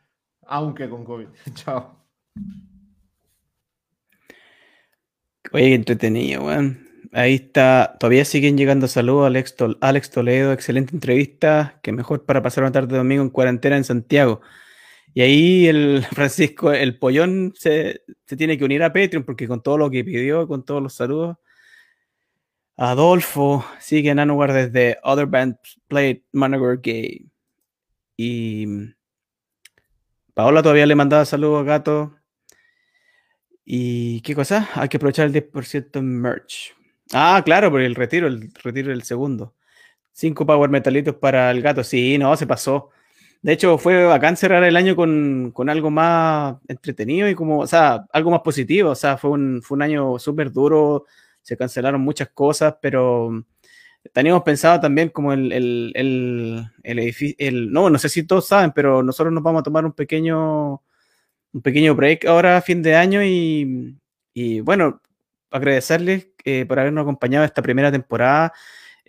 [0.48, 1.28] Aunque con COVID.
[1.54, 1.96] Chao.
[5.52, 6.88] Oye, entretenido, weón.
[7.14, 12.64] Ahí está, todavía siguen llegando saludos Alex, Alex Toledo, excelente entrevista, que mejor para pasar
[12.64, 14.42] una tarde de domingo en cuarentena en Santiago.
[15.18, 18.04] Y ahí el Francisco, el pollón, se,
[18.38, 21.38] tiene que unir a Patreon porque con todo lo que pidió, con todos los saludos.
[22.76, 25.58] Adolfo sigue en Anuar desde Other Band
[25.88, 27.26] Played Manager Gay.
[28.16, 28.68] Y
[30.36, 32.16] Paola todavía le mandaba saludos a Gato.
[33.66, 34.70] ¿Y qué cosa?
[34.76, 36.76] Hay que aprovechar el 10% en merch.
[37.12, 39.56] Ah, claro, por el retiro, el retiro del segundo.
[40.12, 41.84] Cinco power metalitos para el gato.
[41.84, 42.92] Sí, no, se pasó.
[43.42, 48.06] De hecho, fue bacán cerrar el año con, algo más entretenido y como, o sea,
[48.12, 48.92] algo más positivo.
[48.92, 51.06] O sea, fue un, fue un año súper duro.
[51.42, 53.44] Se cancelaron muchas cosas, pero
[54.14, 59.04] teníamos pensado también como el, el, edificio, el, no, no sé si todos saben, pero
[59.04, 60.82] nosotros nos vamos a tomar un pequeño,
[61.54, 63.98] un pequeño break ahora a fin de año y,
[64.34, 65.02] y bueno,
[65.52, 68.54] agradecerles eh, por habernos acompañado esta primera temporada.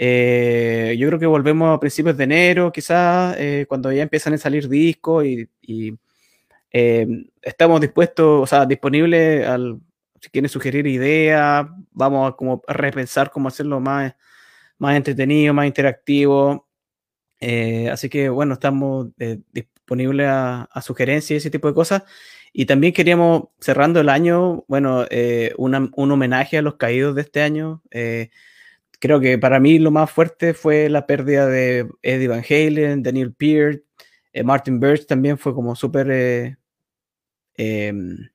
[0.00, 4.38] Eh, yo creo que volvemos a principios de enero, quizás, eh, cuando ya empiezan a
[4.38, 5.98] salir discos y, y
[7.42, 9.80] estamos dispuestos, o sea, disponibles al,
[10.20, 14.14] si quieren sugerir ideas, vamos a como repensar cómo hacerlo más
[14.78, 16.68] más entretenido, más interactivo.
[17.40, 22.04] Eh, así que bueno, estamos eh, disponibles a, sugerencias y ese tipo de cosas.
[22.52, 27.42] Y también queríamos, cerrando el año, bueno, eh, un homenaje a los caídos de este
[27.42, 27.82] año.
[28.98, 33.34] Creo que para mí lo más fuerte fue la pérdida de Eddie Van Halen, Daniel
[33.34, 33.82] Peart,
[34.44, 36.56] Martin Birch también fue como súper
[37.56, 38.28] em,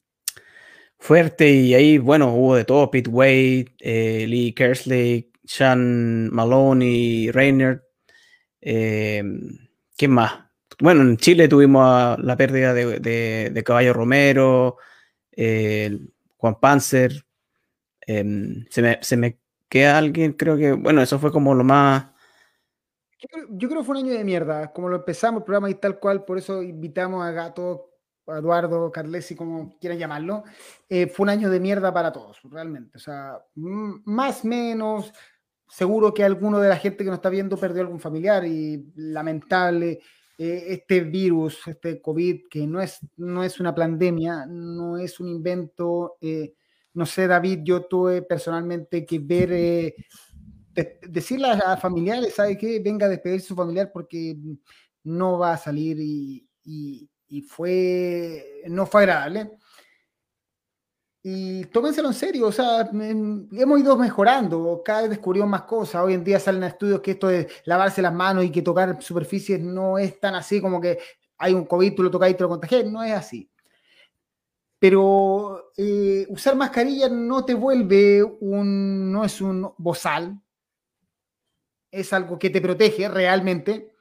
[0.98, 7.84] fuerte y ahí, bueno, hubo de todo, Pete Wade, Lee Kersley, sean Malone y Reiner.
[8.62, 9.24] Eh,
[9.98, 10.40] ¿Quién más?
[10.80, 14.78] Bueno, en Chile tuvimos la pérdida de, Caballo Romero,
[16.38, 17.26] Juan Panzer.
[18.06, 19.40] Em, se, me,
[19.74, 22.06] queda alguien, creo que, bueno, eso fue como lo más...
[23.50, 25.98] Yo creo, que fue un año de mierda, como lo empezamos el programa y tal
[25.98, 27.90] cual, por eso invitamos a Gato,
[28.28, 30.44] a Eduardo, Carlesi, como quieran llamarlo.
[30.88, 32.98] Eh, fue un año de mierda para todos, realmente.
[32.98, 35.12] O sea, más menos,
[35.68, 40.02] seguro que alguno de la gente que nos está viendo perdió algún familiar y lamentable.
[40.38, 45.30] Eh, este virus, este COVID, que no es, no es una pandemia, no es un
[45.30, 46.18] invento.
[46.22, 46.54] Eh,
[46.94, 49.96] no sé, David, yo tuve personalmente que ver, eh,
[51.08, 52.80] decirle a familiares, ¿sabe qué?
[52.80, 54.38] Venga a despedirse su familiar porque
[55.04, 59.58] no va a salir y, y, y fue, no fue agradable
[61.26, 66.16] y tómenselo en serio, o sea, hemos ido mejorando, cada vez descubrimos más cosas, hoy
[66.16, 69.98] en día salen estudios que esto de lavarse las manos y que tocar superficies no
[69.98, 71.00] es tan así como que
[71.38, 73.50] hay un COVID, tú lo tocas y te lo contagias, no es así.
[74.84, 80.38] Pero eh, usar mascarilla no te vuelve un, no es un bozal,
[81.90, 83.96] es algo que te protege realmente.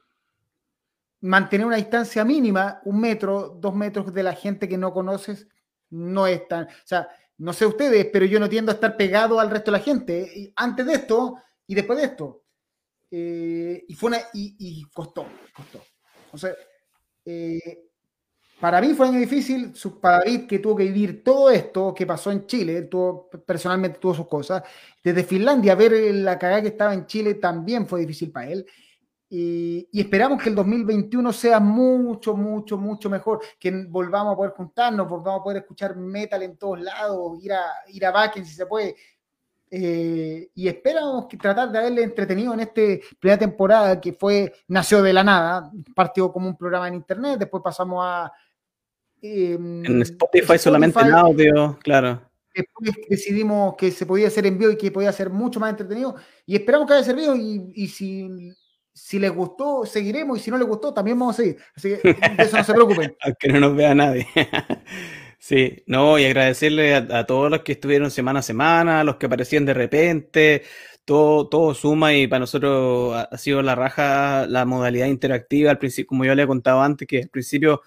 [1.21, 5.47] Mantener una distancia mínima, un metro, dos metros de la gente que no conoces,
[5.89, 7.07] no es tan, o sea,
[7.37, 10.51] no sé ustedes, pero yo no tiendo a estar pegado al resto de la gente,
[10.57, 12.43] antes de esto y después de esto.
[13.09, 15.81] Eh, y fue una, y, costó, costó.
[16.33, 16.53] O sea,
[17.23, 17.92] eh,
[18.63, 22.31] para mí fue muy difícil, para David que tuvo que vivir todo esto que pasó
[22.31, 24.63] en Chile, tuvo, personalmente tuvo sus cosas.
[25.03, 28.65] Desde Finlandia, ver la cagada que estaba en Chile también fue difícil para él.
[29.29, 35.09] Y, esperamos que el 2021 sea mucho, mucho, mucho mejor, que volvamos a poder juntarnos,
[35.09, 38.65] volvamos a poder escuchar metal en todos lados, ir a, ir a Bakken si se
[38.65, 38.95] puede.
[39.69, 42.81] Eh, y esperamos que tratar de haberle entretenido en esta
[43.19, 47.61] primera temporada que fue, nació de la nada, partió como un programa en internet, después
[47.61, 48.31] pasamos a...
[49.25, 52.21] Em, en Spotify, solamente en audio, claro.
[52.53, 56.15] Después decidimos que se podía hacer en vivo y que podía ser mucho más entretenido
[56.45, 58.53] y esperamos que haya servido y, y si
[58.93, 61.57] si les gustó, seguiremos, y si no les gustó, también vamos a seguir.
[61.75, 63.15] Así que de eso no se preocupen.
[63.21, 64.27] Aunque no nos vea nadie.
[65.39, 69.65] sí, no, y agradecerle a, todos los que estuvieron semana a semana, los que aparecían
[69.65, 70.63] de repente,
[71.05, 76.07] todo, todo suma y para nosotros ha, sido la raja la modalidad interactiva, al principio,
[76.07, 77.81] como yo le he contado antes, que al principio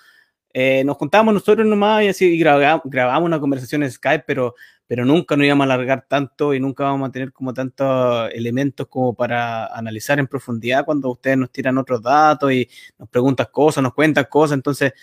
[0.58, 4.54] eh, nos contábamos nosotros nomás y así grabamos, una conversación en Skype, pero
[4.86, 8.86] pero nunca nos íbamos a alargar tanto y nunca vamos a tener como tantos elementos
[8.88, 12.66] como para analizar en profundidad cuando ustedes nos tiran otros datos y
[12.96, 14.94] nos preguntan cosas, nos cuentan cosas, entonces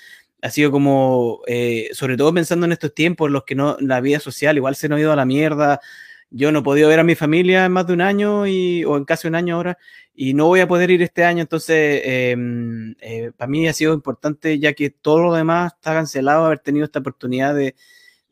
[0.42, 4.20] ha sido como, eh, sobre todo pensando en estos tiempos, los que no, la vida
[4.20, 5.80] social igual se nos ha ido a la mierda,
[6.34, 8.98] yo no he podido ver a mi familia en más de un año y, o
[8.98, 9.78] en casi un año ahora
[10.14, 13.94] y no voy a poder ir este año, entonces em, eh, para mí ha sido
[13.94, 17.76] importante ya que todo lo demás está cancelado, haber tenido esta oportunidad de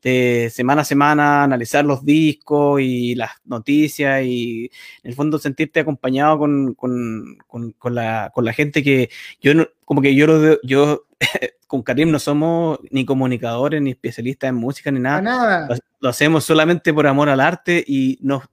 [0.02, 4.72] de semana a semana analizar los discos y las noticias y
[5.04, 9.10] en el fondo sentirte acompañado con, con, con, la, con la, gente que
[9.40, 11.06] yo no, como que yo yo
[11.68, 15.22] con Karim no somos ni comunicadores ni especialistas en música ni nada.
[15.22, 15.68] nada.
[16.00, 18.44] Lo, hacemos solamente por amor al arte y nos,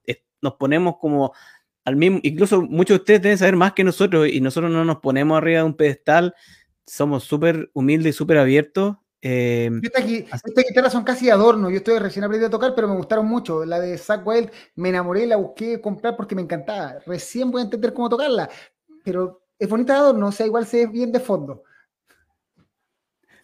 [0.40, 1.32] nos ponemos como
[1.84, 4.98] al mismo, incluso muchos de ustedes deben saber más que nosotros y nosotros no nos
[4.98, 6.34] ponemos arriba de un pedestal,
[6.86, 10.06] somos súper humildes y súper abiertos eh, estas,
[10.68, 11.70] guitarras son casi adorno.
[11.70, 13.64] Yo estoy recién aprendiendo a tocar, pero me gustaron mucho.
[13.64, 16.98] La de Zack Wild me enamoré, la busqué comprar porque me encantaba.
[17.06, 18.48] Recién voy a entender cómo tocarla,
[19.04, 21.64] pero es bonita de adorno, o sea, igual se ve bien de fondo.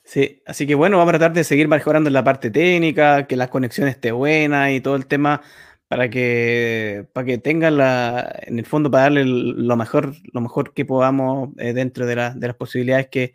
[0.06, 3.36] Sí, así que bueno, vamos a tratar de seguir mejorando en la parte técnica, que
[3.36, 5.42] la conexión esté buena y todo el tema
[5.88, 10.74] para que, para que tengan la, en el fondo, para darle lo mejor, lo mejor
[10.74, 13.34] que podamos eh, dentro de, de, las posibilidades que,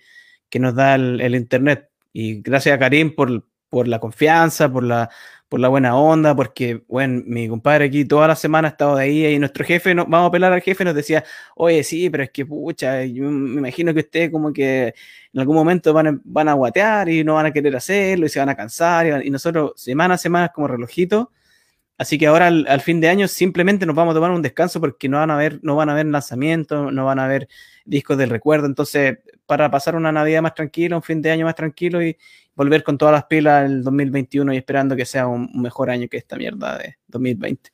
[0.50, 1.90] que nos da el Internet.
[2.14, 5.10] Y gracias a Karim por, por la confianza, por la,
[5.48, 9.04] por la buena onda, porque, bueno, mi compadre aquí toda la semana ha estado de
[9.04, 11.24] ahí y nuestro jefe, no, vamos a apelar al jefe, nos decía,
[11.56, 14.94] oye, sí, pero es que, pucha, yo me imagino que ustedes como que
[15.34, 18.30] en algún momento van a, van a guatear y no van a querer hacerlo y
[18.30, 21.32] se van a cansar y, nosotros semana a semana como relojito.
[21.98, 25.10] Así que ahora al, fin de año simplemente nos vamos a tomar un descanso porque
[25.10, 27.50] no van a haber, no van a haber lanzamientos, no van a haber
[27.84, 28.68] discos del recuerdo.
[28.68, 32.18] Entonces, para pasar una Navidad más tranquila, un fin de año más tranquilo y
[32.56, 36.16] volver con todas las pilas el 2021 y esperando que sea un, mejor año que
[36.16, 37.70] esta mierda de 2020.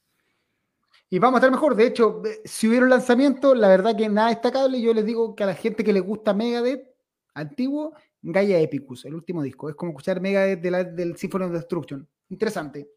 [1.11, 1.75] Y vamos a estar mejor.
[1.75, 4.81] De hecho, si hubiera un lanzamiento, la verdad que nada destacable.
[4.81, 6.94] Yo les digo que a la gente que le gusta Megadeth
[7.35, 9.69] antiguo, Gaia Epicus, el último disco.
[9.69, 12.07] Es como escuchar Megadeth del Symphony of Destruction.
[12.29, 12.89] Interesante.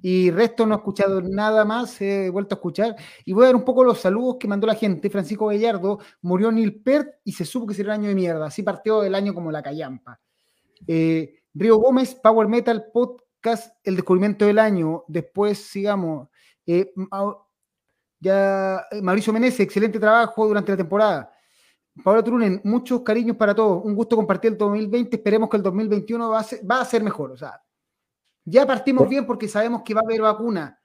[0.00, 2.96] Y resto no he escuchado nada más, he vuelto a escuchar.
[3.24, 5.10] Y voy a dar un poco los saludos que mandó la gente.
[5.10, 8.46] Francisco Gallardo, murió Neil Peart y se supo que sería un año de mierda.
[8.46, 10.20] Así partió el año como la callampa.
[10.86, 15.04] Eh, Río Gómez, Power Metal Podcast, el descubrimiento del año.
[15.08, 16.28] Después sigamos.
[16.66, 16.92] Eh,
[18.20, 21.32] ya, eh, Mauricio Menezes, excelente trabajo durante la temporada.
[22.02, 23.84] Pablo Trunen, muchos cariños para todos.
[23.84, 25.16] Un gusto compartir el 2020.
[25.16, 27.32] Esperemos que el 2021 va a ser, va a ser mejor.
[27.32, 27.60] O sea,
[28.44, 30.80] ya partimos bien porque sabemos que va a haber vacuna,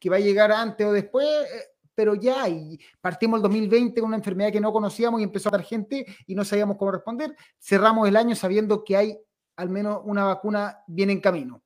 [0.00, 1.64] que va a llegar antes o después, eh,
[1.94, 5.52] pero ya, y partimos el 2020 con una enfermedad que no conocíamos y empezó a
[5.52, 7.34] dar gente y no sabíamos cómo responder.
[7.58, 9.18] Cerramos el año sabiendo que hay
[9.56, 11.62] al menos una vacuna bien en camino.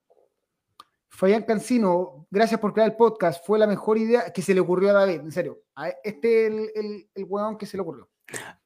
[1.08, 3.44] Fabián Cancino, gracias por crear el podcast.
[3.44, 5.64] Fue la mejor idea que se le ocurrió a David, en serio.
[6.02, 8.08] Este es el, el, el hueón que se le ocurrió.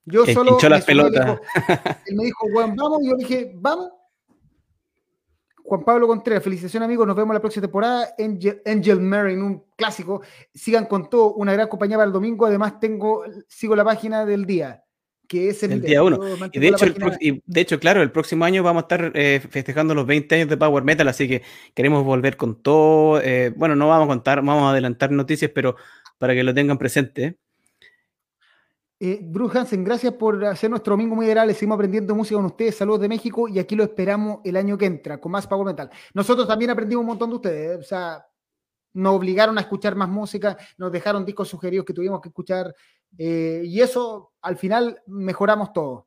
[0.06, 0.58] Yo solo.
[0.68, 1.40] las pelotas.
[2.06, 3.02] Él me dijo, hueón, vamos.
[3.02, 3.90] Y yo dije, vamos.
[5.64, 8.14] Juan Pablo Contreras, felicitaciones amigos, nos vemos la próxima temporada.
[8.18, 10.20] Angel, Angel Mary, un clásico.
[10.52, 12.44] Sigan con todo, una gran compañía para el domingo.
[12.44, 14.84] Además, tengo, sigo la página del día,
[15.26, 16.20] que es el, día 1.
[16.52, 16.86] Y de, hecho,
[17.46, 20.58] de hecho, claro, el próximo año vamos a estar eh, festejando los 20 años de
[20.58, 21.40] Power Metal, así que
[21.72, 23.22] queremos volver con todo.
[23.22, 25.76] Eh, bueno, no vamos a contar, vamos a adelantar noticias, pero
[26.18, 27.38] para que lo tengan presente.
[29.00, 31.54] Eh, Bruce Hansen, gracias por hacer nuestro domingo muy agradable.
[31.54, 32.76] Seguimos aprendiendo música con ustedes.
[32.76, 35.90] Saludos de México y aquí lo esperamos el año que entra con más Power Metal.
[36.14, 37.72] Nosotros también aprendimos un montón de ustedes.
[37.72, 37.80] ¿eh?
[37.80, 38.24] O sea,
[38.94, 42.72] nos obligaron a escuchar más música, nos dejaron discos sugeridos que tuvimos que escuchar
[43.18, 46.06] eh, y eso al final mejoramos todo.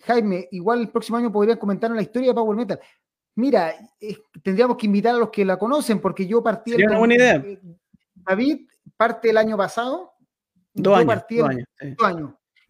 [0.00, 2.80] Jaime, igual el próximo año podrían comentar la historia de Power Metal.
[3.36, 3.74] Mira,
[4.42, 6.72] tendríamos que invitar a los que la conocen porque yo partí.
[6.72, 7.44] Sería una buena idea.
[8.16, 8.66] David
[8.96, 10.17] parte el año pasado
[10.78, 11.66] Dos años, partí el,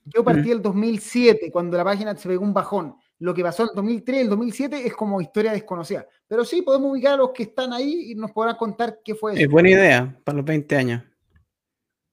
[0.04, 2.94] Yo partí el 2007, cuando la página se pegó un bajón.
[3.20, 6.06] lo que pasó en el 2003, el 2007 es como historia desconocida.
[6.26, 9.32] Pero sí, podemos ubicar a los que están ahí y nos podrán contar qué fue
[9.32, 9.42] eso.
[9.42, 11.02] Es buena idea para los 20 años.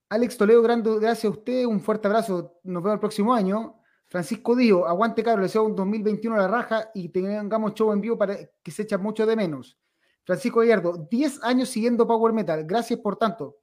[0.10, 2.60] Alex Toledo, grande, gracias a usted, un fuerte abrazo.
[2.64, 3.82] Nos vemos el próximo año.
[4.06, 8.02] Francisco Dío, aguante caro, le deseo un 2021 a la raja y tengamos show en
[8.02, 9.78] vivo para que se echa mucho de menos.
[10.24, 12.64] Francisco Gallardo, 10 años siguiendo Power Metal.
[12.66, 13.58] Gracias por tanto.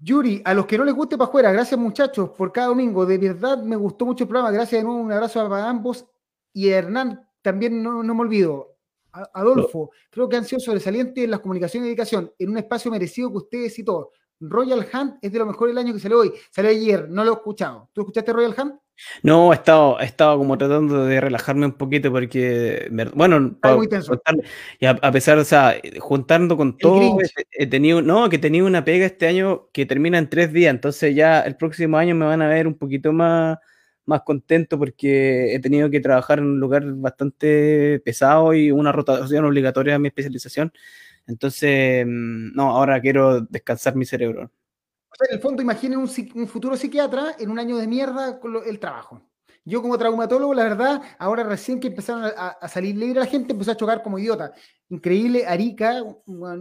[0.00, 3.04] Yuri, a los que no les guste Pajuera, gracias muchachos por cada domingo.
[3.04, 4.52] De verdad me gustó mucho el programa.
[4.52, 6.06] Gracias de nuevo, un abrazo a ambos.
[6.52, 8.76] Y a Hernán, también no, me olvido.
[9.12, 13.30] Adolfo, creo que han sido sobresalientes en las comunicaciones y dedicación, en un espacio merecido
[13.30, 14.08] que ustedes y todos.
[14.40, 16.32] Royal Hunt es de lo mejor del año que salió hoy.
[16.50, 17.88] Salió ayer, no lo he escuchado.
[17.92, 18.74] ¿Tú escuchaste Royal Hunt?
[19.22, 24.20] No, he estado, he estado como tratando de relajarme un poquito porque, bueno, muy tenso.
[24.80, 27.18] y a, pesar, o sea, juntando con todo,
[27.52, 31.14] he, tenido, no, que tenía una pega este año que termina en tres días, entonces
[31.14, 33.58] ya el próximo año me van a ver un poquito más,
[34.04, 39.44] más contento porque he tenido que trabajar en un lugar bastante pesado y una rotación
[39.44, 40.72] obligatoria de mi especialización.
[41.28, 44.50] Entonces, mm, no, ahora quiero descansar mi cerebro.
[45.10, 46.08] O sea, en el fondo, imaginen un,
[46.48, 49.22] futuro psiquiatra en un año de mierda con el trabajo.
[49.64, 53.72] Yo como traumatólogo, la verdad, ahora recién que empezaron a, salir libre la gente, empezó
[53.72, 54.54] a chocar como idiota.
[54.88, 56.02] Increíble, Arica,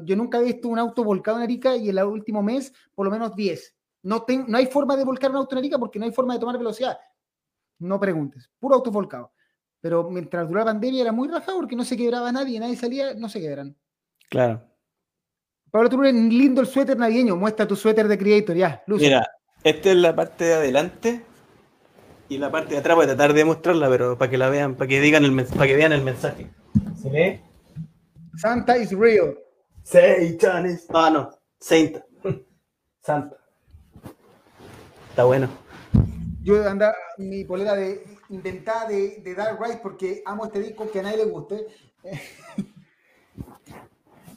[0.03, 3.05] yo nunca he visto un auto volcado en Arica y en el último mes, por
[3.05, 3.73] lo menos 10.
[4.03, 6.41] No, no hay forma de volcar un auto en Arica porque no hay forma de
[6.41, 6.97] tomar velocidad.
[7.79, 9.31] No preguntes, puro auto volcado.
[9.79, 13.13] Pero mientras duraba la pandemia era muy rajado porque no se quebraba nadie, nadie salía,
[13.13, 13.77] no se quebran.
[14.29, 14.63] Claro.
[15.71, 17.35] Pablo Turner, lindo el suéter navideño.
[17.35, 18.83] Muestra tu suéter de Creator, ya.
[18.87, 19.29] Mira,
[19.63, 21.23] esta es la parte de adelante
[22.29, 24.75] y la parte de atrás voy a tratar de mostrarla, pero para que la vean,
[24.75, 26.49] para que digan el para que vean el mensaje.
[27.01, 27.41] ¿Se ve?
[28.37, 29.37] Santa is real.
[29.83, 30.85] Satan is.
[30.93, 31.29] Ah, no.
[31.59, 31.97] Saint.
[33.01, 33.37] Santa.
[35.09, 35.49] Está bueno.
[36.43, 40.99] Yo anda mi polera de inventada de, de Dark Ride porque amo este disco que
[40.99, 41.67] a nadie le guste.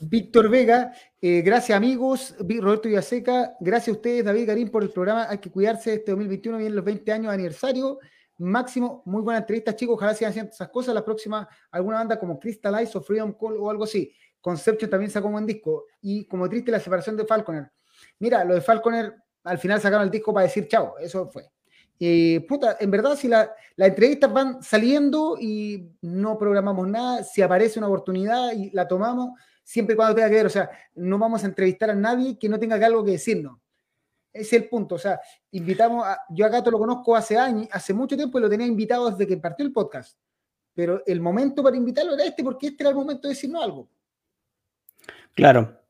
[0.03, 5.27] Víctor Vega, eh, gracias amigos, Roberto Villaseca, gracias a ustedes, David Garín, por el programa.
[5.29, 7.99] Hay que cuidarse este 2021, vienen los 20 años de aniversario.
[8.39, 9.97] Máximo, muy buena entrevista, chicos.
[9.97, 10.95] Ojalá sigan haciendo esas cosas.
[10.95, 14.11] La próxima, alguna banda como Crystal o Freedom Call o algo así.
[14.41, 15.85] Conception también sacó un buen disco.
[16.01, 17.71] Y como triste, la separación de Falconer.
[18.19, 19.15] Mira, lo de Falconer,
[19.45, 20.95] al final sacaron el disco para decir chao.
[20.99, 21.51] Eso fue.
[21.99, 27.79] Eh, puta, en verdad, si las entrevistas van saliendo y no programamos nada, si aparece
[27.79, 31.43] una oportunidad y la tomamos, siempre y cuando tenga que ver, o sea, no vamos
[31.45, 33.59] a entrevistar a nadie que no tenga algo que decirnos.
[34.33, 35.21] Ese es el punto, o sea,
[35.51, 38.67] invitamos a, yo a Gato lo conozco hace años, hace mucho tiempo y lo tenía
[38.67, 40.17] invitado desde que partió el podcast,
[40.73, 43.89] pero el momento para invitarlo era este porque este era el momento de decirnos algo.
[45.35, 45.81] Claro.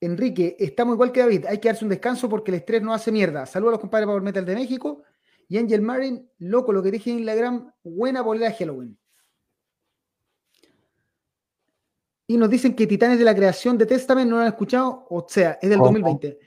[0.00, 3.10] Enrique, estamos igual que David, hay que darse un descanso porque el estrés no hace
[3.10, 3.44] mierda.
[3.46, 5.02] Saludos a los compadres Power Metal de México
[5.48, 8.98] y Angel Marin, loco, lo que dije en Instagram, buena bolera Halloween.
[12.26, 15.26] Y nos dicen que Titanes de la creación de Testament no lo han escuchado, o
[15.28, 16.38] sea, es del 2020.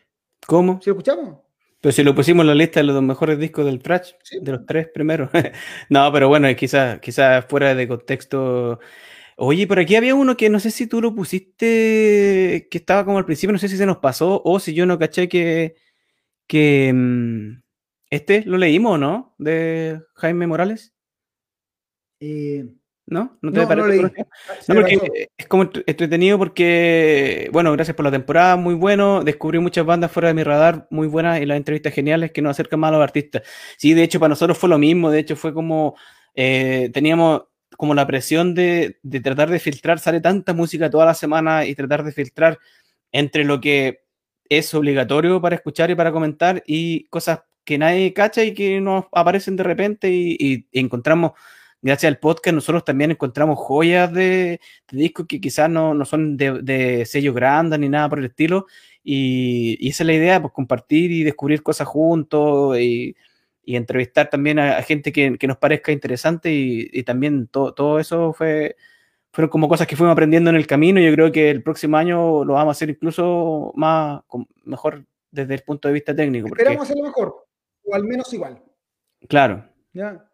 [0.45, 0.80] ¿Cómo?
[0.81, 1.38] ¿Sí lo escuchamos?
[1.81, 4.11] Pero si lo pusimos en la lista de los mejores discos del trash,
[4.41, 5.30] de los tres primeros.
[5.89, 8.80] no, pero bueno, quizás quizá fuera de contexto.
[9.38, 13.18] Oye, por aquí había uno que no sé si tú lo pusiste, que estaba como
[13.18, 15.76] al principio, no sé si se nos pasó o si yo no caché que,
[16.47, 17.61] que mm,
[18.10, 19.35] este lo leímos, ¿no?
[19.38, 20.93] De Jaime Morales.
[22.19, 22.68] Eh,
[23.10, 23.40] ¿No?
[23.41, 24.02] ¿No te parece?
[24.68, 29.23] No, porque es como entretenido porque, bueno, gracias por la temporada, muy bueno.
[29.23, 32.52] Descubrí muchas bandas fuera de mi radar, muy buenas, y las entrevistas geniales que nos
[32.52, 33.41] acercan más a los artistas.
[33.77, 35.10] Sí, de hecho, para nosotros fue lo mismo.
[35.10, 35.95] De hecho, fue como,
[36.36, 37.45] eh, teníamos
[37.77, 41.73] como la presión de, de, tratar de filtrar, sale tanta música toda la semana y
[41.73, 42.60] tratar de filtrar
[43.11, 44.02] entre lo que
[44.49, 49.06] es obligatorio para escuchar y para comentar y cosas que nadie cacha y que nos
[49.11, 51.31] aparecen de repente y, y encontramos
[51.81, 54.60] gracias al podcast nosotros también encontramos joyas de,
[54.91, 58.65] discos que quizás no, son de, sello grande ni nada por el estilo.
[59.03, 63.15] Y, esa es la idea, pues compartir y descubrir cosas juntos y,
[63.65, 68.76] entrevistar también a, gente que, nos parezca interesante y, también todo eso fue,
[69.31, 70.99] fueron como cosas que fuimos aprendiendo en el camino.
[70.99, 74.22] Yo creo que el próximo año lo vamos a hacer incluso más,
[74.64, 76.47] mejor desde el punto de vista técnico.
[76.47, 77.47] Esperamos hacerlo mejor,
[77.84, 78.61] o al menos igual.
[79.27, 79.65] Claro.
[79.93, 80.28] Ya.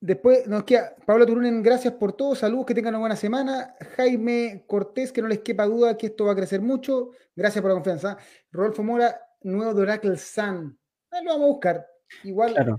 [0.00, 3.74] Después nos queda Pablo Turunen, gracias por todo, saludos, que tengan una buena semana.
[3.96, 7.70] Jaime Cortés, que no les quepa duda que esto va a crecer mucho, gracias por
[7.70, 8.18] la confianza.
[8.52, 10.78] Rodolfo Mora, nuevo de Oracle Sun,
[11.10, 11.86] ah, lo vamos a buscar,
[12.24, 12.52] igual.
[12.52, 12.76] Claro.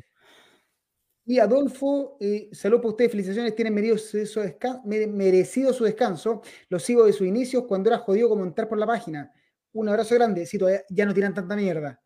[1.30, 7.28] Y Adolfo, eh, saludos para ustedes, felicitaciones, tienen merecido su, descanso, Lo sigo de sus
[7.28, 9.34] inicios cuando era jodido comentar por la página.
[9.74, 12.02] Un abrazo grande, si todavía ya no tiran tanta mierda.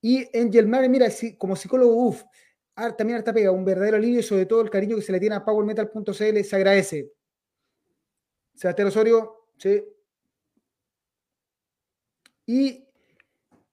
[0.00, 2.22] Y Angel Mare, mira, como psicólogo, uff,
[2.74, 5.36] también harta pega, un verdadero alivio y sobre todo el cariño que se le tiene
[5.36, 6.12] a powermetal.cl
[6.44, 7.12] se agradece.
[8.54, 9.82] Sebastián Osorio, sí.
[12.46, 12.84] Y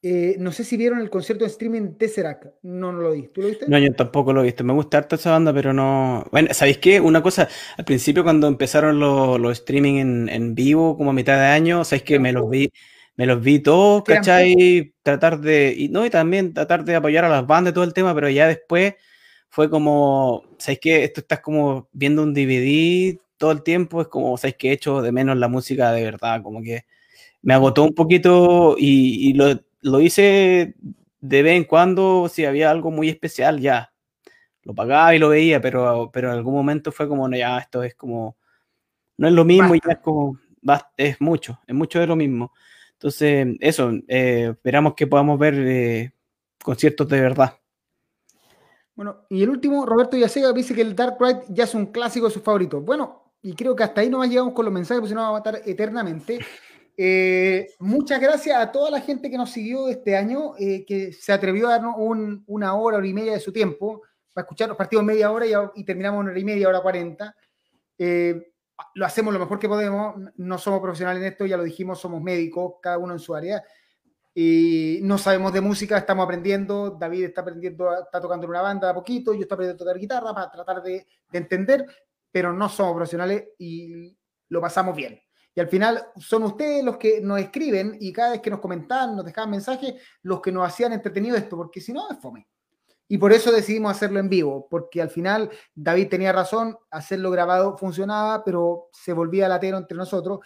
[0.03, 2.45] eh, no sé si vieron el concierto de streaming Tesseract.
[2.63, 3.27] No, no lo vi.
[3.27, 3.67] ¿Tú lo viste?
[3.67, 4.63] No, yo tampoco lo he visto.
[4.63, 6.25] Me gusta harto esa banda, pero no.
[6.31, 6.99] Bueno, ¿sabéis qué?
[6.99, 7.47] Una cosa,
[7.77, 11.83] al principio cuando empezaron los, los streaming en, en, vivo, como a mitad de año,
[11.83, 12.71] ¿sabéis que me los vi?
[13.21, 14.95] Me los vi todos, ¿cachai?
[15.03, 15.75] Tratar de.
[15.77, 18.47] Y no, y también tratar de apoyar a las bandas todo el tema, pero ya
[18.47, 18.95] después
[19.47, 20.43] fue como.
[20.57, 21.03] ¿Sabéis qué?
[21.03, 24.01] Esto estás como viendo un DVD todo el tiempo.
[24.01, 24.69] Es como, ¿sabéis qué?
[24.69, 26.41] He hecho de menos la música de verdad.
[26.41, 26.85] Como que
[27.43, 30.73] me agotó un poquito y, y lo lo hice
[31.19, 33.93] de vez en cuando, si había algo muy especial, ya.
[34.63, 37.83] Lo pagaba y lo veía, pero, pero en algún momento fue como, no, ya, esto
[37.83, 38.35] es como,
[39.17, 40.39] no es lo mismo, ya es como,
[40.97, 42.51] es mucho, es mucho de lo mismo.
[43.01, 46.11] Entonces, eso, eh, esperamos que podamos ver eh,
[46.63, 47.57] conciertos de verdad.
[48.93, 52.27] Bueno, y el último, Roberto Yacega dice que el Dark Ride ya es un clásico
[52.27, 52.85] de sus favoritos.
[52.85, 55.29] Bueno, y creo que hasta ahí no llegamos con los mensajes, porque si no va
[55.29, 56.39] a matar eternamente.
[57.03, 61.31] Eh, muchas gracias a toda la gente que nos siguió este año, eh, que se
[61.31, 61.95] atrevió a darnos
[62.45, 64.03] una hora, hora y media de su tiempo
[64.33, 67.35] para escuchar los partidos media hora y, terminamos una hora y media, hora cuarenta.
[67.97, 68.50] Eh,
[68.95, 72.21] lo hacemos lo mejor que podemos, no somos profesionales en esto, ya lo dijimos, somos
[72.21, 73.63] médicos, cada uno en su área.
[74.33, 76.91] Y no sabemos de música, estamos aprendiendo.
[76.91, 79.99] David está aprendiendo, está tocando en una banda a poquito, yo estoy aprendiendo a tocar
[79.99, 81.85] guitarra para tratar de, de entender,
[82.31, 84.17] pero no somos profesionales y
[84.49, 85.21] lo pasamos bien.
[85.53, 89.15] Y al final son ustedes los que nos escriben y cada vez que nos comentaban,
[89.15, 92.47] nos dejaban mensajes, los que nos hacían entretenido esto, porque si no es fome.
[93.11, 97.77] Y por eso decidimos hacerlo en vivo, porque al final David tenía razón, hacerlo grabado
[97.77, 100.39] funcionaba, pero se volvía latero entre nosotros.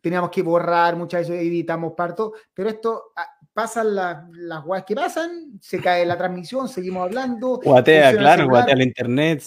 [0.00, 4.94] Teníamos que borrar muchas veces, editamos parto, pero esto ah, pasan las, las guas que
[4.94, 7.58] pasan, se cae la transmisión, seguimos hablando.
[7.60, 9.42] Guatea, claro, guatea el internet.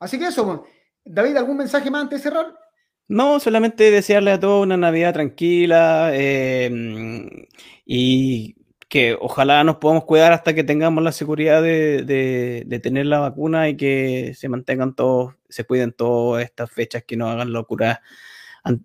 [0.00, 0.64] Así que eso,
[1.04, 2.58] David, ¿algún mensaje más antes de cerrar?
[3.06, 7.46] No, solamente desearle a todos una Navidad tranquila em,
[7.86, 8.57] y
[8.88, 13.76] que ojalá nos podamos cuidar hasta que tengamos la seguridad de, tener la vacuna y
[13.76, 18.00] que se mantengan todos, se cuiden todas estas fechas, que no hagan locura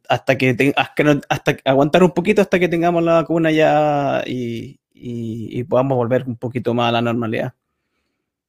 [0.07, 5.97] hasta que, hasta, aguantar un poquito hasta que tengamos la vacuna ya y, y, podamos
[5.97, 7.53] volver un poquito más a la normalidad.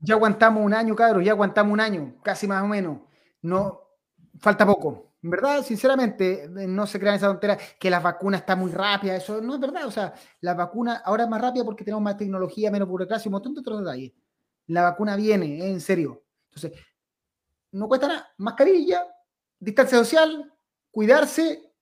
[0.00, 2.98] Ya aguantamos un año, cabros, ya aguantamos un año, casi más o menos.
[3.42, 3.80] No,
[4.38, 5.13] falta poco.
[5.24, 9.16] En verdad, sinceramente, eh, no se crean esa tontera que la vacuna está muy rápida,
[9.16, 9.86] eso no es verdad.
[9.86, 13.32] O sea, la vacuna ahora es más rápida porque tenemos más tecnología, menos burocracia un
[13.32, 14.12] montón de otros detalles.
[14.66, 16.22] La vacuna viene, eh, en serio.
[16.50, 16.78] Entonces,
[17.72, 18.34] no cuesta nada.
[18.36, 19.02] Mascarilla,
[19.58, 20.52] distancia social,
[20.90, 21.72] cuidarse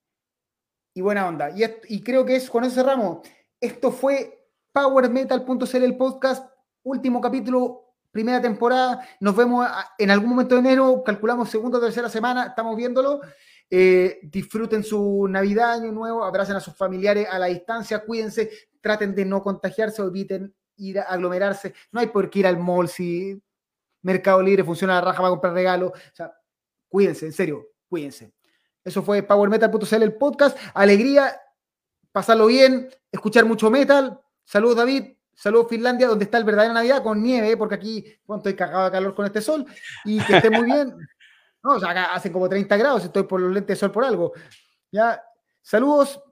[0.95, 1.51] y buena onda.
[1.51, 3.27] Y, y creo que es, con eso cerramos.
[3.61, 6.49] Esto fue PowerMetal.cl, el podcast,
[6.85, 9.05] último capítulo primera temporada.
[9.19, 9.67] Nos vemos
[9.99, 13.21] en algún momento de enero, calculamos segunda o tercera semana, estamos viéndolo.
[13.69, 19.15] Eh, disfruten su Navidad, Año Nuevo, abracen a sus familiares a la distancia, cuídense, traten
[19.15, 21.75] de no contagiarse eviten ir a aglomerarse.
[21.91, 23.43] No hay por qué ir al mall si
[24.03, 25.93] Mercado Libre funciona la raja para comprar regalos.
[25.93, 26.33] O sea,
[26.89, 28.33] cuídense, en serio, cuídense.
[28.85, 30.59] Eso fue PowerMetal.cl, el podcast.
[30.75, 31.41] Alegría,
[32.11, 34.21] pasarlo bien, escuchar mucho metal.
[34.45, 35.15] Saludos, David.
[35.43, 38.93] Saludos Finlandia, donde está el verdadero Navidad con nieve, porque aquí bueno, estoy cagado de
[38.93, 39.67] calor con este sol.
[40.05, 40.97] Y que esté muy bien.
[41.65, 44.33] No, o sea, hacen como 30 grados, estoy por los lentes de sol por algo.
[44.93, 45.21] Ya,
[45.61, 46.23] saludos.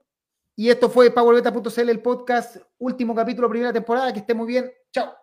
[0.55, 4.13] Y esto fue PowerBeta.cl, el podcast, último capítulo, primera temporada.
[4.13, 4.73] Que esté muy bien.
[4.93, 5.20] Chao.